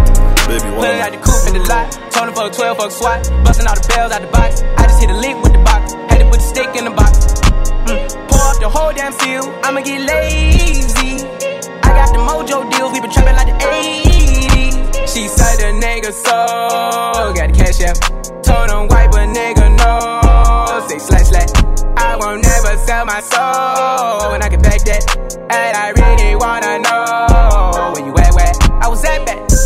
Baby, 0.49 0.65
Walla 0.73 0.81
Play 0.81 1.01
out 1.05 1.11
the 1.13 1.21
coupe 1.21 1.45
in 1.45 1.53
the 1.53 1.63
lot. 1.69 1.93
Told 2.09 2.29
him 2.29 2.33
a 2.33 2.49
12 2.49 2.77
fuck 2.77 2.89
swat. 2.89 3.21
Busting 3.45 3.67
all 3.69 3.77
the 3.77 3.85
bells 3.85 4.11
out 4.11 4.21
the 4.25 4.31
box. 4.33 4.65
I 4.65 4.89
just 4.89 4.99
hit 4.99 5.13
a 5.13 5.17
lick 5.21 5.37
with 5.45 5.53
the 5.53 5.61
box. 5.61 5.93
Had 6.09 6.17
to 6.17 6.25
put 6.25 6.41
the 6.41 6.49
stick 6.49 6.73
in 6.73 6.89
the 6.89 6.95
box. 6.97 7.37
Mm. 7.85 8.01
Pour 8.25 8.41
up 8.49 8.57
the 8.57 8.65
whole 8.65 8.89
damn 8.89 9.13
field. 9.13 9.45
I'ma 9.61 9.85
get 9.85 10.01
lazy. 10.09 11.21
I 11.85 11.89
got 11.93 12.09
the 12.09 12.21
mojo 12.25 12.65
deals. 12.65 12.89
We 12.93 12.99
been 12.99 13.13
trapping 13.13 13.37
like 13.37 13.45
the 13.45 13.61
80s. 13.61 14.73
She 15.05 15.29
said 15.29 15.61
the 15.61 15.69
nigga 15.77 16.09
so. 16.17 16.41
Got 17.37 17.53
the 17.53 17.53
cash 17.53 17.85
app. 17.85 18.01
Told 18.41 18.73
him 18.73 18.89
wipe 18.89 19.13
a 19.13 19.29
nigga 19.29 19.69
no. 19.77 20.89
Say 20.89 20.97
slash 20.97 21.29
slash. 21.29 21.53
I 21.93 22.17
won't 22.17 22.41
never 22.41 22.73
sell 22.89 23.05
my 23.05 23.21
soul. 23.21 24.33
And 24.33 24.41
I 24.41 24.49
can 24.49 24.61
back 24.65 24.81
that. 24.89 25.05
And 25.45 25.77
I 25.77 25.93
really 25.93 26.35
wanna 26.35 26.78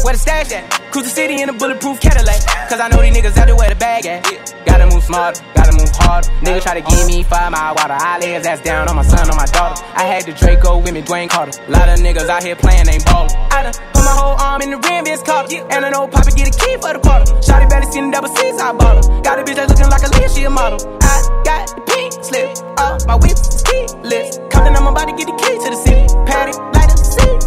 Where 0.04 0.12
the 0.12 0.20
stash 0.20 0.52
at? 0.52 0.68
Cruise 0.92 1.06
the 1.06 1.16
city 1.16 1.42
in 1.42 1.48
a 1.48 1.54
bulletproof 1.54 2.02
Cadillac. 2.02 2.44
Cause 2.68 2.82
I 2.84 2.90
know 2.92 3.00
these 3.00 3.16
niggas 3.16 3.38
out 3.40 3.48
there 3.48 3.56
where 3.56 3.70
the 3.70 3.80
bag 3.80 4.06
at. 4.06 4.28
Gotta 4.68 4.86
move 4.92 5.02
smarter, 5.02 5.40
gotta 5.56 5.72
move 5.72 5.88
harder. 5.96 6.28
Nigga 6.44 6.62
try 6.62 6.76
to 6.76 6.84
give 6.84 7.08
me 7.08 7.24
five 7.24 7.52
mile 7.56 7.74
water. 7.74 7.96
I 7.96 8.20
lay 8.20 8.36
his 8.36 8.46
ass 8.46 8.60
down 8.60 8.90
on 8.90 8.98
my 8.98 9.08
son, 9.08 9.32
on 9.32 9.38
my 9.38 9.48
daughter. 9.48 9.80
I 9.96 10.04
had 10.04 10.26
the 10.28 10.34
Draco 10.34 10.84
with 10.84 10.92
me, 10.92 11.02
Dwayne 11.02 11.30
Carter. 11.30 11.56
Lot 11.72 11.88
of 11.88 12.04
niggas 12.04 12.28
out 12.28 12.44
here 12.44 12.56
playing, 12.58 12.90
ain't 12.92 13.06
ballin'. 13.06 13.32
I 13.48 13.64
done 13.64 13.74
put 13.96 14.04
my 14.04 14.12
whole 14.12 14.36
arm 14.36 14.62
in 14.62 14.72
the 14.72 14.80
rim, 14.84 15.08
it's 15.08 15.24
caught 15.24 15.48
And 15.54 15.86
I 15.86 15.90
know 15.90 16.06
Papa 16.08 16.32
get 16.36 16.52
a 16.52 16.56
key 16.60 16.76
for 16.84 16.92
the 16.92 17.00
bottle. 17.00 17.40
Shotty 17.40 17.70
barely 17.70 17.88
seen 17.88 18.12
the 18.12 18.20
double 18.20 18.36
C's, 18.36 18.60
I 18.60 18.74
bought 18.76 19.00
her. 19.00 19.22
Got 19.22 19.40
a 19.40 19.44
bitch 19.48 19.56
that's 19.56 19.72
looking 19.72 19.88
like 19.88 20.04
a 20.04 20.12
lead, 20.20 20.32
she 20.36 20.44
a 20.44 20.50
model. 20.50 20.84
I 21.00 21.16
got 21.48 21.72
the 21.72 21.82
pink 21.88 22.12
slip, 22.20 22.52
uh, 22.76 23.00
my 23.08 23.16
whip 23.16 23.40
is 23.40 23.64
keyless. 23.64 24.36
Compton, 24.52 24.76
I'm 24.76 24.88
about 24.88 25.08
to 25.08 25.16
get 25.16 25.32
the 25.32 25.38
key 25.40 25.56
to 25.64 25.70
the 25.72 25.80
city. 25.80 26.04
Patty, 26.28 26.52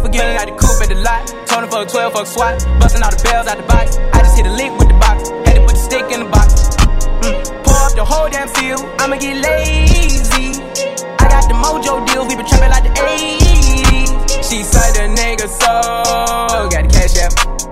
Forgetting 0.07 0.37
like 0.37 0.47
the 0.47 0.55
coupe 0.55 0.79
at 0.79 0.87
the 0.87 0.95
lot. 1.03 1.27
Him 1.51 1.69
for 1.69 1.81
a 1.81 1.85
12 1.85 2.13
fuck 2.13 2.27
swat. 2.27 2.63
Busting 2.79 3.03
all 3.03 3.11
the 3.11 3.19
bells 3.27 3.45
out 3.45 3.57
the 3.57 3.63
box. 3.63 3.97
I 4.15 4.23
just 4.23 4.37
hit 4.37 4.47
a 4.47 4.53
lick 4.55 4.71
with 4.79 4.87
the 4.87 4.93
box. 5.03 5.27
Had 5.43 5.55
to 5.55 5.61
put 5.67 5.75
the 5.75 5.83
stick 5.83 6.07
in 6.15 6.23
the 6.23 6.29
box. 6.31 6.71
Mm. 7.27 7.35
Pour 7.67 7.75
up 7.75 7.91
the 7.91 8.05
whole 8.05 8.29
damn 8.29 8.47
field. 8.47 8.87
I'ma 9.03 9.17
get 9.17 9.35
lazy. 9.43 10.63
I 11.19 11.27
got 11.27 11.43
the 11.51 11.59
mojo 11.59 12.07
deals. 12.07 12.29
We 12.29 12.37
been 12.39 12.47
trapping 12.47 12.71
like 12.71 12.87
the 12.87 12.95
80s. 12.95 14.47
She 14.47 14.63
said 14.63 14.95
the 14.95 15.11
nigga 15.11 15.51
so. 15.51 16.71
Got 16.71 16.87
the 16.87 16.87
cash 16.87 17.19
out. 17.19 17.66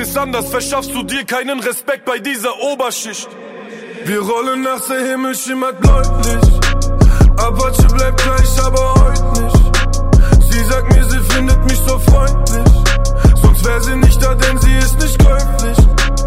Ist 0.00 0.16
anders, 0.16 0.48
verschaffst 0.48 0.94
du 0.94 1.02
dir 1.02 1.24
keinen 1.24 1.60
Respekt 1.60 2.04
bei 2.06 2.18
dieser 2.18 2.58
Oberschicht. 2.62 3.28
Wir 4.04 4.20
rollen 4.20 4.62
nach 4.62 4.80
der 4.88 5.00
Himmel 5.06 5.34
schimmert 5.34 5.78
bläulich. 5.80 6.60
Apache 7.36 7.86
bleibt 7.94 8.22
gleich, 8.22 8.64
aber 8.64 8.94
heute 8.94 9.42
nicht. 9.42 10.52
Sie 10.52 10.64
sagt 10.64 10.92
mir, 10.94 11.04
sie 11.04 11.20
findet 11.32 11.62
mich 11.64 11.78
so 11.86 11.98
freundlich. 11.98 12.72
Sonst 13.42 13.64
wär 13.64 13.80
sie 13.82 13.96
nicht 13.96 14.22
da, 14.22 14.34
denn 14.34 14.58
sie 14.58 14.74
ist 14.78 14.98
nicht 15.00 15.18
käuflich. 15.18 15.76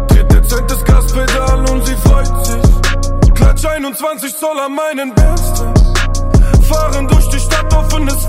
Tritt 0.08 0.32
dezent 0.32 0.70
das 0.70 0.84
Gaspedal 0.84 1.70
und 1.70 1.86
sie 1.86 1.96
freut 1.96 2.46
sich. 2.46 3.34
Klatsch 3.34 3.64
21 3.64 4.36
Zoll 4.36 4.58
an 4.60 4.74
meinen 4.74 5.12
Bester. 5.14 5.74
Fahren 6.68 7.08
durch 7.08 7.28
die 7.28 7.40
Stadt, 7.40 7.74
offenes 7.74 8.24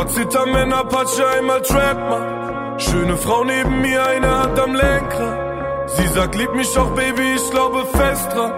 Wenn 0.00 0.72
Apache 0.72 1.26
einmal 1.36 1.60
Trap 1.60 1.98
macht. 2.08 2.82
Schöne 2.82 3.18
Frau 3.18 3.44
neben 3.44 3.82
mir, 3.82 4.02
eine 4.06 4.30
Hand 4.30 4.58
am 4.58 4.74
Lenkrad. 4.74 5.90
Sie 5.90 6.06
sagt, 6.08 6.34
lieb 6.36 6.54
mich 6.54 6.74
auch, 6.78 6.90
Baby, 6.94 7.34
ich 7.34 7.50
glaube 7.50 7.84
fest 7.84 8.32
dran. 8.32 8.50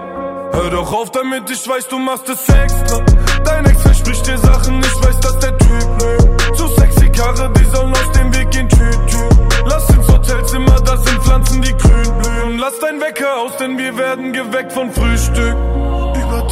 Hör 0.53 0.69
doch 0.69 0.93
auf 0.93 1.11
damit, 1.11 1.49
ich 1.49 1.67
weiß, 1.67 1.89
du 1.89 1.99
machst 1.99 2.29
es 2.29 2.47
extra. 2.47 3.03
Dein 3.43 3.65
Ex 3.65 3.81
verspricht 3.81 4.25
dir 4.25 4.37
Sachen, 4.37 4.79
ich 4.79 5.03
weiß, 5.05 5.19
dass 5.19 5.39
der 5.39 5.57
Typ 5.57 6.01
lügt. 6.01 6.57
Zu 6.57 6.67
sexy 6.67 7.09
Karre, 7.11 7.51
die 7.57 7.65
sollen 7.65 7.91
aus 7.91 8.11
dem 8.13 8.33
Weg 8.33 8.49
gehen, 8.51 8.69
Tüt, 8.69 9.07
Tüt. 9.07 9.65
Lass 9.65 9.89
ins 9.89 10.07
Hotelzimmer, 10.07 10.79
das 10.79 11.03
sind 11.03 11.23
Pflanzen, 11.23 11.61
die 11.61 11.75
grün 11.75 12.21
blühen. 12.21 12.57
Lass 12.57 12.79
dein 12.79 13.01
Wecker 13.01 13.37
aus, 13.37 13.57
denn 13.57 13.77
wir 13.77 13.97
werden 13.97 14.31
geweckt 14.31 14.71
von 14.71 14.91
Frühstück. 14.91 15.57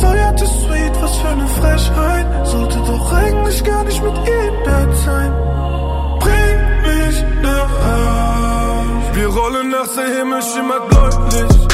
Überteuerte 0.02 0.48
Sweet, 0.48 0.94
was 1.00 1.16
für 1.18 1.28
eine 1.28 1.48
Frechheit. 1.48 2.48
Sollte 2.48 2.78
doch 2.80 3.14
eigentlich 3.14 3.64
gar 3.64 3.84
nicht 3.84 4.04
mit 4.04 4.14
ihr 4.28 4.48
im 4.48 4.96
sein. 4.96 5.32
Bring 6.20 6.60
mich 6.88 7.26
nach 7.44 7.70
Haus. 7.86 9.16
Wir 9.16 9.28
rollen 9.28 9.70
nach 9.70 9.88
der 9.96 10.18
Himmel 10.18 10.42
schimmert 10.42 10.90
bläulich. 10.90 11.68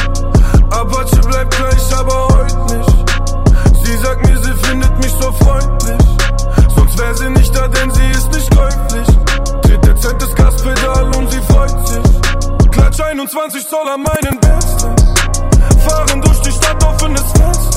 Apache 0.71 1.21
bleibt 1.25 1.55
gleich, 1.55 1.95
aber 1.97 2.28
heute 2.34 2.75
nicht. 2.75 3.86
Sie 3.86 3.97
sagt 3.97 4.28
mir, 4.28 4.38
sie 4.39 4.53
findet 4.67 4.97
mich 4.97 5.13
so 5.21 5.32
freundlich. 5.32 6.07
Sonst 6.75 6.99
wär 6.99 7.15
sie 7.15 7.30
nicht 7.30 7.55
da, 7.55 7.67
denn 7.69 7.91
sie 7.91 8.09
ist 8.11 8.34
nicht 8.34 8.51
käuflich. 8.57 9.07
Tritt 9.61 9.86
dezent 9.86 10.21
das 10.21 10.36
Gaspedal 10.36 11.15
und 11.15 11.32
sie 11.32 11.41
freut 11.49 11.88
sich. 11.88 12.71
Klatsch 12.71 12.99
21 12.99 13.67
Zoll 13.69 13.88
an 13.88 14.03
meinen 14.03 14.38
Besten. 14.41 14.95
Fahren 15.88 16.21
durch 16.21 16.41
die 16.41 16.51
Stadt, 16.51 16.84
offenes 16.84 17.32
Fenster. 17.32 17.76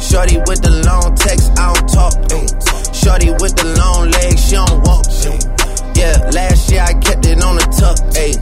shorty 0.00 0.38
with 0.46 0.62
the 0.62 0.82
long 0.84 1.14
text, 1.14 1.52
I 1.58 1.72
don't 1.72 1.88
talk. 1.88 2.14
Ay. 2.32 2.46
Shorty 2.92 3.30
with 3.42 3.56
the 3.56 3.74
long 3.78 4.10
legs, 4.10 4.40
she 4.48 4.56
don't 4.56 4.82
walk. 4.82 5.06
Ay. 5.06 5.38
Yeah, 5.96 6.30
last 6.32 6.70
year 6.70 6.82
I 6.82 6.92
kept 6.94 7.26
it 7.26 7.42
on 7.42 7.56
the 7.56 7.66
tuck. 7.74 7.98
Ay. 8.16 8.34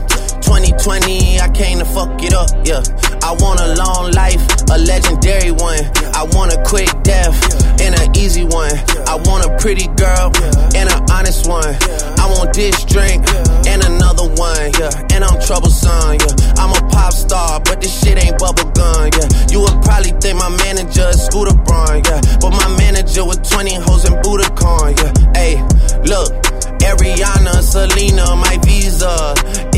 2020, 0.45 1.39
I 1.39 1.49
came 1.49 1.79
to 1.79 1.85
fuck 1.85 2.21
it 2.21 2.33
up. 2.33 2.49
Yeah, 2.65 2.83
I 3.23 3.33
want 3.41 3.59
a 3.59 3.73
long 3.75 4.11
life, 4.11 4.41
a 4.69 4.77
legendary 4.77 5.51
one. 5.51 5.81
I 6.13 6.23
want 6.31 6.53
a 6.53 6.61
quick 6.63 6.89
death 7.03 7.64
and 7.81 7.95
an 7.95 8.15
easy 8.15 8.43
one. 8.43 8.71
I 9.07 9.15
want 9.25 9.45
a 9.45 9.55
pretty 9.57 9.87
girl 9.95 10.31
and 10.75 10.89
an 10.89 11.01
honest 11.11 11.47
one. 11.47 11.75
I 12.19 12.25
want 12.29 12.53
this 12.53 12.83
drink 12.85 13.25
and 13.67 13.83
another 13.83 14.27
one, 14.35 14.71
yeah. 14.79 15.13
And 15.13 15.23
I'm 15.23 15.39
troublesome, 15.41 16.19
yeah. 16.19 16.55
I'm 16.61 16.71
a 16.71 16.81
pop 16.89 17.13
star, 17.13 17.59
but 17.59 17.81
this 17.81 17.93
shit 18.01 18.17
ain't 18.23 18.37
bubble 18.37 18.69
gum, 18.71 19.09
yeah. 19.13 19.27
You 19.49 19.61
would 19.61 19.81
probably 19.83 20.11
think 20.21 20.39
my 20.39 20.49
manager 20.63 21.07
is 21.09 21.25
Scooter 21.25 21.55
Braun, 21.55 22.03
yeah. 22.05 22.21
But 22.41 22.51
my 22.51 22.69
manager 22.77 23.25
with 23.25 23.47
20 23.47 23.75
hoes 23.75 24.05
and 24.05 24.15
Budokan, 24.23 24.97
yeah. 24.97 25.13
Hey, 25.33 25.55
look. 26.05 26.33
Ariana, 26.85 27.61
Selena, 27.63 28.35
my 28.35 28.57
visa. 28.63 29.33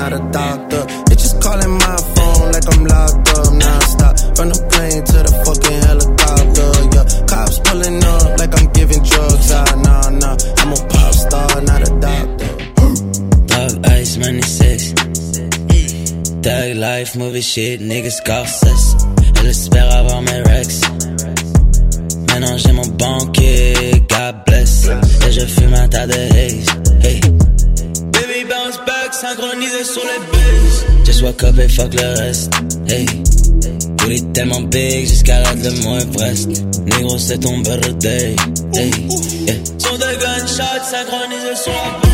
not 0.00 0.12
a 0.14 0.22
doctor. 0.32 0.82
Bitches 1.08 1.34
calling 1.44 1.74
my 1.84 1.96
phone 2.14 2.46
like 2.54 2.66
I'm 2.72 2.82
locked 2.92 3.28
up 3.36 3.52
non-stop. 3.62 4.14
From 4.36 4.48
the 4.52 4.60
plane 4.72 5.02
to 5.10 5.18
the 5.26 5.32
fucking 5.44 5.80
helicopter, 5.88 6.70
yeah. 6.94 7.06
Cops 7.30 7.56
pulling 7.66 8.00
up 8.14 8.28
like 8.40 8.52
I'm 8.58 8.68
giving 8.78 9.02
drugs, 9.10 9.48
ah, 9.52 9.72
nah, 9.84 10.08
nah. 10.22 10.36
I'm 10.60 10.70
a 10.72 10.80
pop 10.92 11.12
star, 11.24 11.48
not 11.70 11.80
a 11.88 11.90
doctor. 12.06 12.50
Dog 13.52 13.72
ice, 13.98 14.16
money 14.22 14.46
sex. 14.58 14.78
Thug 16.44 16.70
life, 16.76 17.16
movie 17.16 17.42
shit, 17.52 17.80
niggas 17.80 18.18
gossess. 18.24 18.82
Elle 19.38 19.48
espère 19.48 19.90
avoir 20.00 20.22
mes 20.22 20.40
rex. 20.50 20.80
Maintenant 22.28 22.56
j'ai 22.56 22.72
mon 22.72 22.88
banquier, 23.02 24.02
God 24.08 24.34
bless. 24.46 24.88
Et 25.26 25.32
je 25.32 25.44
fume 25.46 25.74
un 25.74 25.88
tas 25.88 26.06
de 26.06 26.14
haze. 26.14 26.79
Synchronisé 29.20 29.84
sur 29.84 30.02
les 30.02 30.18
bases. 30.32 30.86
Just 31.04 31.22
walk 31.22 31.42
up 31.44 31.58
et 31.58 31.68
fuck 31.68 31.92
le 31.94 32.18
reste. 32.18 32.52
Hey. 32.88 33.06
Tout 33.98 34.10
est 34.10 34.32
tellement 34.32 34.62
big 34.62 35.06
jusqu'à 35.06 35.40
la 35.40 35.54
de 35.54 35.70
mon 35.82 35.98
Everest. 35.98 36.48
Négro, 36.86 37.18
c'est 37.18 37.38
ton 37.38 37.58
birthday. 37.58 38.34
Hey. 38.74 38.90
Yeah. 39.46 39.54
Son 39.78 39.94
de 39.96 40.20
gunshots 40.20 40.84
sur 41.56 41.72
la 41.72 42.00
base. 42.00 42.09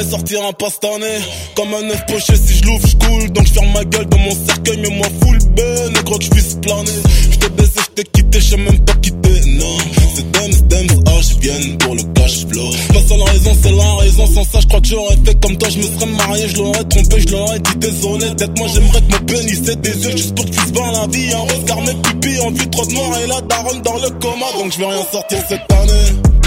Attendu 0.00 0.34
de 0.34 0.40
l'année 0.40 0.50
sortira 0.50 0.52
pas 0.52 0.70
cette 0.70 0.84
année. 0.84 1.18
Comme 1.56 1.74
un 1.74 1.90
œuf 1.90 2.06
poché, 2.06 2.34
si 2.36 2.58
je 2.58 2.64
l'ouvre, 2.64 2.86
je 2.86 2.96
coule. 2.96 3.32
Donc 3.32 3.46
je 3.46 3.52
ferme 3.52 3.72
ma 3.72 3.84
gueule 3.84 4.06
dans 4.06 4.18
mon 4.18 4.34
cercueil, 4.46 4.78
mais 4.78 4.96
moi 4.96 5.06
full 5.22 5.38
ben. 5.56 5.92
Négro 5.92 6.18
que 6.18 6.24
je 6.24 6.30
puisse 6.30 6.54
planer. 6.62 6.90
Je 7.30 7.38
t'ai 7.38 7.48
baisé, 7.50 7.80
je 7.80 7.94
t'ai 7.94 8.04
quitté, 8.04 8.40
je 8.40 8.56
même 8.56 8.78
pas 8.84 8.94
quitté, 8.94 9.40
non. 9.46 9.76
C'est 10.14 10.30
Dems, 10.30 10.68
Dems, 10.68 11.04
ah, 11.06 11.20
je 11.20 11.38
viens 11.40 11.76
pour 11.78 11.94
le 11.94 12.02
cash 12.14 12.46
flow. 12.46 12.70
La 12.94 13.02
seule 13.02 13.22
raison, 13.22 13.56
c'est 13.62 13.72
la 13.72 13.94
raison. 13.96 14.26
Sans 14.26 14.44
ça, 14.44 14.60
je 14.60 14.66
crois 14.66 14.80
que 14.80 14.88
j'aurais 14.88 15.16
fait 15.24 15.40
comme 15.40 15.56
toi. 15.56 15.68
Je 15.68 15.78
me 15.78 15.82
serais 15.82 16.06
marié, 16.06 16.48
je 16.48 16.56
l'aurais 16.56 16.84
trompé, 16.84 17.20
je 17.20 17.28
l'aurais 17.28 17.58
dit 17.58 17.76
désolé. 17.76 18.26
Peut-être 18.36 18.58
moi, 18.58 18.68
j'aimerais 18.72 19.00
que 19.00 19.12
mon 19.12 19.24
pénis 19.26 19.68
ait 19.68 19.76
des 19.76 20.04
yeux 20.04 20.16
juste 20.16 20.34
pour 20.34 20.44
que 20.44 20.50
tu 20.50 20.72
voir 20.74 20.92
la 20.92 21.06
vie. 21.08 21.32
Un 21.32 21.40
regard, 21.40 21.80
mes 21.82 21.94
pupilles 21.94 22.40
en 22.40 22.50
vue 22.50 22.70
trop 22.70 22.86
de 22.86 22.92
noir 22.92 23.18
et 23.22 23.26
la 23.26 23.40
daronne 23.42 23.82
dans 23.82 23.98
le 23.98 24.10
coma. 24.10 24.46
Donc 24.58 24.72
je 24.72 24.78
vais 24.78 24.86
rien 24.86 25.06
sortir 25.12 25.38
cette 25.48 25.72
année. 25.72 26.39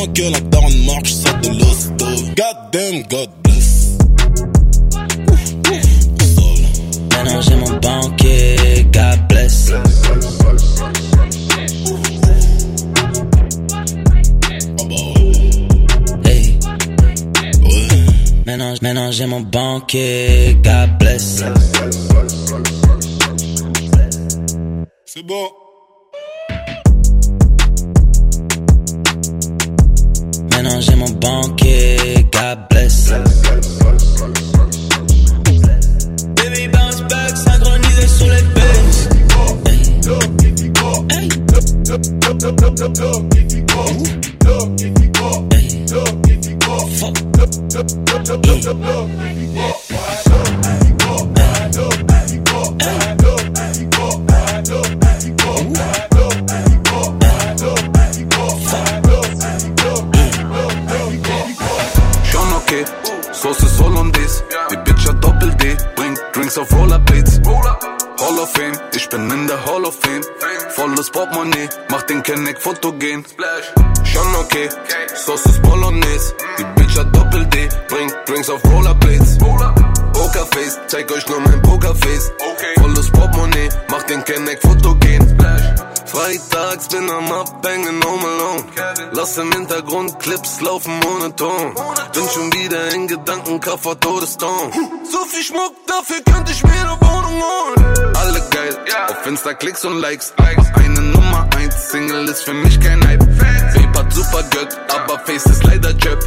Que 0.00 0.22
la 0.22 0.40
daronne 0.40 0.86
marche, 0.86 1.12
de 1.42 1.48
l'hosto. 1.58 2.06
God 2.34 2.72
damn, 2.72 3.02
God 3.02 3.28
bless. 3.42 3.98
Maintenant 7.10 7.40
j'ai 7.42 7.56
mon 7.56 7.78
banquier, 7.80 8.86
God 8.90 9.28
bless. 9.28 9.70
Hey. 16.24 16.58
Maintenant, 18.46 18.74
maintenant 18.80 19.10
j'ai 19.12 19.26
mon 19.26 19.40
banquier, 19.42 20.56
God 20.64 20.98
bless. 20.98 21.42
C'est 25.04 25.22
bon. 25.22 25.59
J'ai 30.80 30.96
mon 30.96 31.10
banquier, 31.10 32.26
God 32.32 32.58
bless. 32.70 33.10
Baby 36.36 36.68
bounce 36.68 37.00
back, 37.02 37.36
synchronisé 37.36 38.06
sur 38.08 38.26
les 38.26 38.42
bases. 38.54 38.60
Sauce 63.50 63.64
ist 63.64 63.80
Hollandaise. 63.80 64.44
Die 64.70 64.76
Bitch 64.76 65.08
hat 65.08 65.24
Doppel-D, 65.24 65.76
bringt 65.96 66.20
Drinks 66.32 66.56
auf 66.56 66.72
Rollerblades. 66.72 67.40
Hall 67.44 68.38
of 68.38 68.52
Fame, 68.52 68.78
ich 68.94 69.08
bin 69.08 69.28
in 69.28 69.46
der 69.48 69.66
Hall 69.66 69.84
of 69.84 69.98
Fame. 69.98 70.22
Volles 70.68 71.10
Portemonnaie, 71.10 71.68
mach 71.90 72.02
den 72.02 72.22
Kenneck 72.22 72.60
fotogen. 72.60 73.24
Schon 74.04 74.34
okay, 74.36 74.68
Sauce 75.16 75.46
ist 75.46 75.62
Bolognese. 75.62 76.32
Die 76.58 76.80
Bitch 76.80 76.96
hat 76.96 77.16
Doppel-D, 77.16 77.68
bringt 77.88 78.14
Drinks 78.26 78.50
auf 78.50 78.62
Rollerblades. 78.64 79.38
Pokerface, 79.38 80.78
zeig 80.86 81.10
euch 81.10 81.26
nur 81.28 81.40
mein 81.40 81.60
Pokerface. 81.62 82.30
Volles 82.78 83.10
Portemonnaie, 83.10 83.68
mach 83.90 84.04
den 84.04 84.22
Kenneck 84.22 84.60
fotogen. 84.62 85.36
Freitags 86.10 86.88
bin 86.88 87.08
am 87.08 87.30
Abhängen 87.30 88.02
home 88.04 88.26
alone. 88.26 88.64
Lass 89.12 89.38
im 89.38 89.52
Hintergrund 89.52 90.18
Clips 90.18 90.60
laufen 90.60 91.00
ohne 91.04 91.34
Ton. 91.36 91.74
Bin 92.12 92.28
schon 92.28 92.52
wieder 92.52 92.92
in 92.94 93.06
Gedanken, 93.06 93.60
Kaffer 93.60 93.98
Todeston. 94.00 94.72
So 95.08 95.24
viel 95.26 95.44
Schmuck, 95.44 95.74
dafür 95.86 96.20
könnte 96.24 96.50
ich 96.50 96.62
mir 96.64 96.72
eine 96.72 97.00
Wohnung 97.00 97.42
holen. 97.42 98.16
Alle 98.16 98.42
geil, 98.50 98.76
auf 99.08 99.24
Insta 99.26 99.54
Klicks 99.54 99.84
und 99.84 100.00
Likes. 100.00 100.34
Eine 100.74 101.00
Nummer 101.00 101.48
1 101.56 101.90
Single 101.90 102.28
ist 102.28 102.42
für 102.42 102.54
mich 102.54 102.80
kein 102.80 103.06
Hype. 103.06 103.24
Hat 104.00 104.12
super 104.14 104.42
Gött, 104.50 104.78
aber 104.88 105.18
Face 105.26 105.44
ist 105.44 105.62
leider 105.62 105.96
Chöp. 105.98 106.18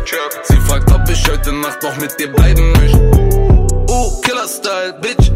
Sie 0.43 0.59
fragt, 0.67 0.91
ob 0.91 1.09
ich 1.09 1.27
heute 1.27 1.51
Nacht 1.53 1.81
noch 1.81 1.97
mit 1.97 2.19
dir 2.19 2.31
bleiben 2.31 2.71
möchte. 2.73 3.85
Oh, 3.87 4.21
Killer-Style, 4.21 4.93
Bitch, 5.01 5.31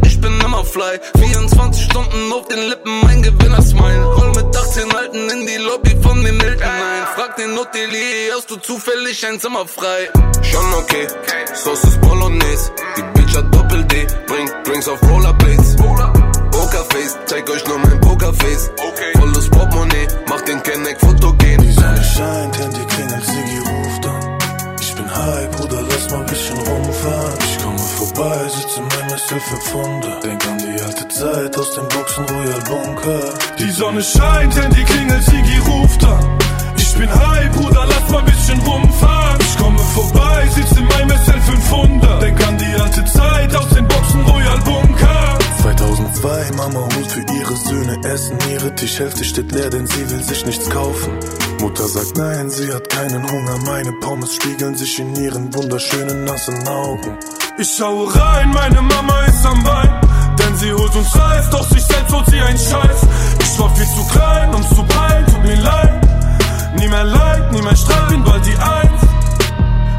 ich 0.68 0.74
bin 0.74 0.82
immer 0.82 1.00
fly. 1.00 1.00
24 1.18 1.84
Stunden 1.84 2.32
auf 2.32 2.48
den 2.48 2.68
Lippen, 2.68 3.00
mein 3.02 3.22
Gewinner-Smile. 3.22 4.04
Roll 4.04 4.30
mit 4.30 4.56
18 4.56 4.92
Alten 4.94 5.30
in 5.30 5.46
die 5.46 5.56
Lobby 5.56 5.96
von 6.02 6.24
den 6.24 6.40
Eltern 6.40 6.68
ein. 6.68 7.06
Frag 7.14 7.36
den 7.36 7.56
Hotelier, 7.56 8.34
hast 8.34 8.50
du 8.50 8.56
zufällig 8.56 9.24
ein 9.26 9.40
Zimmer 9.40 9.66
frei? 9.66 10.08
Schon 10.42 10.74
okay, 10.74 11.06
Sauce 11.54 11.84
ist 11.84 12.00
Bolognese. 12.00 12.72
Die 12.96 13.02
Bitch 13.14 13.36
hat 13.36 13.54
Doppel-D, 13.54 14.06
bringt 14.26 14.52
Drinks 14.66 14.88
auf 14.88 15.00
Rollerblades. 15.02 15.76
Pokerface, 16.50 17.18
zeig 17.26 17.48
euch 17.50 17.66
nur 17.66 17.78
mein 17.78 18.00
Pokerface. 18.00 18.70
Volles 19.18 19.48
Portemonnaie, 19.50 20.08
mach 20.28 20.40
den 20.42 20.62
Kenneck 20.62 21.00
fotogen. 21.00 21.62
Die 21.62 21.72
Sonne 21.72 22.04
scheint, 22.04 22.58
Handy 22.58 22.84
klingelt, 22.86 23.24
Siggi 23.24 23.58
ruft 23.58 24.06
an. 24.06 24.38
Ich 24.80 24.94
bin 24.94 25.16
high, 25.16 25.50
Bruder, 25.50 25.82
lass 25.82 26.10
mal 26.10 26.20
ein 26.20 26.26
bisschen 26.26 26.58
rumfahren. 26.58 27.38
Ich 27.44 27.62
komme 27.62 27.78
vorbei, 28.18 28.48
sitze 28.48 28.80
in 28.80 28.88
meinem 28.88 29.14
SF500. 29.14 30.20
Denk 30.22 30.46
an 30.46 30.58
die 30.58 30.82
alte 30.82 31.08
Zeit 31.08 31.56
aus 31.56 31.74
dem 31.74 31.88
Boxen 31.88 32.24
Royal 32.24 32.60
Bunker. 32.62 33.34
Die 33.58 33.70
Sonne 33.70 34.02
scheint, 34.02 34.56
denn 34.56 34.70
die 34.70 34.84
Klingel 34.84 35.22
Sigi 35.22 35.58
ruft 35.58 36.04
an. 36.04 36.38
Ich 36.76 36.94
bin 36.94 37.08
high, 37.08 37.50
Bruder, 37.52 37.86
lass 37.86 38.10
mal 38.10 38.18
ein 38.18 38.24
bisschen 38.24 38.60
rumfahren. 38.60 39.38
Ich 39.40 39.56
komme 39.56 39.78
vorbei, 39.78 40.48
sitz 40.54 40.72
in 40.72 40.86
meinem 40.86 41.10
SL500. 41.10 42.18
Denk 42.20 42.46
an 42.46 42.58
die 42.58 42.80
alte 42.80 43.04
Zeit 43.04 43.54
aus 43.54 43.68
den 43.68 43.86
Boxen 43.86 44.20
Royal 44.22 44.58
Bunker. 44.64 45.37
2002, 45.62 46.52
Mama 46.56 46.80
holt 46.80 47.10
für 47.10 47.24
ihre 47.34 47.56
Söhne 47.56 47.98
Essen. 48.04 48.38
Ihre 48.50 48.74
Tischhälfte 48.74 49.24
steht 49.24 49.52
leer, 49.52 49.70
denn 49.70 49.86
sie 49.86 50.10
will 50.10 50.22
sich 50.22 50.46
nichts 50.46 50.68
kaufen. 50.70 51.12
Mutter 51.60 51.86
sagt 51.88 52.16
nein, 52.16 52.50
sie 52.50 52.72
hat 52.72 52.88
keinen 52.88 53.30
Hunger. 53.30 53.58
Meine 53.66 53.92
Pommes 54.00 54.34
spiegeln 54.34 54.76
sich 54.76 54.98
in 54.98 55.14
ihren 55.16 55.52
wunderschönen 55.54 56.24
nassen 56.24 56.66
Augen. 56.68 57.18
Ich 57.58 57.70
schaue 57.76 58.14
rein, 58.14 58.50
meine 58.50 58.80
Mama 58.82 59.24
ist 59.24 59.44
am 59.44 59.64
Wein. 59.66 60.00
Denn 60.38 60.56
sie 60.56 60.72
holt 60.72 60.94
uns 60.94 61.16
Reis, 61.16 61.50
doch 61.50 61.68
sich 61.68 61.84
selbst 61.84 62.14
holt 62.14 62.26
sie 62.26 62.40
einen 62.40 62.58
Scheiß. 62.58 63.00
Ich 63.40 63.58
war 63.58 63.74
viel 63.74 63.86
zu 63.86 64.04
klein, 64.12 64.54
um's 64.54 64.68
zu 64.70 64.84
peilen, 64.84 65.26
tut 65.26 65.42
mir 65.42 65.60
leid. 65.60 66.08
Nie 66.78 66.88
mehr 66.88 67.04
Leid, 67.04 67.52
nie 67.52 67.62
mehr 67.62 67.76
Streit, 67.76 68.08
bin 68.08 68.22
bald 68.22 68.46
die 68.46 68.56
Eins. 68.56 69.07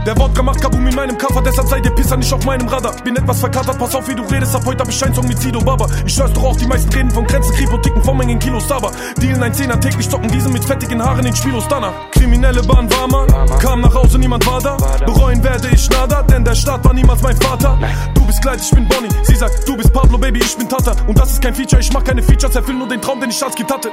Der 0.05 0.17
Wodka 0.17 0.41
macht 0.41 0.61
Kabum 0.61 0.87
in 0.87 0.95
meinem 0.95 1.17
Kaffer, 1.17 1.41
deshalb 1.41 1.67
seid 1.67 1.85
ihr 1.85 1.91
Pisser 1.91 2.15
nicht 2.15 2.31
auf 2.31 2.43
meinem 2.45 2.67
Radar. 2.67 2.93
Bin 3.03 3.15
etwas 3.15 3.39
verkatert, 3.41 3.77
pass 3.77 3.93
auf, 3.93 4.07
wie 4.07 4.15
du 4.15 4.23
redest, 4.23 4.55
ab 4.55 4.63
heute 4.65 4.79
hab 4.79 4.89
ich 4.89 5.03
einen 5.03 5.27
mit 5.27 5.39
Sido 5.39 5.59
Baba. 5.59 5.87
Ich 6.05 6.13
schwör's 6.13 6.31
doch 6.33 6.43
auch, 6.43 6.55
die 6.55 6.65
meisten 6.65 6.91
reden 6.93 7.11
von 7.11 7.25
Grenzen, 7.27 7.53
Krieg 7.53 7.71
und 7.71 7.83
Ticken 7.83 8.01
von 8.01 8.17
Mengen 8.17 8.39
Kilos, 8.39 8.71
aber 8.71 8.91
dealen 9.17 9.43
ein 9.43 9.53
Zehner 9.53 9.79
täglich, 9.79 10.05
stocken 10.05 10.29
diese 10.31 10.49
mit 10.49 10.63
fettigen 10.63 11.03
Haaren 11.03 11.25
in 11.25 11.35
Spielos 11.35 11.65
danach. 11.69 11.91
Kriminelle 12.11 12.63
Bahn 12.63 12.89
war 12.91 13.07
mal, 13.07 13.27
kam 13.59 13.81
nach 13.81 13.93
Hause, 13.93 14.17
niemand 14.17 14.45
war 14.47 14.61
da. 14.61 14.77
Bereuen 15.05 15.43
werde 15.43 15.67
ich 15.67 15.89
nada, 15.89 16.23
denn 16.23 16.45
der 16.45 16.55
Staat 16.55 16.83
war 16.85 16.93
niemals 16.93 17.21
mein 17.21 17.35
Vater. 17.37 17.77
Du 18.13 18.25
bist 18.25 18.41
Kleid, 18.41 18.61
ich 18.61 18.71
bin 18.71 18.87
Bonnie, 18.87 19.09
sie 19.23 19.35
sagt, 19.35 19.67
du 19.67 19.75
bist 19.75 19.91
Pablo, 19.91 20.17
Baby, 20.17 20.39
ich 20.39 20.57
bin 20.57 20.69
Tata. 20.69 20.93
Und 21.07 21.19
das 21.19 21.33
ist 21.33 21.41
kein 21.41 21.53
Feature, 21.53 21.81
ich 21.81 21.91
mach 21.91 22.03
keine 22.03 22.23
Features, 22.23 22.55
erfüll 22.55 22.75
nur 22.75 22.87
den 22.87 23.01
Traum, 23.01 23.19
den 23.19 23.29
ich 23.29 23.43
als 23.43 23.53
Kind 23.53 23.71
hatte. 23.71 23.89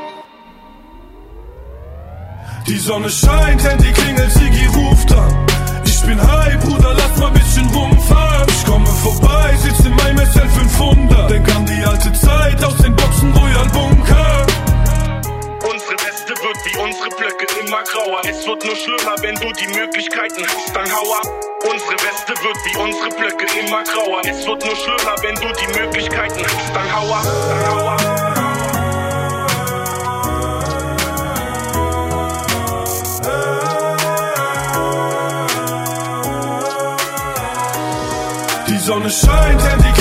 Die 2.69 2.79
Sonne 2.79 3.11
scheint, 3.11 3.65
denn 3.65 3.79
die 3.79 3.93
Klingel 3.93 4.31
Sigi 4.31 4.67
ruft 4.67 5.13
an. 5.13 5.56
Ich 6.07 6.13
bin 6.13 6.23
high, 6.23 6.57
Bruder, 6.61 6.95
lass 6.95 7.19
mal 7.19 7.33
bisschen 7.33 7.67
rumfahren. 7.75 8.47
Ich 8.49 8.65
komme 8.65 8.87
vorbei, 8.87 9.57
sitz 9.57 9.81
in 9.85 9.93
meinem 9.97 10.19
SL500. 10.21 11.27
Denk 11.27 11.57
an 11.57 11.67
die 11.67 11.85
alte 11.85 12.13
Zeit 12.13 12.65
aus 12.65 12.77
den 12.77 12.95
Boxen 12.95 13.33
Royal 13.33 13.67
Bunker. 13.71 14.47
Unsere 15.69 15.95
Weste 16.07 16.31
wird 16.31 16.59
wie 16.65 16.79
unsere 16.79 17.09
Blöcke 17.09 17.47
immer 17.59 17.83
grauer. 17.83 18.21
Es 18.23 18.47
wird 18.47 18.65
nur 18.65 18.77
schlimmer, 18.77 19.17
wenn 19.23 19.35
du 19.35 19.51
die 19.51 19.67
Möglichkeiten 19.77 20.45
hast, 20.47 20.77
dann 20.77 20.87
hau 20.95 21.13
ab. 21.13 21.27
Unsere 21.65 21.95
Weste 21.95 22.35
wird 22.41 22.57
wie 22.67 22.77
unsere 22.77 23.09
Blöcke 23.09 23.47
immer 23.59 23.83
grauer. 23.83 24.21
Es 24.31 24.47
wird 24.47 24.65
nur 24.65 24.77
schlimmer, 24.77 25.17
wenn 25.23 25.35
du 25.35 25.49
die 25.59 25.77
Möglichkeiten 25.77 26.41
hast, 26.41 26.73
dann 26.73 26.95
hau 26.95 27.15
ab. 27.15 27.27
Dann 27.49 27.69
hau 27.69 27.89
ab. 27.89 28.16
Sonne 38.97 39.11
scheint, 39.11 39.61
denn 39.61 39.96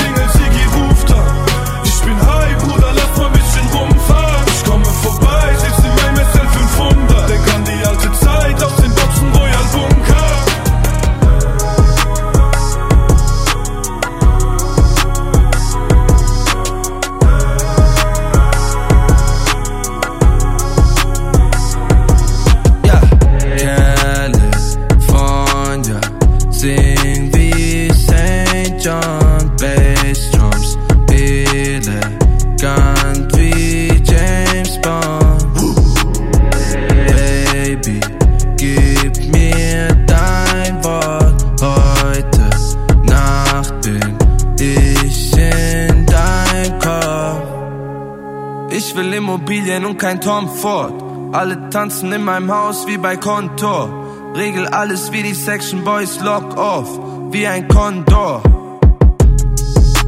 Immobilien 49.45 49.85
und 49.85 49.99
kein 49.99 50.19
Tom 50.19 50.49
Ford. 50.49 50.91
Alle 51.31 51.69
tanzen 51.69 52.11
in 52.11 52.23
meinem 52.23 52.51
Haus 52.51 52.87
wie 52.87 52.97
bei 52.97 53.15
Kontor. 53.15 53.89
Regel 54.35 54.67
alles 54.69 55.11
wie 55.11 55.21
die 55.21 55.35
Section 55.35 55.83
Boys, 55.83 56.19
lock 56.21 56.57
off, 56.57 56.89
wie 57.29 57.45
ein 57.45 57.67
Kondor. 57.67 58.41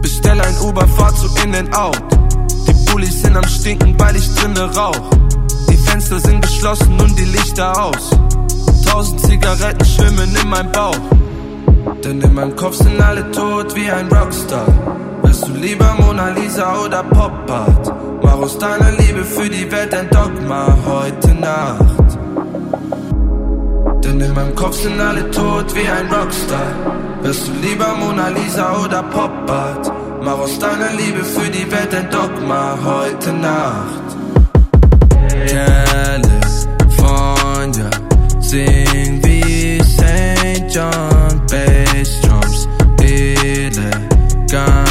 Bestell 0.01 0.41
ein 0.41 0.57
Uber, 0.63 0.87
fahr 0.87 1.13
zu 1.13 1.27
in 1.43 1.53
and 1.53 1.77
out. 1.77 2.01
Die 2.67 2.91
Bullis 2.91 3.21
sind 3.21 3.37
am 3.37 3.47
Stinken, 3.47 3.93
weil 3.99 4.15
ich 4.15 4.27
drinne 4.33 4.75
rauch. 4.75 5.07
Die 5.69 5.77
Fenster 5.77 6.19
sind 6.19 6.41
geschlossen 6.41 6.99
und 6.99 7.19
die 7.19 7.25
Lichter 7.25 7.79
aus. 7.79 8.09
Tausend 8.87 9.19
Zigaretten 9.21 9.85
schwimmen 9.85 10.35
in 10.35 10.49
meinem 10.49 10.71
Bauch. 10.71 10.97
Denn 12.03 12.19
in 12.21 12.33
meinem 12.33 12.55
Kopf 12.55 12.77
sind 12.77 12.99
alle 12.99 13.29
tot 13.29 13.75
wie 13.75 13.91
ein 13.91 14.11
Rockstar. 14.11 14.65
Wärst 15.21 15.47
du 15.47 15.53
lieber 15.53 15.95
Mona 15.99 16.29
Lisa 16.29 16.83
oder 16.83 17.03
Pop 17.03 17.51
Art? 17.51 17.96
Mach 18.37 18.43
aus 18.43 18.57
deiner 18.59 18.91
Liebe 18.91 19.25
für 19.25 19.49
die 19.49 19.71
Welt 19.71 19.91
ein 19.95 20.07
Dogma 20.11 20.77
heute 20.85 21.33
Nacht. 21.33 22.19
Denn 24.03 24.21
in 24.21 24.31
meinem 24.31 24.53
Kopf 24.53 24.75
sind 24.79 25.01
alle 25.01 25.31
tot 25.31 25.73
wie 25.73 25.87
ein 25.87 26.07
Rockstar. 26.13 26.71
Wärst 27.23 27.47
du 27.47 27.51
lieber 27.67 27.95
Mona 27.95 28.27
Lisa 28.29 28.77
oder 28.85 29.01
Pop 29.01 29.31
Art? 29.49 29.91
Mach 30.21 30.37
aus 30.37 30.59
deiner 30.59 30.93
Liebe 30.93 31.23
für 31.23 31.49
die 31.49 31.65
Welt 31.71 31.95
ein 31.95 32.11
Dogma 32.11 32.77
heute 32.85 33.33
Nacht. 33.33 34.15
California, 36.77 37.89
sing 38.39 39.19
wie 39.23 39.81
St. 39.81 40.75
John, 40.75 41.41
Bassdrums, 41.49 42.67
elegant 43.01 44.86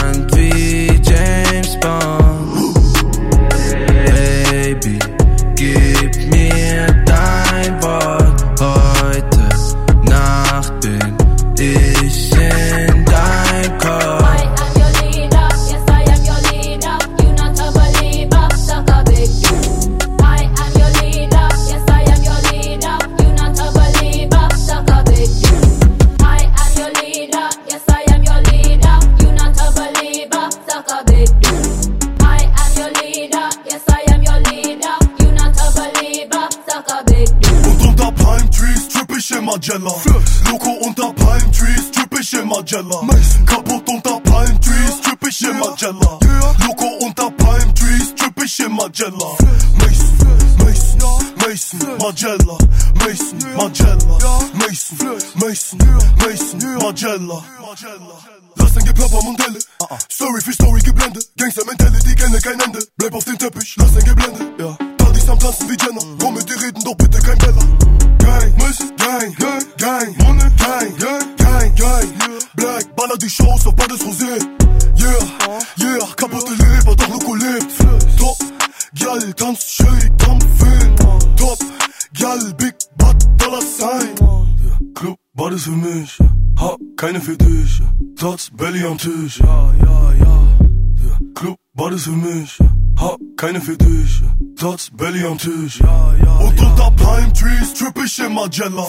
Trotz 88.36 88.50
Belly 88.50 88.84
am 88.84 88.98
Tisch. 88.98 89.38
Ja, 89.38 89.72
ja, 89.80 90.12
ja. 90.12 91.18
Club, 91.34 91.56
beides 91.72 92.04
für 92.04 92.10
mich. 92.10 92.58
Hab 93.00 93.16
keine 93.38 93.62
für 93.62 93.78
dich. 93.78 94.22
Platz, 94.56 94.90
Belly 94.92 95.24
am 95.24 95.38
Tisch. 95.38 95.80
Und 95.80 96.60
unter 96.60 96.90
Palm 96.90 97.32
Trees 97.32 97.72
tripp 97.72 97.96
ich 98.04 98.18
in 98.18 98.34
Magella. 98.34 98.86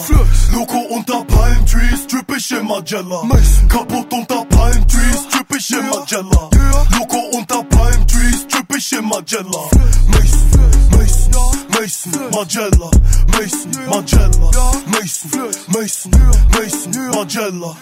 Loco 0.52 0.78
unter 0.90 1.24
Palm 1.24 1.64
Trees 1.64 2.06
tripp 2.06 2.30
ich 2.36 2.50
in 2.50 2.66
Magella. 2.66 3.22
Kaputt 3.70 4.12
unter 4.12 4.44
Palm 4.44 4.86
Trees 4.86 5.28
tripp 5.30 5.56
ich 5.56 5.70
in 5.70 5.88
Magella. 5.88 6.50
Loco 6.98 7.18
unter 7.38 7.62
Palm 7.64 8.06
Trees 8.06 8.46
tripp 8.48 8.76
ich 8.76 8.92
in 8.92 9.08
Magella. 9.08 9.62
Mason, 10.10 10.90
Mason, 10.90 11.67
Mason, 11.88 12.12
Magella, 12.32 12.90
Mason, 13.32 13.72
Magella, 13.88 14.52
Mason, 14.92 15.48
Mason, 15.72 16.10
Mason, 16.52 16.92
Magella. 17.16 17.74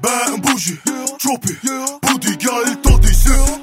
Ben 0.00 0.40
bougie, 0.40 0.78
choppy, 1.18 1.58
booty 2.02 2.36
girl, 2.36 2.62
toddy, 2.84 3.10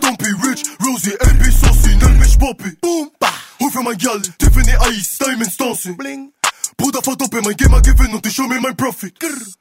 don't 0.01 0.19
be 0.19 0.27
rich, 0.43 0.67
Rosie, 0.83 1.15
AP, 1.21 1.45
saucy, 1.47 1.95
Namish, 1.95 2.37
Poppy. 2.37 2.75
Boom, 2.81 3.09
bah, 3.21 3.31
who 3.59 3.69
for 3.69 3.83
my 3.83 3.93
Tiffany 3.95 4.73
Ice, 4.91 5.17
Diamonds 5.17 5.55
dancing. 5.55 5.95
Bling. 5.95 6.33
Put 6.77 6.97
a 6.97 7.01
photo 7.01 7.25
my 7.41 7.53
game, 7.53 7.73
I 7.73 7.79
give 7.79 8.01
it, 8.01 8.11
not 8.11 8.21
to 8.23 8.29
show 8.29 8.49
me 8.49 8.59
my 8.59 8.73
profit. 8.73 9.17
Grr, 9.17 9.55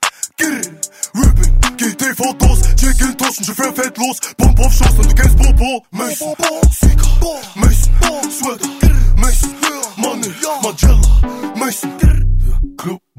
Ruben, 1.15 1.77
quitte 1.77 2.13
Fotos, 2.17 2.59
check 2.77 3.01
une 3.03 3.15
torche, 3.15 3.39
je 3.41 3.53
fais 3.53 3.71
fête 3.71 3.99
los, 3.99 4.19
bombe 4.37 4.59
off 4.59 4.77
chance, 4.77 4.99
on 4.99 5.03
the 5.03 5.15
games 5.15 5.37
bobo, 5.37 5.87
Mason, 5.93 6.35
Sika, 6.73 7.07
Mason, 7.55 8.31
Sweater. 8.31 8.78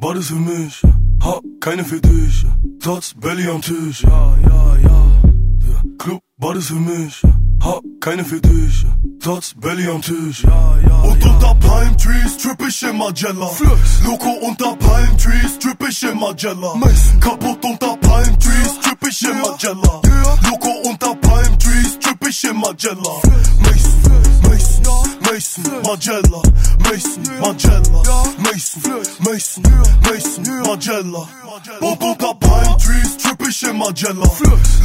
Beides 0.01 0.27
für 0.27 0.35
mich. 0.35 0.81
Hab 1.21 1.43
keine 1.59 1.83
für 1.83 1.99
dich. 1.99 2.45
Platz, 2.79 3.13
Belly 3.19 3.49
am 3.49 3.61
Tisch. 3.61 4.01
Ja, 4.03 4.35
ja, 4.47 4.75
ja. 4.77 5.81
Club, 5.97 6.21
beides 6.37 6.67
für 6.67 6.75
mich. 6.75 7.21
Hab 7.61 7.83
keine 7.99 8.23
für 8.23 8.39
dich. 8.39 8.85
Platz, 9.19 9.53
Belly 9.59 9.87
am 9.89 10.01
Tisch. 10.01 10.43
Ja, 10.43 10.77
ja, 10.87 11.01
Und 11.01 11.25
unter 11.25 11.53
Palm 11.55 11.97
Trees 11.97 12.37
tripp 12.37 12.65
ich 12.65 12.81
in 12.83 12.97
Magella. 12.97 13.49
Loco 14.05 14.29
unter 14.47 14.75
Palm 14.77 15.17
Trees 15.17 15.59
tripp 15.59 15.85
ich 15.89 16.03
in 16.03 16.17
Magella. 16.17 16.73
Kaputt 17.19 17.65
unter 17.65 17.97
Palm 17.97 18.39
Trees 18.39 18.79
tripp 18.81 19.05
ich 19.09 19.21
in 19.23 19.41
Magella. 19.41 20.01
Loco 20.49 20.89
unter 20.89 21.15
Palm 21.15 21.59
Trees 21.59 21.99
tripp 21.99 22.25
ich 22.29 22.43
in 22.45 22.55
Magella. 22.57 23.21
Mason, 23.63 24.41
Mason, 24.43 25.18
Mason, 25.31 25.63
Magella, 25.83 26.41
Mason, 26.89 27.23
Magella, 27.37 28.01
Mason, 28.41 28.81
Mason, 29.23 29.63
Mason, 30.01 30.43
Magella. 30.63 31.27
Pine 32.39 32.77
trees, 32.79 33.17
trippy 33.17 33.51
Magella. 33.71 34.25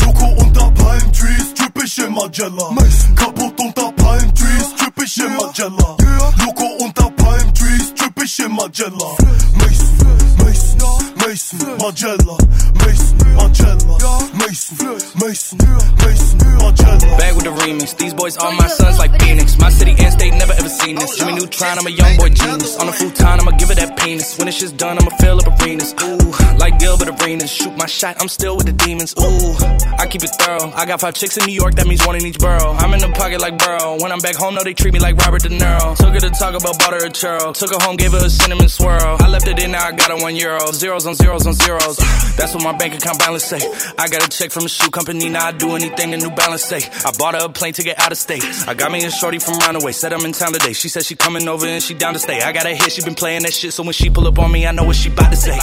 Loco 0.05 0.27
on 0.45 0.53
the 0.53 0.71
pine 0.77 1.12
trees, 1.12 1.55
trippy 1.55 1.87
chez 1.87 2.09
Magella. 2.09 2.77
Capot 3.16 3.59
on 3.59 3.73
the 3.73 3.93
pine 3.97 4.35
trees, 4.35 4.75
trippy 4.75 5.07
chez 5.07 5.29
Magella. 5.29 5.97
Loco 6.45 6.65
on 6.85 6.93
the 6.93 7.11
pine 7.16 7.53
trees, 7.55 7.93
trippy 7.95 8.27
chez 8.27 8.49
Magella. 8.49 9.16
Mason, 9.57 10.45
Mason. 10.45 11.14
Maison, 11.35 11.59
Margiela. 11.82 12.39
Maison, 12.78 13.19
Margiela. 13.35 14.39
Maison, 14.39 14.86
Maison, 15.19 15.59
Maison, 15.98 16.39
Margiela. 16.62 17.19
Bag 17.19 17.35
with 17.35 17.43
the 17.43 17.51
remix. 17.51 17.98
These 17.98 18.15
boys 18.15 18.36
are 18.36 18.52
my 18.52 18.69
sons 18.69 19.01
like 19.01 19.11
Phoenix. 19.20 19.59
My 19.59 19.69
city 19.69 19.97
and 19.98 20.12
state 20.12 20.31
never 20.31 20.52
ever 20.52 20.69
seen 20.69 20.94
this. 20.94 21.19
Jimmy 21.19 21.35
Neutron, 21.35 21.77
I'm 21.77 21.89
a 21.89 21.90
young 21.90 22.16
boy 22.19 22.28
genius. 22.28 22.78
On 22.78 22.86
the 22.86 22.93
futon, 22.93 23.40
I'ma 23.40 23.51
give 23.59 23.69
it 23.73 23.78
that 23.78 23.98
penis. 23.98 24.39
When 24.39 24.47
it's 24.47 24.59
shit's 24.59 24.70
done, 24.70 24.97
I'ma 24.97 25.11
fill 25.19 25.40
up 25.40 25.61
arenas. 25.61 25.93
Ooh, 26.06 26.31
like 26.56 26.78
Gilbert 26.78 27.11
Arenas. 27.11 27.51
Shoot 27.51 27.77
my 27.77 27.86
shot, 27.86 28.15
I'm 28.20 28.28
still 28.28 28.56
with 28.56 28.66
the 28.66 28.73
demons. 28.73 29.12
Ooh, 29.19 29.59
I 29.98 30.06
keep 30.06 30.23
it 30.23 30.31
thorough. 30.39 30.70
I 30.70 30.86
got 30.86 31.01
five 31.01 31.15
chicks 31.15 31.36
in 31.36 31.47
New 31.47 31.59
York, 31.59 31.74
that 31.74 31.89
means 31.89 32.06
one 32.06 32.15
in 32.15 32.24
each 32.24 32.39
borough. 32.39 32.78
I'm 32.78 32.94
in 32.94 33.01
the 33.01 33.11
pocket 33.11 33.40
like 33.40 33.59
Burrow. 33.59 33.98
When 34.01 34.12
I'm 34.12 34.20
back 34.20 34.36
home, 34.36 34.55
no, 34.55 34.62
they 34.62 34.73
treat 34.73 34.94
me 34.94 35.01
like 35.01 35.16
Robert 35.16 35.43
De 35.43 35.48
Niro. 35.48 35.97
Took 35.97 36.15
her 36.15 36.20
to 36.20 36.31
talk 36.31 36.55
about 36.55 36.78
butter 36.78 37.02
a 37.02 37.11
churro. 37.11 37.52
Took 37.52 37.74
her 37.74 37.82
home, 37.82 37.97
gave 37.97 38.12
her 38.12 38.23
a 38.24 38.31
cinnamon 38.31 38.69
swirl. 38.69 39.16
I 39.19 39.27
left 39.27 39.48
it 39.48 39.59
in, 39.59 39.73
now 39.73 39.82
I 39.82 39.90
got 39.90 40.15
her 40.15 40.23
one 40.23 40.36
euro. 40.36 40.70
Zeros 40.70 41.06
on 41.06 41.15
zeros 41.15 41.24
on 41.31 41.55
zeros. 41.55 41.97
That's 42.37 42.55
what 42.55 42.63
my 42.63 42.77
bank 42.77 42.95
account 42.95 43.19
balance 43.19 43.45
say. 43.45 43.61
I 43.99 44.09
got 44.09 44.25
a 44.25 44.29
check 44.29 44.51
from 44.51 44.65
a 44.65 44.69
shoe 44.69 44.91
company, 44.91 45.29
now 45.29 45.47
I 45.47 45.53
do 45.53 45.75
anything 45.75 46.11
the 46.11 46.19
New 46.19 46.31
Balance 46.31 46.65
say. 46.65 46.83
I 47.05 47.13
bought 47.19 47.35
her 47.35 47.47
a 47.47 47.49
plane 47.49 47.73
ticket 47.73 47.99
out 47.99 48.13
of 48.13 48.19
state. 48.19 48.45
I 48.67 48.75
got 48.75 48.93
me 48.93 49.05
a 49.05 49.11
shorty 49.11 49.39
from 49.39 49.59
Runaway, 49.59 49.93
said 49.93 50.13
I'm 50.13 50.25
in 50.25 50.33
town 50.33 50.53
today. 50.53 50.73
She 50.73 50.89
said 50.89 51.05
she 51.05 51.17
coming 51.17 51.49
over 51.49 51.67
and 51.67 51.83
she 51.83 51.95
down 51.95 52.13
to 52.15 52.19
stay. 52.19 52.41
I 52.41 52.53
got 52.53 52.67
a 52.67 52.75
hit, 52.75 52.93
she 52.93 53.03
been 53.03 53.15
playing 53.15 53.43
that 53.43 53.53
shit, 53.53 53.73
so 53.73 53.83
when 53.83 53.93
she 53.93 54.11
pull 54.11 54.27
up 54.27 54.39
on 54.39 54.53
me, 54.53 54.67
I 54.67 54.73
know 54.73 54.85
what 54.85 54.97
she 54.97 55.11
bout 55.11 55.31
to 55.31 55.37
say. 55.37 55.59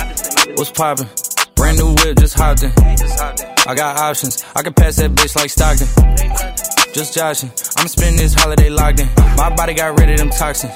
What's 0.56 0.72
poppin'? 0.72 1.08
Brand 1.56 1.78
new 1.78 1.94
whip, 1.94 2.18
just 2.18 2.36
hopped 2.36 2.64
in. 2.64 2.72
I 3.68 3.76
got 3.76 3.98
options, 3.98 4.44
I 4.56 4.64
can 4.64 4.74
pass 4.74 4.96
that 4.98 5.12
bitch 5.12 5.36
like 5.36 5.50
Stockton. 5.50 5.88
Just 6.94 7.14
joshing, 7.14 7.52
I'ma 7.78 7.88
spend 7.88 8.20
this 8.20 8.34
holiday 8.34 8.70
locked 8.70 9.00
in. 9.00 9.08
My 9.38 9.54
body 9.56 9.74
got 9.74 9.98
rid 10.00 10.10
of 10.10 10.18
them 10.18 10.30
toxins. 10.30 10.74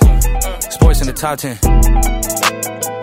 Sports 0.73 1.01
in 1.01 1.07
the 1.07 1.13
top 1.13 1.39
10. 1.39 2.94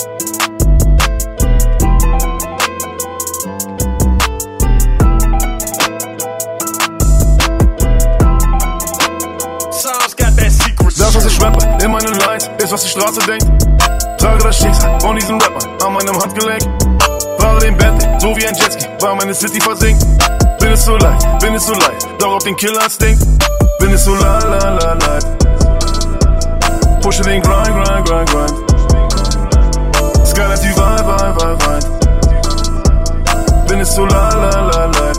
in 11.83 11.91
meinen 11.91 12.15
Lines, 12.15 12.49
ist, 12.63 12.73
was 12.73 12.83
die 12.85 12.91
Straße 12.91 13.21
denkt. 13.27 13.47
Trage 14.19 14.45
das 14.45 14.57
Schicksal 14.57 15.01
von 15.01 15.17
diesem 15.17 15.39
Rapper 15.41 15.87
an 15.87 15.93
meinem 15.93 16.17
Handgelenk. 16.21 16.63
Fahre 17.39 17.59
den 17.61 17.77
Bentley, 17.77 18.09
so 18.21 18.37
wie 18.37 18.47
ein 18.47 18.55
Jetski, 18.55 18.87
weil 19.01 19.17
meine 19.17 19.35
City 19.35 19.61
versinkt. 19.61 20.05
Bin 20.61 20.73
es 20.73 20.85
so 20.85 20.97
leicht, 20.97 21.27
bin 21.41 21.55
es 21.55 21.67
so 21.67 21.73
leicht, 21.73 22.07
doch 22.19 22.35
auf 22.35 22.45
den 22.45 22.57
Killerinstinkt. 22.57 23.25
Bin 23.81 23.91
es 23.91 24.05
so 24.05 24.15
la 24.15 24.39
la 24.39 24.71
la 24.71 24.93
leicht. 24.95 25.27
Pushe 27.01 27.23
den 27.23 27.43
Grind, 27.43 27.67
Grind, 27.67 28.09
Grind, 28.09 28.31
Grind. 28.31 28.55
Skyline, 30.25 30.61
die 30.61 30.69
Vibe, 30.69 31.05
Vibe, 31.05 31.37
Vibe, 31.37 31.59
Vibe. 31.65 31.89
Bin 33.67 33.81
es 33.81 33.95
so 33.95 34.07
la 34.07 34.29
la 34.29 34.61
la 34.61 34.87
leicht. 34.87 35.12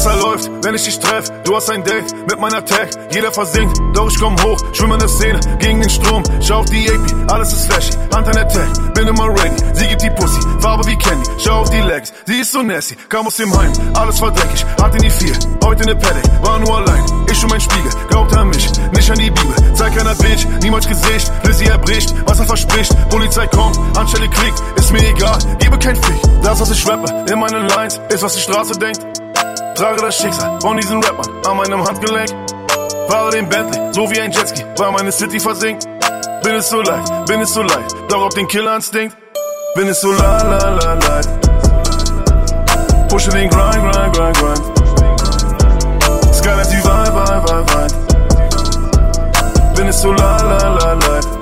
Alles 0.00 0.18
verläuft, 0.18 0.50
wenn 0.62 0.74
ich 0.74 0.84
dich 0.84 0.98
treff. 0.98 1.30
Du 1.44 1.54
hast 1.54 1.68
ein 1.68 1.84
Date 1.84 2.14
mit 2.26 2.38
meiner 2.40 2.64
Tag. 2.64 2.88
Jeder 3.12 3.30
versinkt, 3.32 3.78
doch 3.92 4.10
ich 4.10 4.18
komm 4.18 4.34
hoch. 4.42 4.58
Schwimm 4.72 4.92
in 4.92 4.98
der 4.98 5.08
Szene, 5.08 5.40
gegen 5.58 5.80
den 5.80 5.90
Strom. 5.90 6.22
Schau 6.40 6.60
auf 6.60 6.66
die 6.66 6.88
AP, 6.88 7.30
alles 7.30 7.52
ist 7.52 7.66
flashy. 7.66 7.92
Hand 8.14 8.26
an 8.28 8.34
der 8.34 8.48
Tag, 8.48 8.94
bin 8.94 9.08
immer 9.08 9.28
ready. 9.28 9.56
Sie 9.74 9.86
gibt 9.88 10.02
die 10.02 10.10
Pussy, 10.10 10.40
Farbe 10.60 10.86
wie 10.86 10.96
Candy. 10.96 11.28
Schau 11.38 11.60
auf 11.60 11.70
die 11.70 11.80
Legs, 11.80 12.14
sie 12.24 12.40
ist 12.40 12.52
so 12.52 12.62
nasty. 12.62 12.96
Kam 13.10 13.26
aus 13.26 13.36
dem 13.36 13.54
Heim, 13.56 13.72
alles 13.94 14.20
war 14.22 14.30
dreckig. 14.30 14.64
Hat 14.80 14.94
in 14.94 15.02
die 15.02 15.10
vier, 15.10 15.34
heute 15.64 15.84
der 15.84 15.96
Paddock. 15.96 16.46
War 16.46 16.58
nur 16.60 16.78
allein, 16.78 17.04
ich 17.30 17.42
und 17.42 17.50
mein 17.50 17.60
Spiegel. 17.60 17.90
Glaubt 18.08 18.34
an 18.34 18.48
mich, 18.48 18.70
nicht 18.92 19.10
an 19.10 19.18
die 19.18 19.30
Bibel. 19.30 19.74
Zeig 19.74 19.94
keiner 19.94 20.14
Bitch, 20.14 20.46
niemals 20.62 20.88
Gesicht. 20.88 21.30
Bis 21.42 21.58
sie 21.58 21.66
erbricht, 21.66 22.14
was 22.24 22.38
er 22.40 22.46
verspricht. 22.46 22.94
Polizei 23.10 23.46
kommt, 23.48 23.78
Anstelle 23.98 24.28
klickt. 24.28 24.62
Ist 24.76 24.92
mir 24.92 25.06
egal, 25.06 25.38
gebe 25.58 25.78
kein 25.78 25.96
Fick. 25.96 26.20
Das, 26.42 26.58
was 26.58 26.70
ich 26.70 26.88
rappe, 26.88 27.26
in 27.30 27.38
meinen 27.38 27.68
Lines, 27.68 28.00
ist, 28.08 28.22
was 28.22 28.34
die 28.34 28.40
Straße 28.40 28.78
denkt. 28.78 29.00
Trage 29.80 30.02
das 30.02 30.18
Schicksal 30.18 30.60
von 30.60 30.76
diesen 30.76 31.02
Rappern 31.02 31.26
an 31.48 31.56
meinem 31.56 31.82
Handgelenk. 31.82 32.28
Fahre 33.08 33.30
den 33.30 33.48
Bentley, 33.48 33.80
so 33.94 34.10
wie 34.10 34.20
ein 34.20 34.30
Jetski, 34.30 34.62
weil 34.76 34.92
meine 34.92 35.10
City 35.10 35.40
versinkt. 35.40 35.86
Bin 36.42 36.54
es 36.56 36.68
so 36.68 36.82
leicht, 36.82 37.10
bin 37.24 37.40
es 37.40 37.54
so 37.54 37.62
leicht, 37.62 37.96
doch 38.10 38.20
auf 38.26 38.34
den 38.34 38.46
Killerinstinkt. 38.46 39.16
Bin 39.74 39.88
es 39.88 40.02
so 40.02 40.12
la 40.12 40.42
la 40.42 40.68
la 40.68 40.92
leicht. 40.92 41.30
Pushe 43.08 43.30
den 43.30 43.48
Grind, 43.48 43.90
Grind, 43.90 44.14
Grind, 44.14 44.36
Grind. 44.36 44.60
Skyline, 46.34 46.68
die 46.68 46.84
Vibe, 46.84 47.14
Vibe, 47.14 47.42
Vibe, 47.48 47.72
Vibe. 47.72 47.94
Bin 49.76 49.86
es 49.88 50.02
so 50.02 50.12
la 50.12 50.36
la 50.42 50.58
la 50.74 50.92
leicht. 50.92 51.40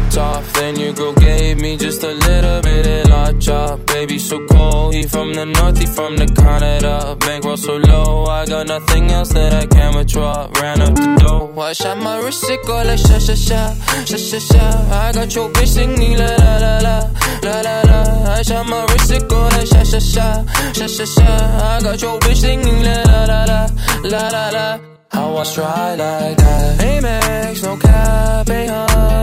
popped 0.00 0.16
off. 0.18 0.52
Then 0.54 0.78
your 0.78 0.92
girl 0.92 1.12
gave 1.14 1.60
me 1.60 1.76
just 1.76 2.02
a 2.04 2.12
little 2.12 2.62
bit 2.62 2.86
of 3.30 3.46
la. 3.48 3.76
Baby, 3.86 4.18
so 4.18 4.44
cold. 4.46 4.94
He 4.94 5.02
from 5.04 5.34
the 5.34 5.44
north, 5.44 5.78
he 5.78 5.86
from 5.86 6.16
the 6.16 6.26
Canada. 6.26 7.16
Bankroll 7.20 7.56
so 7.56 7.76
low, 7.76 8.24
I 8.26 8.46
got 8.46 8.66
nothing 8.66 9.10
else 9.10 9.32
that 9.32 9.52
I 9.52 9.66
can 9.66 9.94
withdraw. 9.96 10.48
Ran 10.60 10.80
up 10.82 10.94
the 10.94 11.16
dough. 11.20 11.60
I 11.60 11.72
shot 11.72 11.98
my 11.98 12.18
wrist, 12.20 12.48
it 12.50 12.64
go 12.66 12.76
like 12.82 12.98
sha 12.98 13.18
sha 13.18 13.34
sha, 13.34 13.74
sha 14.04 14.16
sha 14.16 14.38
sha. 14.38 14.64
I 14.90 15.12
got 15.12 15.34
your 15.34 15.48
bitch 15.50 15.68
singing 15.68 16.16
la 16.16 16.26
la 16.26 16.56
la 16.58 16.78
la, 16.78 17.10
la 17.42 17.60
la 17.60 17.82
la. 17.90 18.34
I 18.34 18.42
shot 18.42 18.66
my 18.66 18.84
wrist, 18.86 19.10
it 19.12 19.28
go 19.28 19.40
like 19.42 19.66
sha 19.66 19.82
sha 19.84 19.98
sha, 19.98 20.44
sha 20.72 20.86
sha 20.86 21.04
sha. 21.04 21.26
I 21.26 21.80
got 21.82 22.02
your 22.02 22.18
bitch 22.20 22.36
singing 22.36 22.82
la 22.82 23.02
la 23.02 23.24
la 23.24 23.44
la, 23.44 23.66
la 24.04 24.28
la 24.28 24.50
la. 24.50 24.80
How 25.10 25.36
I 25.36 25.42
stride 25.42 25.98
like 25.98 26.36
that. 26.36 26.80
Amex, 26.80 27.62
no 27.64 27.76
cap, 27.76 28.48
a 28.48 28.68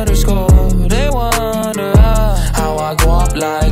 underscore. 0.01 0.87
They 0.89 1.09
wonder 1.09 1.97
how 1.97 2.77
I 2.77 2.95
go 2.95 3.11
up 3.11 3.35
like 3.35 3.66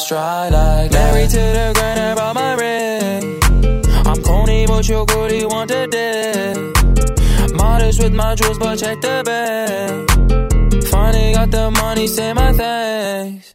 I 0.00 0.02
stride 0.02 0.52
like. 0.52 0.92
Married 0.92 1.30
to 1.30 1.36
the 1.36 1.72
grind, 1.74 2.00
I 2.00 2.14
brought 2.14 2.34
my 2.34 2.54
ring. 2.54 3.38
I'm 4.06 4.22
corny, 4.22 4.66
but 4.66 4.88
your 4.88 5.04
goodie 5.04 5.44
want 5.44 5.70
a 5.70 5.86
dick. 5.86 7.54
Modest 7.54 8.02
with 8.02 8.14
my 8.14 8.34
jewels, 8.34 8.58
but 8.58 8.76
check 8.76 8.98
the 9.02 9.22
bag. 9.22 10.84
Finally 10.84 11.34
got 11.34 11.50
the 11.50 11.70
money, 11.70 12.06
say 12.06 12.32
my 12.32 12.50
thanks. 12.54 13.54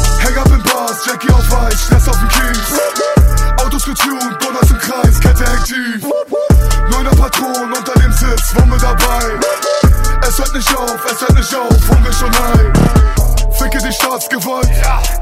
Hang 0.23 0.37
up 0.37 0.47
in 0.47 0.61
Bars, 0.63 1.05
Jackie 1.05 1.31
auf 1.31 1.49
Weiß, 1.51 1.81
Stress 1.85 2.07
auf 2.07 2.17
dem 2.17 2.27
Kies. 2.29 2.79
Autos 3.63 3.83
getuned, 3.83 4.37
Donners 4.39 4.69
im 4.69 4.77
Kreis, 4.77 5.19
Kette 5.19 5.45
tief. 5.65 6.05
Neuner 6.89 7.11
Patron 7.11 7.73
unter 7.75 7.93
dem 7.99 8.11
Sitz, 8.11 8.55
Wumme 8.55 8.77
dabei. 8.77 9.39
Es 10.27 10.37
hört 10.37 10.53
nicht 10.53 10.77
auf, 10.77 11.05
es 11.11 11.21
hört 11.21 11.35
nicht 11.35 11.55
auf, 11.55 11.89
Hunger 11.89 12.13
schon 12.13 12.29
ein. 12.29 12.73
Ficke 13.53 13.79
die 13.79 13.93
Staatsgewalt, 13.93 14.69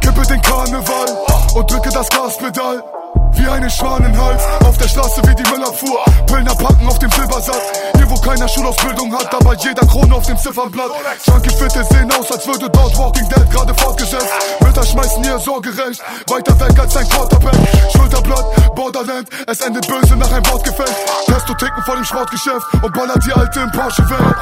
kippe 0.02 0.22
den 0.28 0.42
Karneval 0.42 1.08
und 1.56 1.72
drücke 1.72 1.90
das 1.90 2.10
Gaspedal. 2.10 2.84
Wie 3.34 3.48
einen 3.48 3.69
Schwanenhals, 3.69 4.44
auf 4.65 4.77
der 4.77 4.88
Straße 4.88 5.22
wie 5.26 5.36
die 5.36 5.49
Müllabfuhr. 5.49 5.99
Pöllner 6.27 6.56
packen 6.56 6.88
auf 6.88 6.99
dem 6.99 7.10
Silbersack. 7.11 7.61
Hier 7.95 8.10
wo 8.10 8.15
keiner 8.15 8.48
Schulausbildung 8.48 9.14
hat, 9.14 9.34
aber 9.34 9.56
jeder 9.56 9.86
Krone 9.86 10.15
auf 10.15 10.26
dem 10.26 10.38
Ziffernblatt. 10.38 10.91
Junkie 11.26 11.49
Fitte 11.49 11.84
sehen 11.86 12.11
aus, 12.11 12.31
als 12.31 12.45
würde 12.48 12.69
dort 12.69 12.98
Walking 12.98 13.30
Dead 13.30 13.49
gerade 13.52 13.73
fortgesetzt. 13.76 14.27
Mütter 14.60 14.84
schmeißen 14.84 15.23
ihr 15.23 15.40
sorgerecht, 15.40 16.02
weiter 16.27 16.60
weg 16.60 16.80
als 16.80 16.98
ein 16.98 17.07
Quarterback. 17.07 17.56
Schulterblatt, 17.95 18.76
Borderland, 18.76 19.30
es 19.48 19.61
endet 19.61 19.88
böse 19.88 20.15
nach 20.15 20.31
einem 20.31 20.45
Wortgefecht. 20.48 20.95
Testo 21.27 21.53
ticken 21.53 21.84
vor 21.84 21.95
dem 21.95 22.03
Sportgeschäft 22.03 22.65
und 22.81 22.94
ballert 22.94 23.23
die 23.26 23.34
Alte 23.34 23.60
im 23.61 23.72
Porsche 23.72 24.10
weg. 24.10 24.36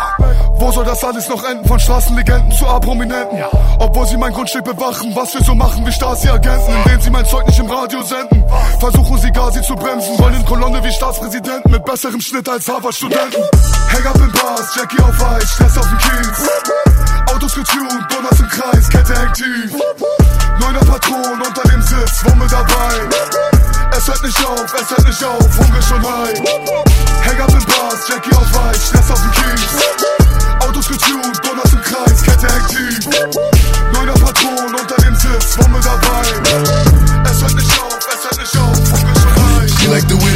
Wo 0.60 0.72
soll 0.72 0.86
das 0.86 1.04
alles 1.04 1.30
noch 1.30 1.44
enden? 1.44 1.68
Von 1.68 1.80
Straßenlegenden 1.80 2.52
zu 2.52 2.66
A-Prominenten. 2.66 3.44
Obwohl 3.80 4.08
sie 4.08 4.18
mein 4.18 4.34
Grundstück 4.34 4.64
bewachen, 4.64 5.16
was 5.16 5.34
wir 5.34 5.44
so 5.44 5.54
machen 5.54 5.86
wie 5.86 5.92
Stasi-Agenten, 5.92 6.74
indem 6.84 7.02
sie 7.02 7.10
mein 7.12 7.26
Zeug 7.26 7.46
nicht 7.46 7.60
im 7.60 7.70
Radio 7.70 8.02
senden. 8.02 8.44
Versuchen 8.80 9.18
sie 9.20 9.32
gar 9.32 9.52
sie 9.52 9.62
zu 9.62 9.76
bremsen, 9.76 10.18
wollen 10.20 10.36
in 10.36 10.46
Kolonne 10.46 10.84
wie 10.84 10.92
Staatspräsidenten 10.92 11.72
mit 11.72 11.84
besserem 11.84 12.22
Schnitt 12.22 12.48
als 12.48 12.68
Harvard-Studenten. 12.68 13.44
Hang 13.92 14.06
up 14.06 14.16
in 14.18 14.32
Bars, 14.32 14.76
Jackie 14.76 15.02
auf 15.02 15.22
Eis, 15.32 15.52
Stress 15.52 15.78
auf 15.78 15.88
dem 15.88 15.98
Kies. 15.98 16.50
Autos 17.34 17.54
getuned, 17.54 18.06
Donners 18.10 18.40
im 18.40 18.48
Kreis, 18.50 18.90
Kette 18.90 19.20
hängt 19.20 19.34
tief. 19.34 19.74
Neuner 20.60 20.80
Patron 20.80 21.42
unter 21.42 21.64
dem 21.70 21.82
Sitz, 21.82 22.24
Wumme 22.26 22.48
dabei. 22.48 23.00
Es 23.98 24.08
hört 24.08 24.24
nicht 24.24 24.46
auf, 24.46 24.74
es 24.74 24.90
hört 24.90 25.08
nicht 25.08 25.24
auf, 25.24 25.58
Hunger 25.58 25.82
schon 25.82 26.04
high. 26.04 26.40
Hang 27.26 27.42
up 27.42 27.50
in 27.50 27.66
Bars, 27.66 28.08
Jackie 28.08 28.36
auf 28.36 28.66
Eis, 28.70 28.88
Stress 28.88 29.12
auf 29.12 29.22
dem 29.22 29.32
Kies. 29.32 30.68
Autos 30.68 30.88
getuned, 30.88 31.40
Donners 31.44 31.74
im 31.74 31.82
Kreis, 31.82 32.22
Kette 32.24 32.48
hängt 32.54 32.70
tief. 32.70 33.08
Neuner 33.94 34.14
Patron 34.14 34.76
unter 34.80 34.96
dem 35.04 35.16
Sitz, 35.16 35.58
Wumme 35.58 35.80
dabei. 35.80 36.24
Es 37.30 37.42
hört 37.42 37.56
nicht 37.56 37.80
auf, 37.82 37.97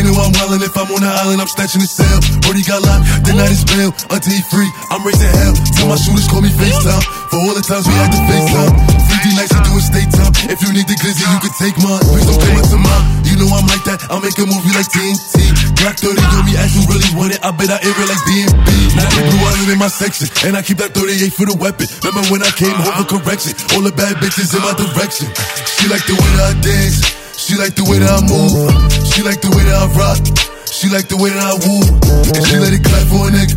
they 0.00 0.08
know 0.08 0.16
I'm 0.16 0.32
wildin'. 0.32 0.64
If 0.64 0.76
I'm 0.76 0.88
on 0.88 1.04
the 1.04 1.12
island, 1.12 1.40
I'm 1.44 1.50
snatching 1.50 1.84
his 1.84 1.92
cell. 1.92 2.18
Brody 2.40 2.64
got 2.64 2.80
locked, 2.80 3.04
the 3.28 3.36
night 3.36 3.52
is 3.52 3.64
bail. 3.68 3.92
Until 4.08 4.32
he 4.32 4.40
free, 4.48 4.68
I'm 4.88 5.04
raising 5.04 5.28
hell. 5.28 5.52
Tell 5.76 5.88
my 5.92 6.00
shooters 6.00 6.24
call 6.28 6.40
me 6.40 6.48
FaceTime. 6.48 7.04
For 7.28 7.38
all 7.44 7.52
the 7.52 7.60
times 7.60 7.84
we 7.84 7.94
had 8.00 8.08
to 8.08 8.20
FaceTime. 8.24 8.72
3D 8.80 9.26
nights, 9.36 9.52
we 9.52 9.60
doing 9.68 9.84
state 9.84 10.10
time. 10.10 10.32
If 10.48 10.64
you 10.64 10.72
need 10.72 10.88
the 10.88 10.96
glizzy, 10.96 11.24
you 11.28 11.40
can 11.44 11.52
take 11.60 11.76
mine. 11.84 12.00
Please 12.08 12.24
don't 12.24 12.40
come 12.40 12.56
up 12.56 12.66
to 12.72 12.80
mine. 12.80 13.04
You 13.28 13.34
know 13.36 13.48
I'm 13.52 13.68
like 13.68 13.84
that, 13.84 14.00
I'll 14.08 14.24
make 14.24 14.36
a 14.40 14.46
movie 14.48 14.72
like 14.72 14.88
TNT. 14.88 15.52
Black 15.84 16.00
30 16.00 16.16
on 16.16 16.44
me, 16.48 16.56
as 16.56 16.72
you 16.72 16.82
really 16.88 17.10
want 17.12 17.36
it. 17.36 17.40
I 17.44 17.52
bet 17.52 17.68
I 17.68 17.80
air 17.84 17.92
it 17.92 18.08
like 18.08 18.22
DMB. 18.24 18.68
Now 18.96 19.08
they 19.12 19.24
blue 19.28 19.42
island 19.44 19.70
in 19.76 19.78
my 19.80 19.92
section. 19.92 20.28
And 20.48 20.56
I 20.56 20.62
keep 20.64 20.80
that 20.80 20.96
38 20.96 21.32
for 21.32 21.44
the 21.44 21.56
weapon. 21.56 21.88
Remember 22.04 22.24
when 22.32 22.40
I 22.40 22.52
came 22.56 22.72
home 22.72 23.04
for 23.04 23.20
correction? 23.20 23.52
All 23.76 23.84
the 23.84 23.92
bad 23.92 24.16
bitches 24.20 24.52
in 24.56 24.60
my 24.64 24.72
direction. 24.76 25.28
She 25.76 25.88
like 25.92 26.04
the 26.08 26.16
way 26.16 26.32
I 26.40 26.52
dance. 26.60 27.20
She 27.40 27.56
like 27.56 27.72
the 27.72 27.88
way 27.88 27.96
that 27.96 28.12
I 28.12 28.20
move. 28.20 28.52
She 29.08 29.24
like 29.24 29.40
the 29.40 29.48
way 29.48 29.64
that 29.64 29.72
I 29.72 29.88
rock. 29.96 30.20
She 30.68 30.92
like 30.92 31.08
the 31.08 31.16
way 31.16 31.32
that 31.32 31.40
I 31.40 31.56
woo. 31.64 31.80
And 32.36 32.44
she 32.44 32.60
let 32.60 32.68
it 32.76 32.84
clap 32.84 33.08
for 33.08 33.26
a 33.26 33.32
nigga. 33.32 33.56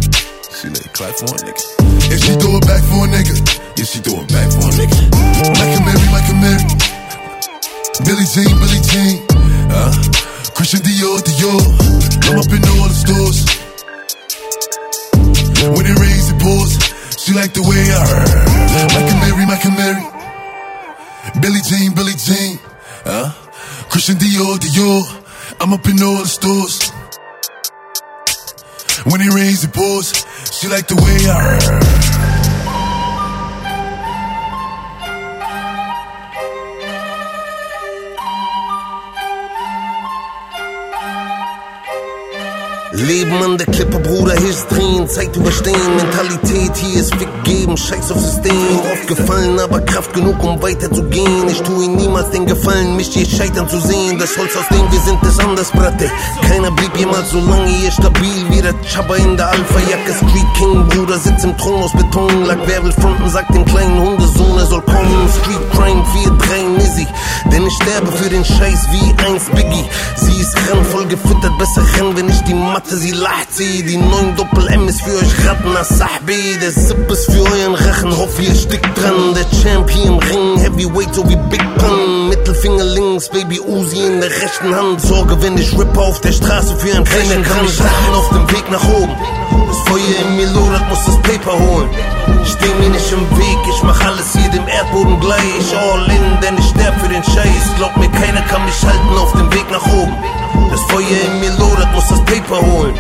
She 0.56 0.72
let 0.72 0.88
it 0.88 0.94
clap 0.96 1.12
for 1.20 1.28
a 1.28 1.40
nigga. 1.44 1.60
And 2.08 2.16
she 2.16 2.32
throw 2.40 2.56
it 2.56 2.64
back 2.64 2.80
for 2.88 3.04
a 3.04 3.12
nigga. 3.12 3.36
Yeah, 3.76 3.84
she 3.84 4.00
throw 4.00 4.24
it 4.24 4.32
back 4.32 4.48
for 4.56 4.72
a 4.72 4.74
nigga. 4.80 4.96
Michael 5.60 5.84
Mary, 5.84 6.08
Michael 6.16 6.40
Mary. 6.40 6.64
Billie 8.08 8.24
Jean, 8.32 8.56
Billie 8.56 8.84
Jean. 8.88 9.16
Uh, 9.68 9.92
Christian 10.56 10.80
Dior, 10.80 11.20
Dior. 11.20 11.60
I'm 12.32 12.40
up 12.40 12.48
in 12.56 12.64
all 12.80 12.88
the 12.88 12.96
stores. 12.96 13.44
When 15.76 15.84
it 15.84 15.98
rains, 16.00 16.32
it 16.32 16.40
pours. 16.40 16.72
She 17.20 17.36
like 17.36 17.52
the 17.52 17.68
way 17.68 17.84
I 17.92 18.00
Michael 18.96 19.20
Mary, 19.28 19.44
Michael 19.44 19.76
Mary. 19.76 20.04
Billie 21.44 21.64
Jean, 21.68 21.92
Billie 21.92 22.16
Jean. 22.16 22.64
Uh, 23.04 23.43
Christian 23.94 24.16
Dior, 24.16 24.58
Dior. 24.58 25.04
I'm 25.62 25.72
up 25.72 25.86
in 25.86 26.02
all 26.02 26.18
the 26.18 26.28
stores. 26.28 26.90
When 29.06 29.22
it 29.22 29.32
rains, 29.32 29.64
it 29.64 29.72
pours. 29.72 30.26
She 30.52 30.68
like 30.68 30.88
the 30.88 30.96
way 30.96 31.30
I 31.30 32.23
Leben 42.94 43.42
an 43.42 43.58
der 43.58 43.66
Klippe, 43.66 43.98
Bruder, 43.98 44.36
hier 44.38 44.52
ist 44.52 44.68
drehen, 44.70 45.10
Zeit 45.10 45.36
überstehen, 45.36 45.96
Mentalität 45.96 46.76
hier 46.78 47.02
ist 47.02 47.20
weggeben, 47.20 47.76
scheiß 47.76 48.12
auf 48.12 48.20
System. 48.20 48.54
Oft 48.92 49.08
gefallen, 49.08 49.60
aber 49.60 49.82
Kraft 49.82 50.14
genug, 50.14 50.44
um 50.44 50.62
weiterzugehen. 50.62 51.48
Ich 51.50 51.60
tue 51.64 51.86
ihm 51.86 51.96
niemals 51.96 52.30
den 52.30 52.46
Gefallen, 52.46 52.96
mich 52.96 53.08
hier 53.08 53.26
scheitern 53.26 53.68
zu 53.68 53.80
sehen. 53.80 54.20
Das 54.20 54.38
Holz, 54.38 54.56
aus 54.56 54.68
dem 54.70 54.92
wir 54.92 55.00
sind, 55.00 55.24
ist 55.24 55.44
anders, 55.44 55.72
Bratte. 55.72 56.12
Keiner 56.48 56.70
blieb 56.70 56.96
jemals 56.96 57.32
so 57.32 57.40
lange 57.40 57.68
hier 57.68 57.92
stabil 57.92 58.46
wie 58.50 58.62
der 58.62 58.76
Chaba 58.88 59.16
in 59.16 59.38
der 59.38 59.50
Alpha-Jacke. 59.50 60.14
Street 60.14 60.54
King, 60.56 60.88
Bruder, 60.90 61.18
sitzt 61.18 61.46
im 61.46 61.58
Thron 61.58 61.82
aus 61.82 61.94
Beton. 61.94 62.46
Lag 62.46 62.58
wer 62.68 62.84
will 62.84 62.92
fronten, 62.92 63.28
sagt 63.28 63.56
dem 63.56 63.66
kleinen 63.66 64.00
Hundesohn, 64.00 64.60
er 64.60 64.68
soll 64.68 64.82
kommen. 64.82 65.28
Street 65.42 65.72
Crime, 65.72 66.04
4-3 66.14 66.78
Nizzy. 66.78 67.08
Denn 67.52 67.66
ich 67.68 67.74
sterbe 67.74 68.12
für 68.12 68.30
den 68.30 68.46
Scheiß 68.46 68.88
wie 68.92 69.26
eins 69.26 69.46
Biggie. 69.50 69.86
Sie 70.16 70.40
ist 70.40 70.56
randvoll 70.70 71.06
gefüttert, 71.06 71.58
besser 71.58 71.84
rennen, 71.96 72.16
wenn 72.18 72.30
ich 72.30 72.42
die 72.42 72.54
Matte 72.54 72.98
sie 72.98 73.12
lacht 73.12 73.52
sie. 73.52 73.84
Die 73.84 73.98
neun 73.98 74.36
Doppel-M 74.36 74.88
ist 74.88 75.02
für 75.02 75.16
euch 75.18 75.48
Ratten, 75.48 75.76
Sahbi. 75.84 76.58
Der 76.62 76.74
Zip 76.74 77.10
ist 77.12 77.32
für 77.32 77.44
euren 77.44 77.76
Rachen, 77.76 78.16
hoff 78.18 78.40
ihr 78.40 78.56
stickt 78.56 78.98
dran. 78.98 79.34
Der 79.36 79.46
Champion 79.62 80.20
Ring, 80.20 80.58
Heavyweight 80.60 81.14
so 81.14 81.28
wie 81.30 81.36
Big 81.50 81.64
Pun. 81.76 82.30
Mittelfinger 82.30 82.86
links, 82.86 83.30
Baby 83.30 83.60
Uzi 83.60 83.98
in 83.98 84.22
der 84.22 84.30
rechten 84.30 84.74
Hand. 84.76 85.02
Sorge, 85.02 85.42
wenn 85.42 85.58
ich 85.58 85.78
rippe 85.78 86.00
auf 86.00 86.22
der 86.22 86.32
Straße 86.32 86.76
für 86.78 86.96
ein 86.96 87.04
Keiner 87.04 87.42
kann 87.44 87.66
mich 87.66 87.80
lachen 87.80 88.14
auf 88.16 88.30
dem 88.30 88.50
Weg 88.52 88.72
nach 88.72 88.84
oben. 88.90 89.16
Das 89.68 89.78
Feuer 89.90 90.28
in 90.28 90.36
mir 90.38 90.48
lodert, 90.48 90.88
muss 90.90 91.06
das 91.06 91.18
Paper 91.22 91.58
holen. 91.58 91.90
Steh 92.46 92.74
mir 92.80 92.90
nicht 92.90 93.12
im 93.12 93.38
Weg, 93.38 93.58
ich 93.70 93.84
mach 93.84 94.00
alles 94.06 94.34
hier 94.34 94.50
dem 94.50 94.68
Erdboden 94.68 95.20
gleich. 95.20 95.76
All 95.76 96.06
in, 96.06 96.40
denn 96.42 96.58
ich 96.58 96.66
sterb 96.70 97.00
für 97.02 97.10
den 97.10 97.24
Scheiß. 97.24 97.33
Glaub 97.84 97.98
mir, 97.98 98.10
keiner 98.12 98.42
kann 98.44 98.64
mich 98.64 98.86
halten 98.86 99.18
auf 99.18 99.32
dem 99.34 99.52
Weg 99.52 99.70
nach 99.70 99.86
oben. 99.88 100.43
Das 100.72 100.82
Feuer 100.90 101.20
in 101.28 101.40
mir 101.40 101.52
lodert, 101.60 101.92
muss 101.94 102.08
das 102.08 102.20
Paper 102.26 102.60
holen. 102.62 102.94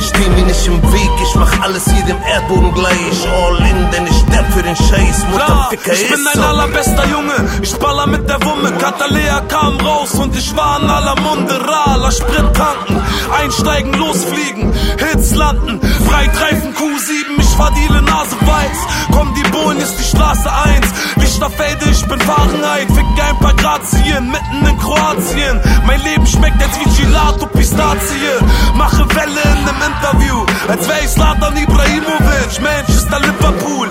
Steh 0.00 0.28
mir 0.30 0.44
nicht 0.44 0.66
im 0.66 0.82
Weg, 0.92 1.10
ich 1.22 1.34
mach 1.36 1.60
alles 1.62 1.84
hier 1.84 2.04
dem 2.04 2.20
Erdboden 2.22 2.74
gleich. 2.74 3.28
All 3.30 3.56
in, 3.58 3.90
denn 3.92 4.06
ich 4.06 4.16
sterb 4.16 4.52
für 4.52 4.62
den 4.62 4.74
Scheiß. 4.76 5.26
Mutterficker 5.30 5.92
ich 5.92 6.08
bin 6.10 6.26
ein 6.26 6.34
so. 6.34 6.42
allerbester 6.42 7.06
Junge, 7.08 7.34
ich 7.62 7.74
baller 7.76 8.06
mit 8.06 8.28
der 8.28 8.42
Wumme. 8.44 8.72
Katalea 8.72 9.40
kam 9.48 9.76
raus 9.78 10.14
und 10.14 10.36
ich 10.36 10.56
war 10.56 10.80
in 10.82 10.90
aller 10.90 11.14
Munde. 11.20 11.54
Rala, 11.54 12.10
Sprit 12.10 12.54
tanken, 12.54 13.00
einsteigen, 13.40 13.92
losfliegen, 13.94 14.72
Hits 14.98 15.34
landen, 15.34 15.80
Freitreifen 16.08 16.74
Q7, 16.74 17.38
ich 17.38 17.58
war 17.58 17.70
Diele 17.72 18.02
Nase 18.02 18.36
weiß. 18.40 18.78
Komm, 19.12 19.34
die 19.34 19.48
Bohlen 19.50 19.78
ist 19.78 19.96
die 19.98 20.04
Straße 20.04 20.50
1. 20.52 20.86
Lichterfelde, 21.16 21.84
ich 21.90 22.04
bin 22.06 22.20
Fahrenheit. 22.20 22.88
Fick 22.92 23.06
ein 23.28 23.38
paar 23.38 23.54
Grazien, 23.54 24.30
mitten 24.30 24.66
in 24.66 24.78
Kroatien. 24.78 25.60
Mein 25.86 26.00
Leben 26.02 26.26
schmeckt 26.26 26.60
jetzt 26.60 26.78
wie 26.84 26.90
Gucci 26.92 27.10
laat 27.10 27.42
op 27.42 27.50
pistatiën 27.52 28.46
Maar 28.76 28.88
gewellen 28.88 29.42
in 29.44 29.66
een 29.66 29.92
interview? 29.92 30.44
Het 30.66 30.86
wij 30.86 31.08
laat 31.16 31.44
aan 31.44 31.56
Ibrahimovic 31.56 32.60
Manchester 32.60 33.20
Liverpool. 33.20 33.88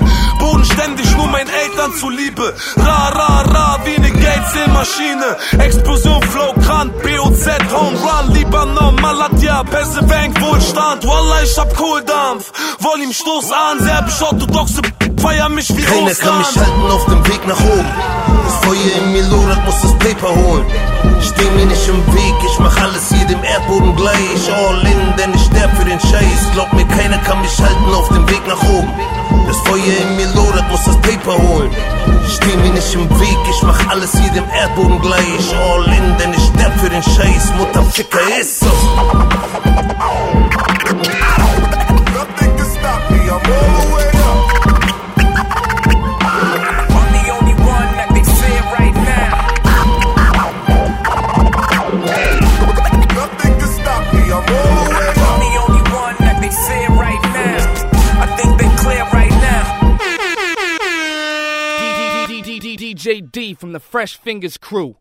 Bodenständig, 0.51 1.15
nur 1.15 1.27
meinen 1.27 1.49
Eltern 1.49 1.93
zuliebe. 1.97 2.53
Ra, 2.75 3.07
ra, 3.07 3.41
ra, 3.41 3.79
wie 3.85 3.97
ne 4.01 4.11
Geldzählmaschine. 4.11 5.37
Explosion, 5.59 6.21
Flow, 6.23 6.53
Kran, 6.65 6.91
BOZ, 7.01 7.47
Home 7.71 7.97
Run, 7.97 8.33
Libanon, 8.33 8.95
Malatya, 8.95 9.63
Bank, 9.63 10.41
Wohlstand. 10.41 11.07
Wallah, 11.07 11.41
ich 11.43 11.57
hab 11.57 11.73
Kohldampf. 11.77 12.51
Volume, 12.79 13.13
Stoß 13.13 13.51
an, 13.53 13.79
serbisch, 13.79 14.21
orthodoxe, 14.21 14.81
feier 15.21 15.47
mich 15.47 15.69
wie 15.69 15.83
Keiner 15.83 16.13
kann 16.15 16.39
mich 16.39 16.57
halten 16.57 16.91
auf 16.91 17.05
dem 17.05 17.25
Weg 17.27 17.47
nach 17.47 17.61
oben. 17.61 17.91
Das 18.43 18.55
Feuer 18.65 19.03
in 19.03 19.13
mir 19.13 19.23
lodert, 19.29 19.63
muss 19.65 19.81
das 19.81 19.97
Paper 19.99 20.35
holen. 20.35 20.65
Steh 21.21 21.49
mir 21.51 21.65
nicht 21.65 21.87
im 21.87 22.13
Weg, 22.13 22.35
ich 22.45 22.59
mach 22.59 22.75
alles 22.81 23.07
hier 23.07 23.25
dem 23.25 23.41
Erdboden 23.41 23.95
gleich. 23.95 24.51
All 24.53 24.81
in, 24.81 25.15
denn 25.17 25.33
ich 25.33 25.45
sterb 25.45 25.71
für 25.77 25.85
den 25.85 25.99
Scheiß. 25.99 26.51
Glaub 26.53 26.73
mir, 26.73 26.85
keiner 26.87 27.19
kann 27.19 27.39
mich 27.39 27.57
halten 27.57 27.93
auf 27.93 28.09
dem 28.09 28.29
Weg 28.29 28.45
nach 28.47 28.61
oben. 28.63 29.20
Das 29.47 29.57
Feuer 29.67 29.97
in 30.01 30.15
mir 30.15 30.27
lodert, 30.35 30.69
muss 30.69 30.83
das 30.85 30.97
Paper 30.97 31.37
holen. 31.37 31.71
Steh 32.27 32.55
mir 32.57 32.71
nicht 32.71 32.93
im 32.93 33.09
Weg, 33.19 33.37
ich 33.49 33.63
mach 33.63 33.89
alles 33.89 34.11
hier 34.17 34.31
dem 34.31 34.49
Erdboden 34.49 35.01
gleich. 35.01 35.55
All 35.55 35.85
in, 35.85 36.17
denn 36.17 36.33
ich 36.33 36.43
sterb 36.43 36.79
für 36.79 36.89
den 36.89 37.03
Scheiß. 37.03 37.53
Mutterficker 37.57 38.19
ist 38.39 38.59
so. 38.59 38.65
Nothing 42.13 42.55
can 42.57 42.65
stop 42.77 43.11
me, 43.11 43.17
I'm 43.29 43.31
all 43.31 43.81
the 43.81 43.95
way 43.95 44.10
DJ 63.11 63.31
D 63.31 63.53
from 63.53 63.73
the 63.73 63.79
Fresh 63.81 64.15
Fingers 64.15 64.55
crew. 64.55 64.95